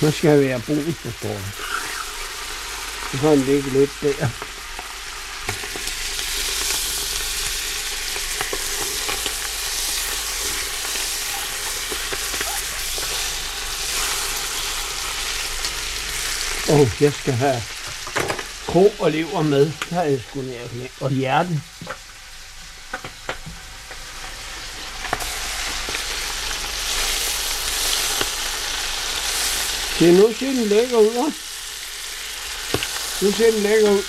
Nu 0.03 0.11
skal 0.11 0.31
jeg 0.31 0.41
være 0.41 0.61
brun 0.61 0.97
på 1.03 1.09
bordet. 1.23 1.45
Så 3.13 3.19
kan 3.21 3.31
den 3.31 3.39
ligge 3.39 3.71
lidt 3.71 3.91
der. 4.03 4.50
Og 16.81 16.89
jeg 17.01 17.13
skal 17.13 17.35
have 17.35 17.63
krog 18.67 18.93
og 18.99 19.11
lever 19.11 19.43
med. 19.43 19.73
Der 19.91 19.95
har 19.95 20.03
jeg 20.03 20.21
sgu 20.29 20.41
nær 20.41 20.89
Og 21.01 21.11
hjerte. 21.11 21.61
Se, 29.99 30.13
nu 30.13 30.35
ser 30.39 30.47
den 30.47 30.65
lækker 30.69 30.97
ud, 30.97 31.11
hva'? 31.11 31.33
Nu 33.25 33.33
ser 33.33 33.51
den 33.51 33.63
lækker 33.63 33.91
ud. 33.91 34.03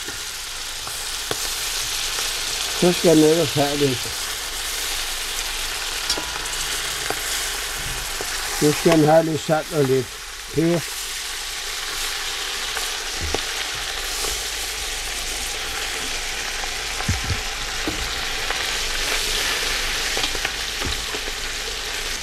Så 2.80 2.94
skal 3.00 3.18
den 3.18 3.24
ellers 3.24 3.54
have 3.54 3.78
lidt. 3.78 4.00
Nu 8.62 8.72
skal 8.72 8.92
den 8.92 9.06
have 9.06 9.26
lidt 9.26 9.42
salt 9.42 9.74
og 9.74 9.84
lidt 9.84 10.06
peber. 10.54 11.01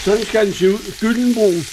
Sådan 0.09 0.26
skal 0.26 0.46
den 0.46 0.54
se 0.54 0.70
ud. 0.70 0.92
Gyldenbrun. 1.00 1.66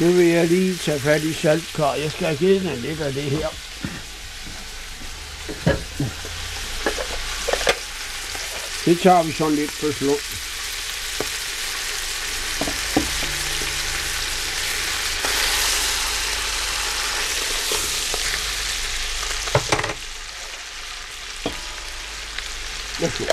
Nu 0.00 0.12
vil 0.12 0.26
jeg 0.26 0.46
lige 0.46 0.76
tage 0.76 1.00
fat 1.00 1.22
i 1.22 1.32
saltkar. 1.32 1.94
Jeg 1.94 2.12
skal 2.12 2.26
have 2.26 2.38
givet 2.38 2.62
den 2.62 2.78
lidt 2.78 3.00
af 3.00 3.12
det 3.12 3.22
her. 3.22 3.48
Det 8.84 9.00
tager 9.00 9.22
vi 9.22 9.32
sådan 9.32 9.54
lidt 9.54 9.70
på 9.80 9.92
slå. 9.92 10.16
Værsgo. 23.00 23.24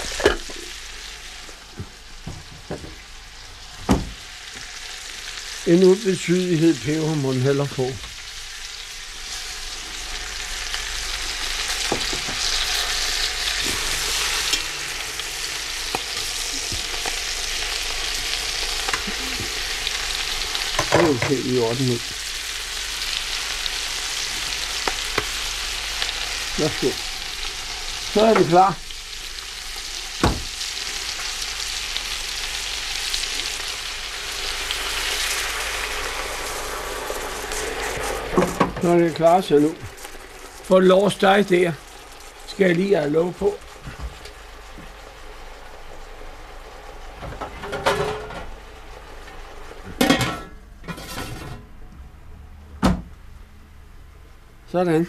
En 5.75 5.83
ubetydelighed 5.83 6.75
peber 6.75 7.15
må 7.15 7.33
den 7.33 7.41
heller 7.41 7.65
få. 7.65 7.83
Det 7.83 7.91
er 21.09 21.27
helt 21.27 21.45
i 21.45 21.59
orden 21.59 21.85
nu. 21.85 21.97
Værsgo. 26.57 26.89
Så 28.13 28.21
er 28.21 28.33
vi 28.33 28.43
klar. 28.49 28.84
Nå, 38.83 38.89
er 38.89 38.97
det 38.97 39.15
klarer 39.15 39.41
sig 39.41 39.61
nu. 39.61 39.69
For 40.63 40.79
lås 40.79 41.15
dig 41.15 41.49
der, 41.49 41.71
skal 42.47 42.67
jeg 42.67 42.75
lige 42.75 42.95
have 42.95 43.09
lov 43.09 43.33
på. 43.33 43.53
Sådan. 54.67 55.07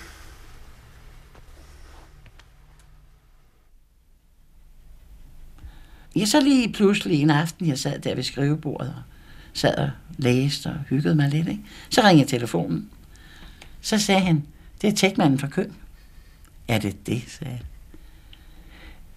Ja, 6.16 6.24
så 6.24 6.40
lige 6.40 6.72
pludselig 6.72 7.22
en 7.22 7.30
aften, 7.30 7.66
jeg 7.66 7.78
sad 7.78 7.98
der 7.98 8.14
ved 8.14 8.22
skrivebordet 8.22 8.88
og 8.88 9.02
sad 9.52 9.74
og 9.74 9.90
læste 10.18 10.66
og 10.66 10.76
hyggede 10.88 11.14
mig 11.14 11.28
lidt, 11.28 11.48
ikke? 11.48 11.62
så 11.90 12.00
ringede 12.04 12.28
telefonen. 12.28 12.90
Så 13.86 13.98
sagde 13.98 14.20
han, 14.20 14.46
det 14.82 14.88
er 14.88 14.92
tækmanden 14.92 15.38
fra 15.38 15.48
Køn. 15.48 15.72
Ja, 16.68 16.78
det 16.78 16.88
er 16.88 16.96
det, 17.06 17.24
sagde 17.28 17.52
jeg. 17.52 17.60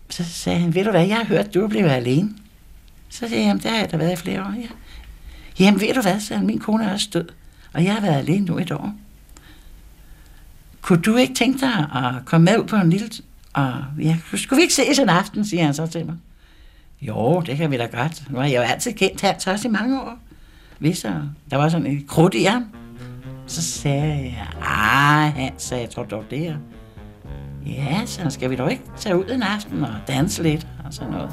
Så 0.10 0.24
sagde 0.24 0.60
han, 0.60 0.76
ved 0.76 0.84
du 0.84 0.92
hvad, 0.92 1.08
jeg 1.08 1.18
har 1.18 1.26
hørt, 1.26 1.54
du 1.54 1.64
er 1.64 1.68
blevet 1.68 1.90
alene. 1.90 2.34
Så 3.10 3.20
sagde 3.20 3.36
jeg, 3.36 3.48
jamen, 3.48 3.64
det 3.64 3.72
har 3.72 3.78
jeg 3.78 3.92
da 3.92 3.98
været 3.98 4.14
i 4.14 4.16
flere 4.16 4.42
år, 4.42 4.54
ja. 4.58 4.68
Jamen, 5.60 5.82
ved 5.82 5.94
du 5.94 6.02
hvad, 6.02 6.20
sagde 6.20 6.38
han, 6.38 6.48
min 6.48 6.60
kone 6.60 6.86
er 6.86 6.94
også 6.94 7.10
død, 7.14 7.28
og 7.74 7.84
jeg 7.84 7.94
har 7.94 8.02
været 8.02 8.18
alene 8.18 8.46
nu 8.46 8.58
et 8.58 8.72
år. 8.72 8.94
Kunne 10.82 11.02
du 11.02 11.16
ikke 11.16 11.34
tænke 11.34 11.60
dig 11.60 11.88
at 11.96 12.26
komme 12.26 12.46
med 12.46 12.60
ud 12.60 12.68
på 12.68 12.76
en 12.76 12.90
lille... 12.90 13.10
Og, 13.54 13.68
ah, 13.68 13.84
ja, 14.00 14.18
skulle 14.36 14.58
vi 14.58 14.62
ikke 14.62 14.74
ses 14.74 15.00
en 15.00 15.10
aften, 15.10 15.46
siger 15.46 15.64
han 15.64 15.74
så 15.74 15.88
til 15.88 16.06
mig. 16.06 16.16
Jo, 17.02 17.42
det 17.42 17.58
kan 17.58 17.72
vi 17.72 17.78
da 17.78 17.86
godt. 17.86 18.32
Nu 18.32 18.38
har 18.38 18.46
jeg 18.46 18.56
jo 18.56 18.62
altid 18.62 18.94
kendt 18.94 19.22
Hans 19.22 19.48
også 19.48 19.68
i 19.68 19.72
mange 19.72 20.02
år. 20.02 20.20
Hvis 20.80 21.00
der, 21.00 21.22
der 21.52 21.58
var 21.58 21.70
sådan 21.70 21.88
et 21.88 22.08
krudt 22.08 22.34
i 22.34 22.44
ham. 22.44 22.66
Så 23.50 23.62
sagde 23.62 24.24
jeg, 24.24 24.48
ah, 24.62 25.34
Hans, 25.34 25.64
sagde 25.64 25.84
jeg, 25.84 25.90
tror 25.90 26.04
du 26.04 26.24
det 26.30 26.48
er? 26.48 26.56
Ja, 27.66 28.06
så 28.06 28.30
skal 28.30 28.50
vi 28.50 28.56
dog 28.56 28.72
ikke 28.72 28.84
tage 28.98 29.18
ud 29.18 29.26
en 29.32 29.44
aften 29.44 29.84
og 29.84 29.96
danse 30.08 30.44
lidt 30.44 30.68
og 30.86 30.94
sådan 30.94 31.12
noget. 31.12 31.32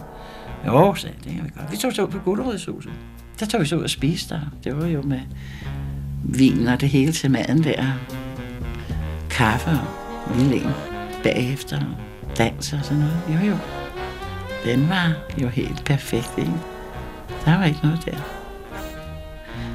Jo, 0.67 0.95
sagde 0.95 1.17
jeg, 1.17 1.25
det 1.25 1.35
kan 1.35 1.45
vi 1.45 1.51
godt. 1.61 1.73
Vi 1.73 1.77
tog 1.77 1.93
så 1.93 2.03
ud 2.03 2.09
på 2.09 2.19
Gulerodshuset. 2.19 2.93
Der 3.41 3.47
tog 3.47 3.61
vi 3.61 3.67
så 3.67 3.77
ud 3.77 3.83
og 3.83 3.91
spiste 3.91 4.35
der. 4.35 4.41
Det 4.65 4.77
var 4.77 4.87
jo 4.87 5.03
med 5.03 5.21
vin 6.25 6.67
og 6.67 6.81
det 6.81 6.89
hele 6.89 7.13
til 7.13 7.31
maden 7.31 7.65
der. 7.65 7.85
Kaffe 9.31 9.71
og 9.71 10.37
lille 10.37 10.57
en 10.57 10.71
bagefter. 11.23 11.81
Dans 12.39 12.73
og 12.73 12.79
sådan 12.83 12.99
noget. 12.99 13.19
Jo, 13.29 13.51
jo. 13.51 13.57
Den 14.65 14.89
var 14.89 15.13
jo 15.43 15.49
helt 15.49 15.85
perfekt, 15.85 16.33
ikke? 16.39 16.53
Der 17.45 17.59
var 17.59 17.65
ikke 17.65 17.81
noget 17.83 18.05
der. 18.05 18.17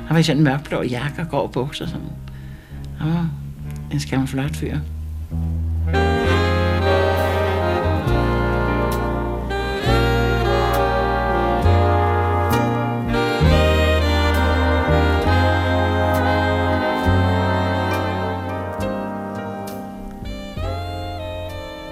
Han 0.08 0.16
var 0.16 0.18
i 0.18 0.24
sådan 0.24 0.38
en 0.38 0.44
mørkblå 0.44 0.82
jakke 0.82 1.22
og 1.22 1.30
grå 1.30 1.48
bukser. 1.48 1.86
Sådan. 1.86 2.30
Han 3.02 3.14
var 3.14 3.30
en 3.91 3.99
skam 3.99 4.28
flot 4.28 4.56
fyr. 4.56 4.78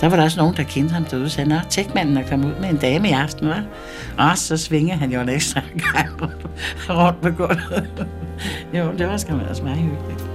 Der 0.02 0.10
var 0.10 0.16
der 0.16 0.24
også 0.24 0.38
nogen, 0.40 0.58
der 0.58 0.64
kendte 0.64 0.94
ham 0.94 1.06
derude, 1.06 1.26
og 1.26 1.32
sagde, 1.32 1.56
at 1.56 1.68
tækmanden 1.70 2.18
er 2.18 2.28
kommet 2.30 2.48
ud 2.48 2.62
med 2.62 2.70
en 2.70 2.78
dame 2.78 3.10
i 3.10 3.12
aften, 3.12 3.52
hva'? 3.52 3.62
Og 4.18 4.38
så 4.38 4.58
svinger 4.58 4.96
han 4.96 5.12
jo 5.12 5.22
en 5.22 5.30
ekstra 5.30 5.62
gang 5.94 6.22
rundt 6.90 7.22
på 7.22 7.30
gulvet. 7.30 8.08
jo, 8.78 8.92
det 8.98 9.08
var 9.08 9.18
sgu 9.18 9.40
også 9.50 9.64
meget 9.64 9.80
hyggeligt. 9.80 10.29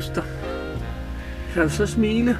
Goddag, 0.00 0.24
Kan 1.54 1.62
du 1.62 1.68
så 1.68 1.86
smile? 1.86 2.38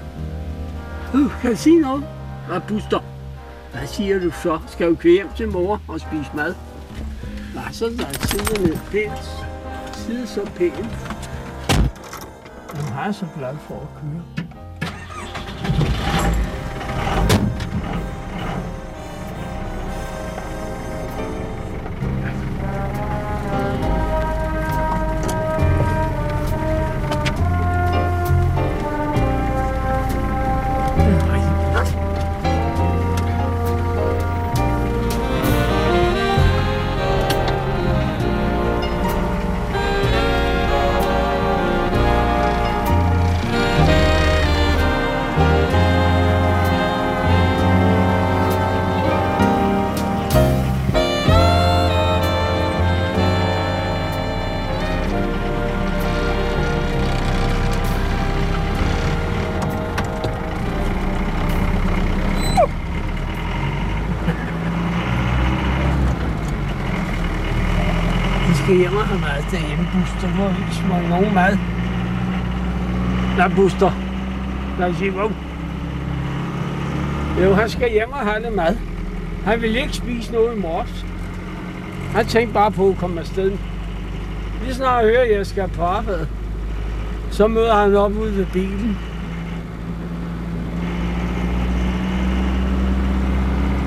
Uh, 1.14 1.40
kan 1.42 1.50
du 1.50 1.56
sige 1.56 1.80
noget? 1.80 2.04
Hvad, 2.48 2.60
Buster? 2.68 3.00
Hvad 3.72 3.86
siger 3.86 4.20
du 4.20 4.30
så? 4.30 4.58
Skal 4.68 4.90
du 4.90 4.94
køre 4.94 5.12
hjem 5.12 5.28
til 5.36 5.48
mor 5.48 5.82
og 5.88 6.00
spise 6.00 6.30
mad? 6.34 6.54
Nej, 7.54 7.72
så 7.72 7.84
der 7.84 8.26
sidder 8.26 8.60
ned 8.66 8.78
pænt. 8.90 9.24
Sidde 9.96 10.26
så 10.26 10.50
pænt. 10.56 10.76
Nu 12.76 12.82
har 12.92 13.04
jeg 13.04 13.14
så 13.14 13.26
glad 13.38 13.56
for 13.68 13.74
at 13.74 13.88
køre. 14.02 14.39
Buster. 70.70 71.08
Nogen 71.08 71.34
mad. 71.34 71.58
Nej, 73.36 73.48
Buster. 73.48 73.90
Lad 74.78 74.90
os 74.90 74.96
sige, 74.96 75.10
hvor. 75.10 75.32
Jo, 77.42 77.54
han 77.54 77.68
skal 77.68 77.90
hjem 77.92 78.12
og 78.12 78.18
have 78.18 78.42
lidt 78.42 78.54
mad. 78.54 78.76
Han 79.44 79.62
vil 79.62 79.76
ikke 79.76 79.92
spise 79.92 80.32
noget 80.32 80.56
i 80.56 80.60
morges. 80.60 81.06
Han 82.14 82.26
tænkte 82.26 82.54
bare 82.54 82.70
på 82.70 82.88
at 82.88 82.96
komme 82.96 83.20
afsted 83.20 83.52
Lige 84.62 84.74
snart 84.74 85.04
hører, 85.04 85.22
at 85.22 85.32
jeg 85.32 85.46
skal 85.46 85.68
på 85.68 85.82
arbejde, 85.82 86.28
så 87.30 87.46
møder 87.46 87.74
han 87.74 87.96
op 87.96 88.12
ude 88.12 88.36
ved 88.36 88.46
bilen. 88.52 88.98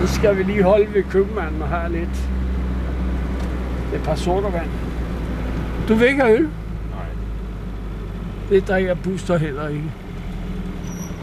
Så 0.02 0.16
skal 0.16 0.38
vi 0.38 0.44
lige 0.44 0.64
holde 0.64 0.94
ved 0.94 1.04
købmanden 1.04 1.62
og 1.62 1.68
have 1.68 1.92
lidt 1.92 2.30
et 3.96 4.02
par 4.04 4.16
sortervand. 4.16 4.70
Du 5.88 5.94
vil 5.94 6.08
ikke 6.08 6.24
have 6.24 6.38
øl? 6.38 6.50
Det 8.54 8.68
drikker 8.68 8.94
Buster 8.94 9.38
heller 9.38 9.68
ikke. 9.68 9.92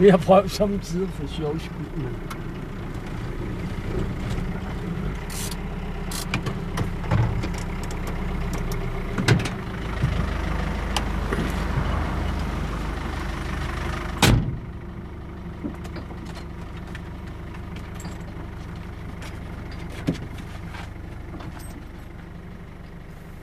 Vi 0.00 0.08
har 0.08 0.16
prøvet 0.16 0.50
samtidig 0.50 1.08
for 1.08 1.26
sjov 1.36 1.58
skyld, 1.58 1.96
men... 1.96 2.39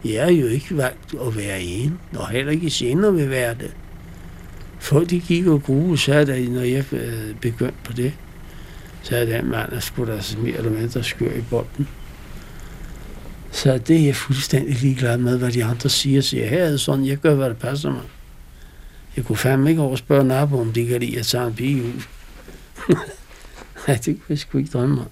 Jeg 0.08 0.28
er 0.28 0.32
jo 0.32 0.48
ikke 0.48 0.78
valgt 0.78 1.16
at 1.28 1.38
være 1.38 1.62
en, 1.62 2.00
og 2.16 2.30
heller 2.30 2.52
ikke 2.52 2.70
senere 2.70 3.14
vil 3.14 3.30
være 3.30 3.54
det. 3.54 3.72
Folk 4.80 5.10
de 5.10 5.20
gik 5.20 5.46
og 5.46 5.64
gruede, 5.64 5.98
sagde 5.98 6.26
der, 6.26 6.50
når 6.50 6.62
jeg 6.62 6.94
øh, 6.94 7.36
begyndte 7.42 7.78
på 7.84 7.94
det, 7.94 8.14
så 9.02 9.18
er 9.18 9.26
den 9.26 9.50
mand, 9.50 9.72
der 9.72 9.80
skulle 9.80 10.12
der 10.12 10.18
altså 10.18 10.38
mere 10.40 10.58
eller 10.58 10.72
mindre 10.72 11.04
skør 11.04 11.34
i 11.34 11.44
bolden. 11.50 11.88
Så 13.52 13.78
det 13.78 13.96
er 13.96 14.06
jeg 14.06 14.16
fuldstændig 14.16 14.76
ligeglad 14.76 15.18
med, 15.18 15.38
hvad 15.38 15.52
de 15.52 15.64
andre 15.64 15.90
siger. 15.90 16.22
Så 16.22 16.38
jeg 16.38 16.50
her 16.50 16.64
er 16.64 16.78
sådan, 16.78 17.06
jeg 17.06 17.18
gør, 17.18 17.36
hvad 17.36 17.50
der 17.50 17.56
passer 17.56 17.92
mig. 17.92 18.02
Jeg 19.16 19.26
kunne 19.26 19.38
fandme 19.38 19.70
ikke 19.70 19.82
overspørge 19.82 20.24
nabo, 20.24 20.60
om 20.60 20.74
de 20.74 20.86
kan 20.86 21.00
lide 21.00 21.20
at 21.20 21.26
tage 21.26 21.48
en 21.48 21.54
pige 21.54 21.84
ud. 21.84 22.02
Nej, 23.88 23.98
det 23.98 24.06
kunne 24.06 24.26
jeg 24.30 24.40
sgu 24.40 24.58
ikke 24.58 24.70
drømme 24.72 25.02
om. 25.02 25.08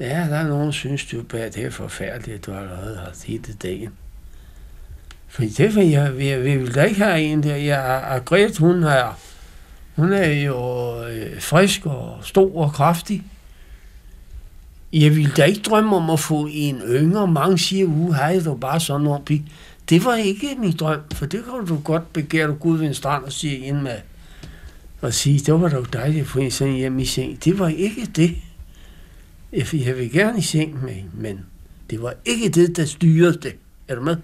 Ja, 0.00 0.26
der 0.30 0.36
er 0.36 0.48
nogen, 0.48 0.66
der 0.66 0.72
synes, 0.72 1.04
du 1.06 1.22
bærer 1.22 1.50
det 1.50 1.64
er 1.64 1.70
forfærdeligt, 1.70 2.38
at 2.38 2.46
du 2.46 2.52
allerede 2.52 2.96
har 2.96 3.10
set 3.14 3.46
det 3.46 3.62
dagen. 3.62 3.90
For 5.28 5.42
det 5.42 5.74
vil 5.74 5.88
jeg, 5.88 6.18
vi, 6.18 6.36
vi 6.36 6.56
vil 6.56 6.74
da 6.74 6.82
ikke 6.82 7.04
have 7.04 7.20
en 7.20 7.42
der. 7.42 7.56
Jeg 7.56 8.14
er 8.16 8.18
Gret, 8.18 8.58
hun 8.58 8.82
er, 8.82 9.18
hun 9.96 10.12
er 10.12 10.32
jo 10.32 11.02
øh, 11.08 11.40
frisk 11.40 11.86
og 11.86 12.18
stor 12.22 12.56
og 12.56 12.72
kraftig. 12.72 13.22
Jeg 14.92 15.16
ville 15.16 15.32
da 15.36 15.44
ikke 15.44 15.60
drømme 15.60 15.96
om 15.96 16.10
at 16.10 16.20
få 16.20 16.48
en 16.52 16.80
yngre. 16.88 17.26
Mange 17.26 17.58
siger, 17.58 17.86
uh, 17.86 18.14
hej, 18.14 18.40
du 18.44 18.54
bare 18.54 18.80
sådan 18.80 19.06
en 19.06 19.24
pige. 19.24 19.46
Det 19.88 20.04
var 20.04 20.14
ikke 20.14 20.56
min 20.58 20.72
drøm, 20.72 21.00
for 21.14 21.26
det 21.26 21.44
kan 21.44 21.66
du 21.66 21.80
godt 21.84 22.12
begære 22.12 22.46
du 22.46 22.54
Gud 22.54 22.78
ved 22.78 22.86
en 22.86 22.94
strand 22.94 23.24
og 23.24 23.32
sige 23.32 23.56
ind 23.56 23.80
med 23.80 23.96
og 25.00 25.14
sige, 25.14 25.38
det 25.38 25.60
var 25.60 25.68
da 25.68 25.80
dejligt 25.92 26.20
at 26.20 26.26
få 26.26 26.38
en 26.38 26.50
sådan 26.50 26.74
hjem 26.74 26.98
i 26.98 27.04
seng. 27.04 27.44
Det 27.44 27.58
var 27.58 27.68
ikke 27.68 28.06
det. 28.16 28.36
Jeg 29.52 29.96
vil 29.96 30.12
gerne 30.12 30.38
i 30.38 30.42
seng 30.42 30.84
med 30.84 30.92
hende, 30.92 31.10
men 31.14 31.46
det 31.90 32.02
var 32.02 32.14
ikke 32.24 32.48
det, 32.48 32.76
der 32.76 32.84
styrede 32.84 33.40
det. 33.42 33.56
Er 33.88 33.94
du 33.94 34.02
med? 34.02 34.16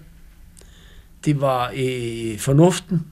Det 1.25 1.41
var 1.41 1.71
øh, 1.75 2.39
fornuften. 2.39 3.07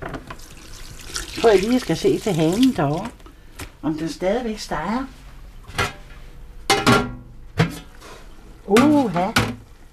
Jeg 0.00 1.40
tror 1.40 1.50
jeg 1.50 1.60
lige, 1.60 1.72
jeg 1.72 1.80
skal 1.80 1.96
se 1.96 2.18
til 2.18 2.32
hanen 2.32 2.72
derovre. 2.76 3.10
Om 3.82 3.98
den 3.98 4.08
stadigvæk 4.08 4.58
steger. 4.58 5.06
Uha, 8.66 9.30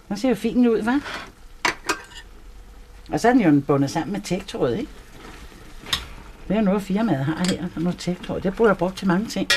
den 0.07 0.17
ser 0.17 0.29
jo 0.29 0.35
fin 0.35 0.67
ud, 0.67 0.81
hva'? 0.81 1.01
Og 3.11 3.19
så 3.19 3.27
er 3.27 3.33
den 3.33 3.41
jo 3.41 3.61
bundet 3.67 3.91
sammen 3.91 4.13
med 4.13 4.21
tægtråd, 4.21 4.73
ikke? 4.73 4.91
Det 6.49 6.57
er 6.57 6.61
noget, 6.61 6.81
firmaet 6.81 7.25
har 7.25 7.35
her, 7.35 7.61
der 7.61 7.67
er 7.75 7.79
noget 7.79 7.97
tægtråd. 7.97 8.41
Det 8.41 8.55
burde 8.55 8.69
jeg 8.69 8.77
brugt 8.77 8.97
til 8.97 9.07
mange 9.07 9.27
ting. 9.27 9.49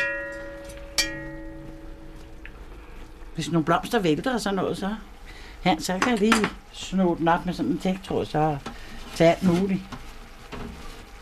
Hvis 3.34 3.53
nogle 3.53 3.64
blomster 3.64 3.99
vælter 3.99 4.34
og 4.34 4.40
sådan 4.40 4.57
noget, 4.57 4.76
så, 4.76 4.95
ja, 5.64 5.76
så 5.78 5.99
kan 5.99 6.11
jeg 6.11 6.18
lige 6.18 6.49
sno 6.72 7.14
den 7.14 7.28
op 7.28 7.47
med 7.47 7.55
sådan 7.55 7.72
en 7.72 7.78
tægtråd, 7.78 8.24
så 8.24 8.59
tage 9.14 9.30
alt 9.30 9.43
muligt. 9.43 9.80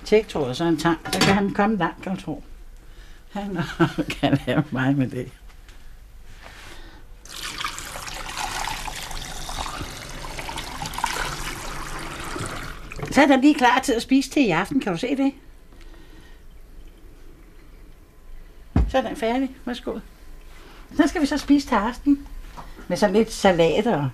Tægtråd 0.05 0.49
og 0.49 0.57
så 0.57 0.65
en 0.65 0.77
tang, 0.77 0.99
så 1.13 1.21
kan 1.21 1.35
han 1.35 1.51
komme 1.51 1.77
langt, 1.77 2.07
jeg 2.07 2.19
tror. 2.19 2.43
Han 3.31 3.59
kan 4.21 4.39
lave 4.47 4.65
mig 4.71 4.97
med 4.97 5.11
det. 5.11 5.33
Så 13.11 13.23
er 13.23 13.27
der 13.27 13.37
lige 13.37 13.55
klar 13.55 13.81
til 13.85 13.93
at 13.93 14.03
spise 14.03 14.31
til 14.31 14.47
i 14.47 14.51
aften, 14.51 14.81
kan 14.81 14.93
du 14.93 14.99
se 14.99 15.17
det? 15.17 15.33
Så 18.91 18.99
er 18.99 19.03
den 19.03 19.17
færdig. 19.17 19.51
Værsgo. 19.65 19.99
Så 20.97 21.07
skal 21.07 21.21
vi 21.21 21.27
så 21.27 21.39
spise 21.39 21.69
til 21.69 21.75
aften. 21.75 22.27
Med 22.89 22.97
sådan 22.97 23.15
lidt 23.15 23.33
salat 23.33 23.87
og 23.87 24.11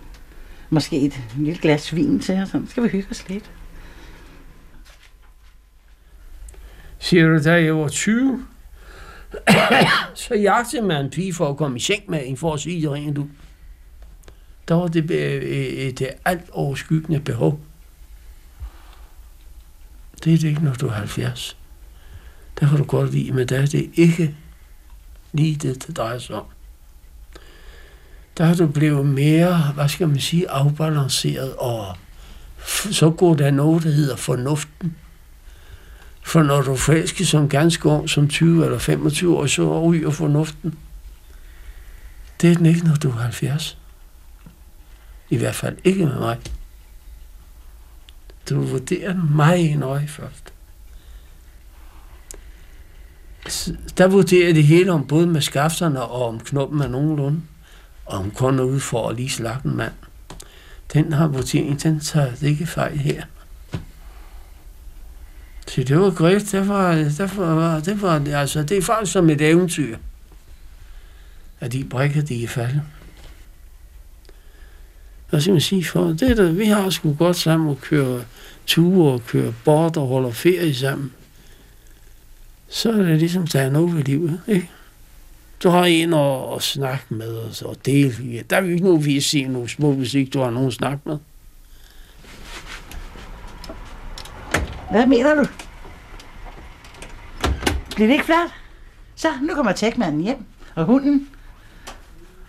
måske 0.70 1.00
et 1.00 1.20
lille 1.36 1.60
glas 1.60 1.94
vin 1.94 2.20
til. 2.20 2.34
Og 2.34 2.46
sådan. 2.46 2.66
Så 2.66 2.70
skal 2.70 2.82
vi 2.82 2.88
hygge 2.88 3.08
os 3.10 3.28
lidt. 3.28 3.50
Siger 6.98 7.26
du, 7.28 7.44
da 7.44 7.52
jeg 7.52 7.76
var 7.76 7.88
20, 7.88 8.46
så 10.14 10.34
jagtede 10.34 10.82
man 10.82 11.04
en 11.04 11.10
pige 11.10 11.34
for 11.34 11.50
at 11.50 11.56
komme 11.56 11.76
i 11.76 11.80
seng 11.80 12.02
med 12.10 12.22
en, 12.24 12.36
for 12.36 12.54
at 12.54 12.60
sige 12.60 12.82
det 12.82 12.90
rent 12.90 13.18
ud. 13.18 13.26
Der 14.68 14.74
var 14.74 14.88
det 14.88 15.10
øh, 15.10 15.34
øh, 15.34 15.42
øh, 15.42 15.50
et, 15.50 16.00
et 16.00 16.08
alt 16.24 16.50
overskyggende 16.50 17.20
behov. 17.20 17.60
Det 20.24 20.34
er 20.34 20.38
det 20.38 20.48
ikke, 20.48 20.64
når 20.64 20.72
du 20.74 20.86
er 20.86 20.92
70. 20.92 21.56
Der 22.60 22.68
kan 22.68 22.78
du 22.78 22.84
godt 22.84 23.12
lide, 23.12 23.32
men 23.32 23.48
der 23.48 23.60
er 23.60 23.66
det 23.66 23.90
ikke 23.94 24.34
lige 25.36 25.56
det, 25.56 25.86
det 25.86 25.96
drejer 25.96 26.18
sig 26.18 26.36
om. 26.36 26.44
Der 28.38 28.44
har 28.44 28.54
du 28.54 28.66
blevet 28.66 29.06
mere, 29.06 29.72
hvad 29.74 29.88
skal 29.88 30.08
man 30.08 30.20
sige, 30.20 30.50
afbalanceret, 30.50 31.54
og 31.56 31.96
så 32.90 33.10
går 33.10 33.34
der 33.34 33.50
noget, 33.50 33.82
der 33.82 33.90
hedder 33.90 34.16
fornuften. 34.16 34.96
For 36.22 36.42
når 36.42 36.62
du 36.62 36.76
forelsker 36.76 37.24
som 37.24 37.48
ganske 37.48 37.88
ung, 37.88 38.10
som 38.10 38.28
20 38.28 38.64
eller 38.64 38.78
25 38.78 39.36
år, 39.36 39.46
så 39.46 39.82
ryger 39.82 40.10
fornuften. 40.10 40.78
Det 42.40 42.50
er 42.50 42.54
den 42.54 42.66
ikke, 42.66 42.86
når 42.86 42.94
du 42.94 43.08
er 43.08 43.12
70. 43.12 43.78
I 45.30 45.36
hvert 45.36 45.54
fald 45.54 45.76
ikke 45.84 46.06
med 46.06 46.18
mig. 46.18 46.38
Du 48.50 48.60
vurderer 48.60 49.12
den 49.12 49.36
meget 49.36 49.78
nøje 49.78 50.08
først. 50.08 50.52
Der 53.98 54.06
vurderer 54.06 54.52
det 54.52 54.64
hele 54.64 54.92
om 54.92 55.06
både 55.06 55.26
med 55.26 55.40
skafterne 55.40 56.02
og 56.02 56.28
om 56.28 56.40
knoppen 56.40 56.80
er 56.80 56.88
nogenlunde. 56.88 57.40
Og 58.06 58.18
om 58.18 58.30
kun 58.30 58.58
er 58.58 58.62
ude 58.62 58.80
for 58.80 59.08
at 59.08 59.16
lige 59.16 59.30
slagte 59.30 59.68
en 59.68 59.76
mand. 59.76 59.92
Den 60.92 61.12
har 61.12 61.26
vurdering, 61.26 61.82
den 61.82 62.00
tager 62.00 62.30
det 62.30 62.42
ikke 62.42 62.66
fejl 62.66 62.98
her. 62.98 63.22
Så 65.68 65.82
det 65.82 66.00
var 66.00 66.10
grift, 66.10 66.52
Det 66.52 66.68
var, 66.68 66.94
det 66.94 67.36
var, 67.36 67.80
det 67.80 68.02
var, 68.02 68.36
altså, 68.36 68.62
det 68.62 68.76
er 68.76 68.82
faktisk 68.82 69.12
som 69.12 69.30
et 69.30 69.40
eventyr. 69.40 69.96
At 71.60 71.72
de 71.72 71.84
brækker, 71.84 72.22
de 72.22 72.44
er 72.44 72.48
faldet. 72.48 72.82
Hvad 75.30 75.40
skal 75.40 75.52
man 75.52 75.60
sige 75.60 75.84
for? 75.84 76.04
Det 76.04 76.36
der, 76.36 76.52
vi 76.52 76.64
har 76.64 76.90
sgu 76.90 77.14
godt 77.14 77.36
sammen 77.36 77.70
at 77.70 77.80
køre 77.80 78.24
ture 78.66 79.12
og 79.12 79.26
køre 79.26 79.54
bort 79.64 79.96
og 79.96 80.06
holder 80.06 80.30
ferie 80.30 80.74
sammen. 80.74 81.12
Så 82.68 82.90
er 82.90 82.96
det 82.96 83.18
ligesom, 83.18 83.46
der 83.46 83.60
er 83.60 83.70
noget 83.70 83.94
ved 83.96 84.02
livet, 84.02 84.40
ikke? 84.48 84.70
Du 85.62 85.68
har 85.68 85.84
en 85.84 86.14
at, 86.14 86.54
at 86.56 86.62
snakke 86.62 87.04
med 87.08 87.28
og, 87.28 87.50
og 87.64 87.76
dele. 87.86 88.14
Ja, 88.32 88.42
Der 88.50 88.56
er 88.56 88.62
jo 88.62 88.68
ikke 88.68 88.84
noget, 88.84 89.04
vi 89.04 89.20
se 89.20 89.44
nogle 89.44 89.68
små, 89.68 89.92
hvis 89.92 90.14
ikke 90.14 90.30
du 90.30 90.40
har 90.40 90.50
nogen 90.50 90.68
at 90.68 90.74
snakke 90.74 91.00
med. 91.04 91.18
Hvad 94.90 95.06
mener 95.06 95.34
du? 95.34 95.44
Bliver 97.94 98.06
det 98.06 98.14
ikke 98.14 98.24
flot? 98.24 98.50
Så, 99.14 99.28
nu 99.42 99.54
kommer 99.54 99.72
tækmanden 99.72 100.20
hjem. 100.20 100.44
Og 100.74 100.84
hunden. 100.84 101.28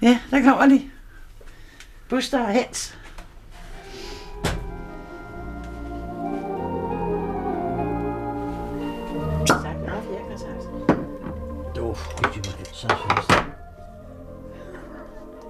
Ja, 0.01 0.20
der 0.32 0.43
kommer 0.43 0.65
de. 0.65 0.82
Buster 2.09 2.39
og 2.39 2.53
Hans. 2.53 2.96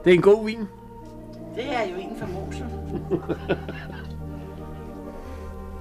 Det 0.04 0.12
er 0.12 0.16
en 0.16 0.22
god 0.22 0.46
vin. 0.46 0.60
Det 1.56 1.76
er 1.76 1.82
jo 1.92 1.98
en 1.98 2.18
fra 2.20 2.28
Mosel. 2.28 2.66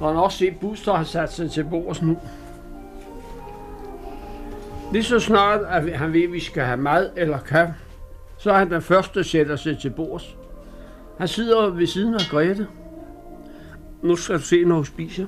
Og 0.01 0.09
han 0.09 0.17
også 0.17 0.39
set, 0.39 0.57
Buster 0.61 0.95
har 0.95 1.05
sat 1.05 1.33
sig 1.33 1.51
til 1.51 1.65
bords 1.65 2.03
nu. 2.03 2.19
Lige 4.93 5.05
så 5.05 5.21
snart, 5.21 5.61
at 5.61 5.99
han 5.99 6.13
ved, 6.13 6.23
at 6.23 6.33
vi 6.33 6.41
skal 6.41 6.63
have 6.63 6.77
mad 6.77 7.11
eller 7.17 7.39
kaffe, 7.39 7.75
Så 8.39 8.53
er 8.53 8.59
han 8.59 8.71
den 8.71 8.83
første, 8.83 9.19
der 9.19 9.25
sætter 9.25 9.57
sig 9.57 9.79
til 9.79 9.91
bords. 9.91 10.37
Han 11.19 11.29
sidder 11.29 11.71
ved 11.71 11.87
siden 11.87 12.15
af 12.15 12.21
Grete. 12.31 12.67
Nu 14.03 14.17
skal 14.17 14.37
du 14.37 14.43
se, 14.43 14.65
når 14.65 14.75
hun 14.75 14.85
spiser. 14.85 15.27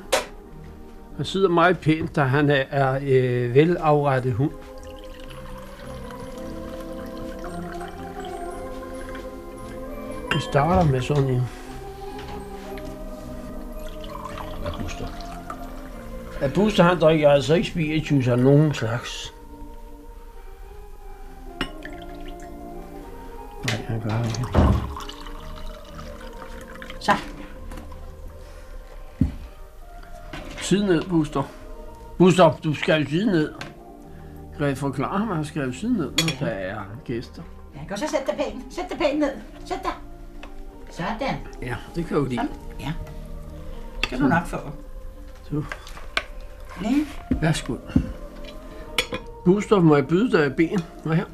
Han 1.16 1.24
sidder 1.24 1.48
meget 1.48 1.78
pænt, 1.78 2.16
da 2.16 2.22
han 2.22 2.50
er, 2.50 2.64
er 2.70 2.98
øh, 3.02 3.54
velafrettet 3.54 4.32
hund. 4.32 4.50
Starter 10.50 10.90
med 10.90 11.00
sådan 11.02 11.28
en. 11.28 11.42
Hvad 14.60 14.70
puster? 14.82 15.06
Ja, 16.40 16.48
Buster 16.54 16.82
han 16.82 17.00
drikker 17.00 17.30
altså 17.30 17.54
ikke 17.54 17.68
spiritus 17.68 18.28
af 18.28 18.38
nogen 18.38 18.74
slags. 18.74 19.34
Nej, 23.68 23.84
han 23.88 24.00
gør 24.00 24.24
ikke. 24.24 24.78
Så, 27.00 27.12
Sid 30.60 30.82
ned, 30.82 31.02
Buster. 31.02 31.42
Buster, 32.18 32.58
du 32.64 32.74
skal 32.74 33.02
jo 33.02 33.08
sidde 33.08 33.26
ned. 33.26 33.54
Kan 34.58 34.66
jeg 34.66 34.78
forklare 34.78 35.18
ham, 35.18 35.30
at 35.30 35.36
han 35.36 35.44
skal 35.44 35.62
jo 35.62 35.72
sidde 35.72 35.94
ned, 35.94 36.10
når 36.10 36.46
der 36.46 36.52
er 36.52 36.80
gæster? 37.04 37.42
ja, 37.74 37.80
gå 37.88 37.96
så 37.96 38.06
sæt 38.08 38.26
dig 38.26 38.34
pænt. 38.34 38.74
Sæt 38.74 38.84
dig 38.90 38.98
pænt 38.98 39.18
ned. 39.18 39.30
Sæt 39.64 39.78
dig. 39.82 40.07
Sådan. 40.98 41.36
Ja, 41.62 41.74
det 41.94 42.06
kan 42.06 42.16
jo 42.16 42.24
lide. 42.24 42.36
Sådan. 42.36 42.50
Ja. 42.80 42.92
Skal 44.02 44.20
du 44.20 44.26
nok 44.26 44.46
få. 44.46 44.56
Så, 45.50 45.62
Ja. 46.82 46.90
værsgo. 47.40 47.76
Buster, 49.44 49.80
må 49.80 49.96
jeg 49.96 50.06
byde 50.08 50.32
dig 50.38 50.46
et 50.46 50.56
ben? 50.56 50.80
Nå 51.04 51.12
her. 51.12 51.24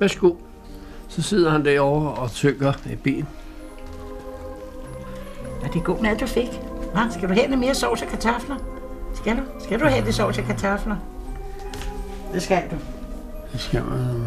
Værsgo. 0.00 0.34
Så 1.08 1.22
sidder 1.22 1.50
han 1.50 1.64
derovre 1.64 2.10
og 2.14 2.30
tykker 2.30 2.72
et 2.90 3.00
ben. 3.02 3.28
Var 5.62 5.68
det 5.68 5.84
god 5.84 6.00
mad, 6.02 6.16
du 6.16 6.26
fik? 6.26 6.48
Hva? 6.92 7.00
Skal 7.10 7.28
du 7.28 7.34
have 7.34 7.48
lidt 7.48 7.60
mere 7.60 7.74
sovs 7.74 8.02
og 8.02 8.08
kartofler? 8.08 8.56
Skal 9.14 9.36
du? 9.36 9.42
Skal 9.60 9.80
du 9.80 9.84
have 9.86 10.06
det 10.06 10.14
sovs 10.14 10.38
og 10.38 10.44
kartofler? 10.44 10.96
Det 12.32 12.42
skal 12.42 12.62
du. 12.70 12.76
Det 13.52 13.60
skal 13.60 13.84
man 13.84 14.26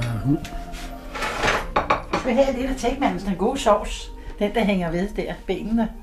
skal 2.26 2.36
have 2.36 2.58
lidt 2.58 2.72
af 2.72 2.76
tækmandens, 2.76 3.24
den 3.24 3.36
gode 3.36 3.60
sovs. 3.60 4.12
Den, 4.40 4.54
der 4.54 4.64
hænger 4.64 4.92
ved 4.92 5.10
der, 5.16 5.34
benene. 5.48 5.90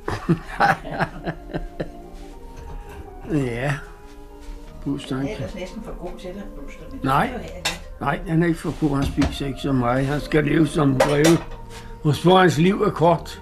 Ja. 3.32 3.74
Buster, 4.84 5.16
han 5.16 5.24
Det 5.26 5.32
er 5.32 5.36
ellers 5.36 5.54
næsten 5.54 5.82
for 5.82 5.92
god 5.98 6.18
til 6.18 6.30
dig, 6.34 6.42
Buster. 6.56 6.80
Nej. 7.04 7.30
Nej, 8.00 8.20
han 8.28 8.42
er 8.42 8.46
ikke 8.46 8.58
for 8.58 8.88
god. 8.88 8.96
Han 8.96 9.04
spiser 9.04 9.46
ikke 9.46 9.58
så 9.60 9.72
meget. 9.72 10.06
Han 10.06 10.20
skal 10.20 10.44
leve 10.44 10.66
som 10.66 10.98
breve. 10.98 11.38
Hvor 12.02 12.22
hvor 12.22 12.38
hans 12.38 12.58
liv 12.58 12.82
er 12.82 12.90
kort. 12.90 13.41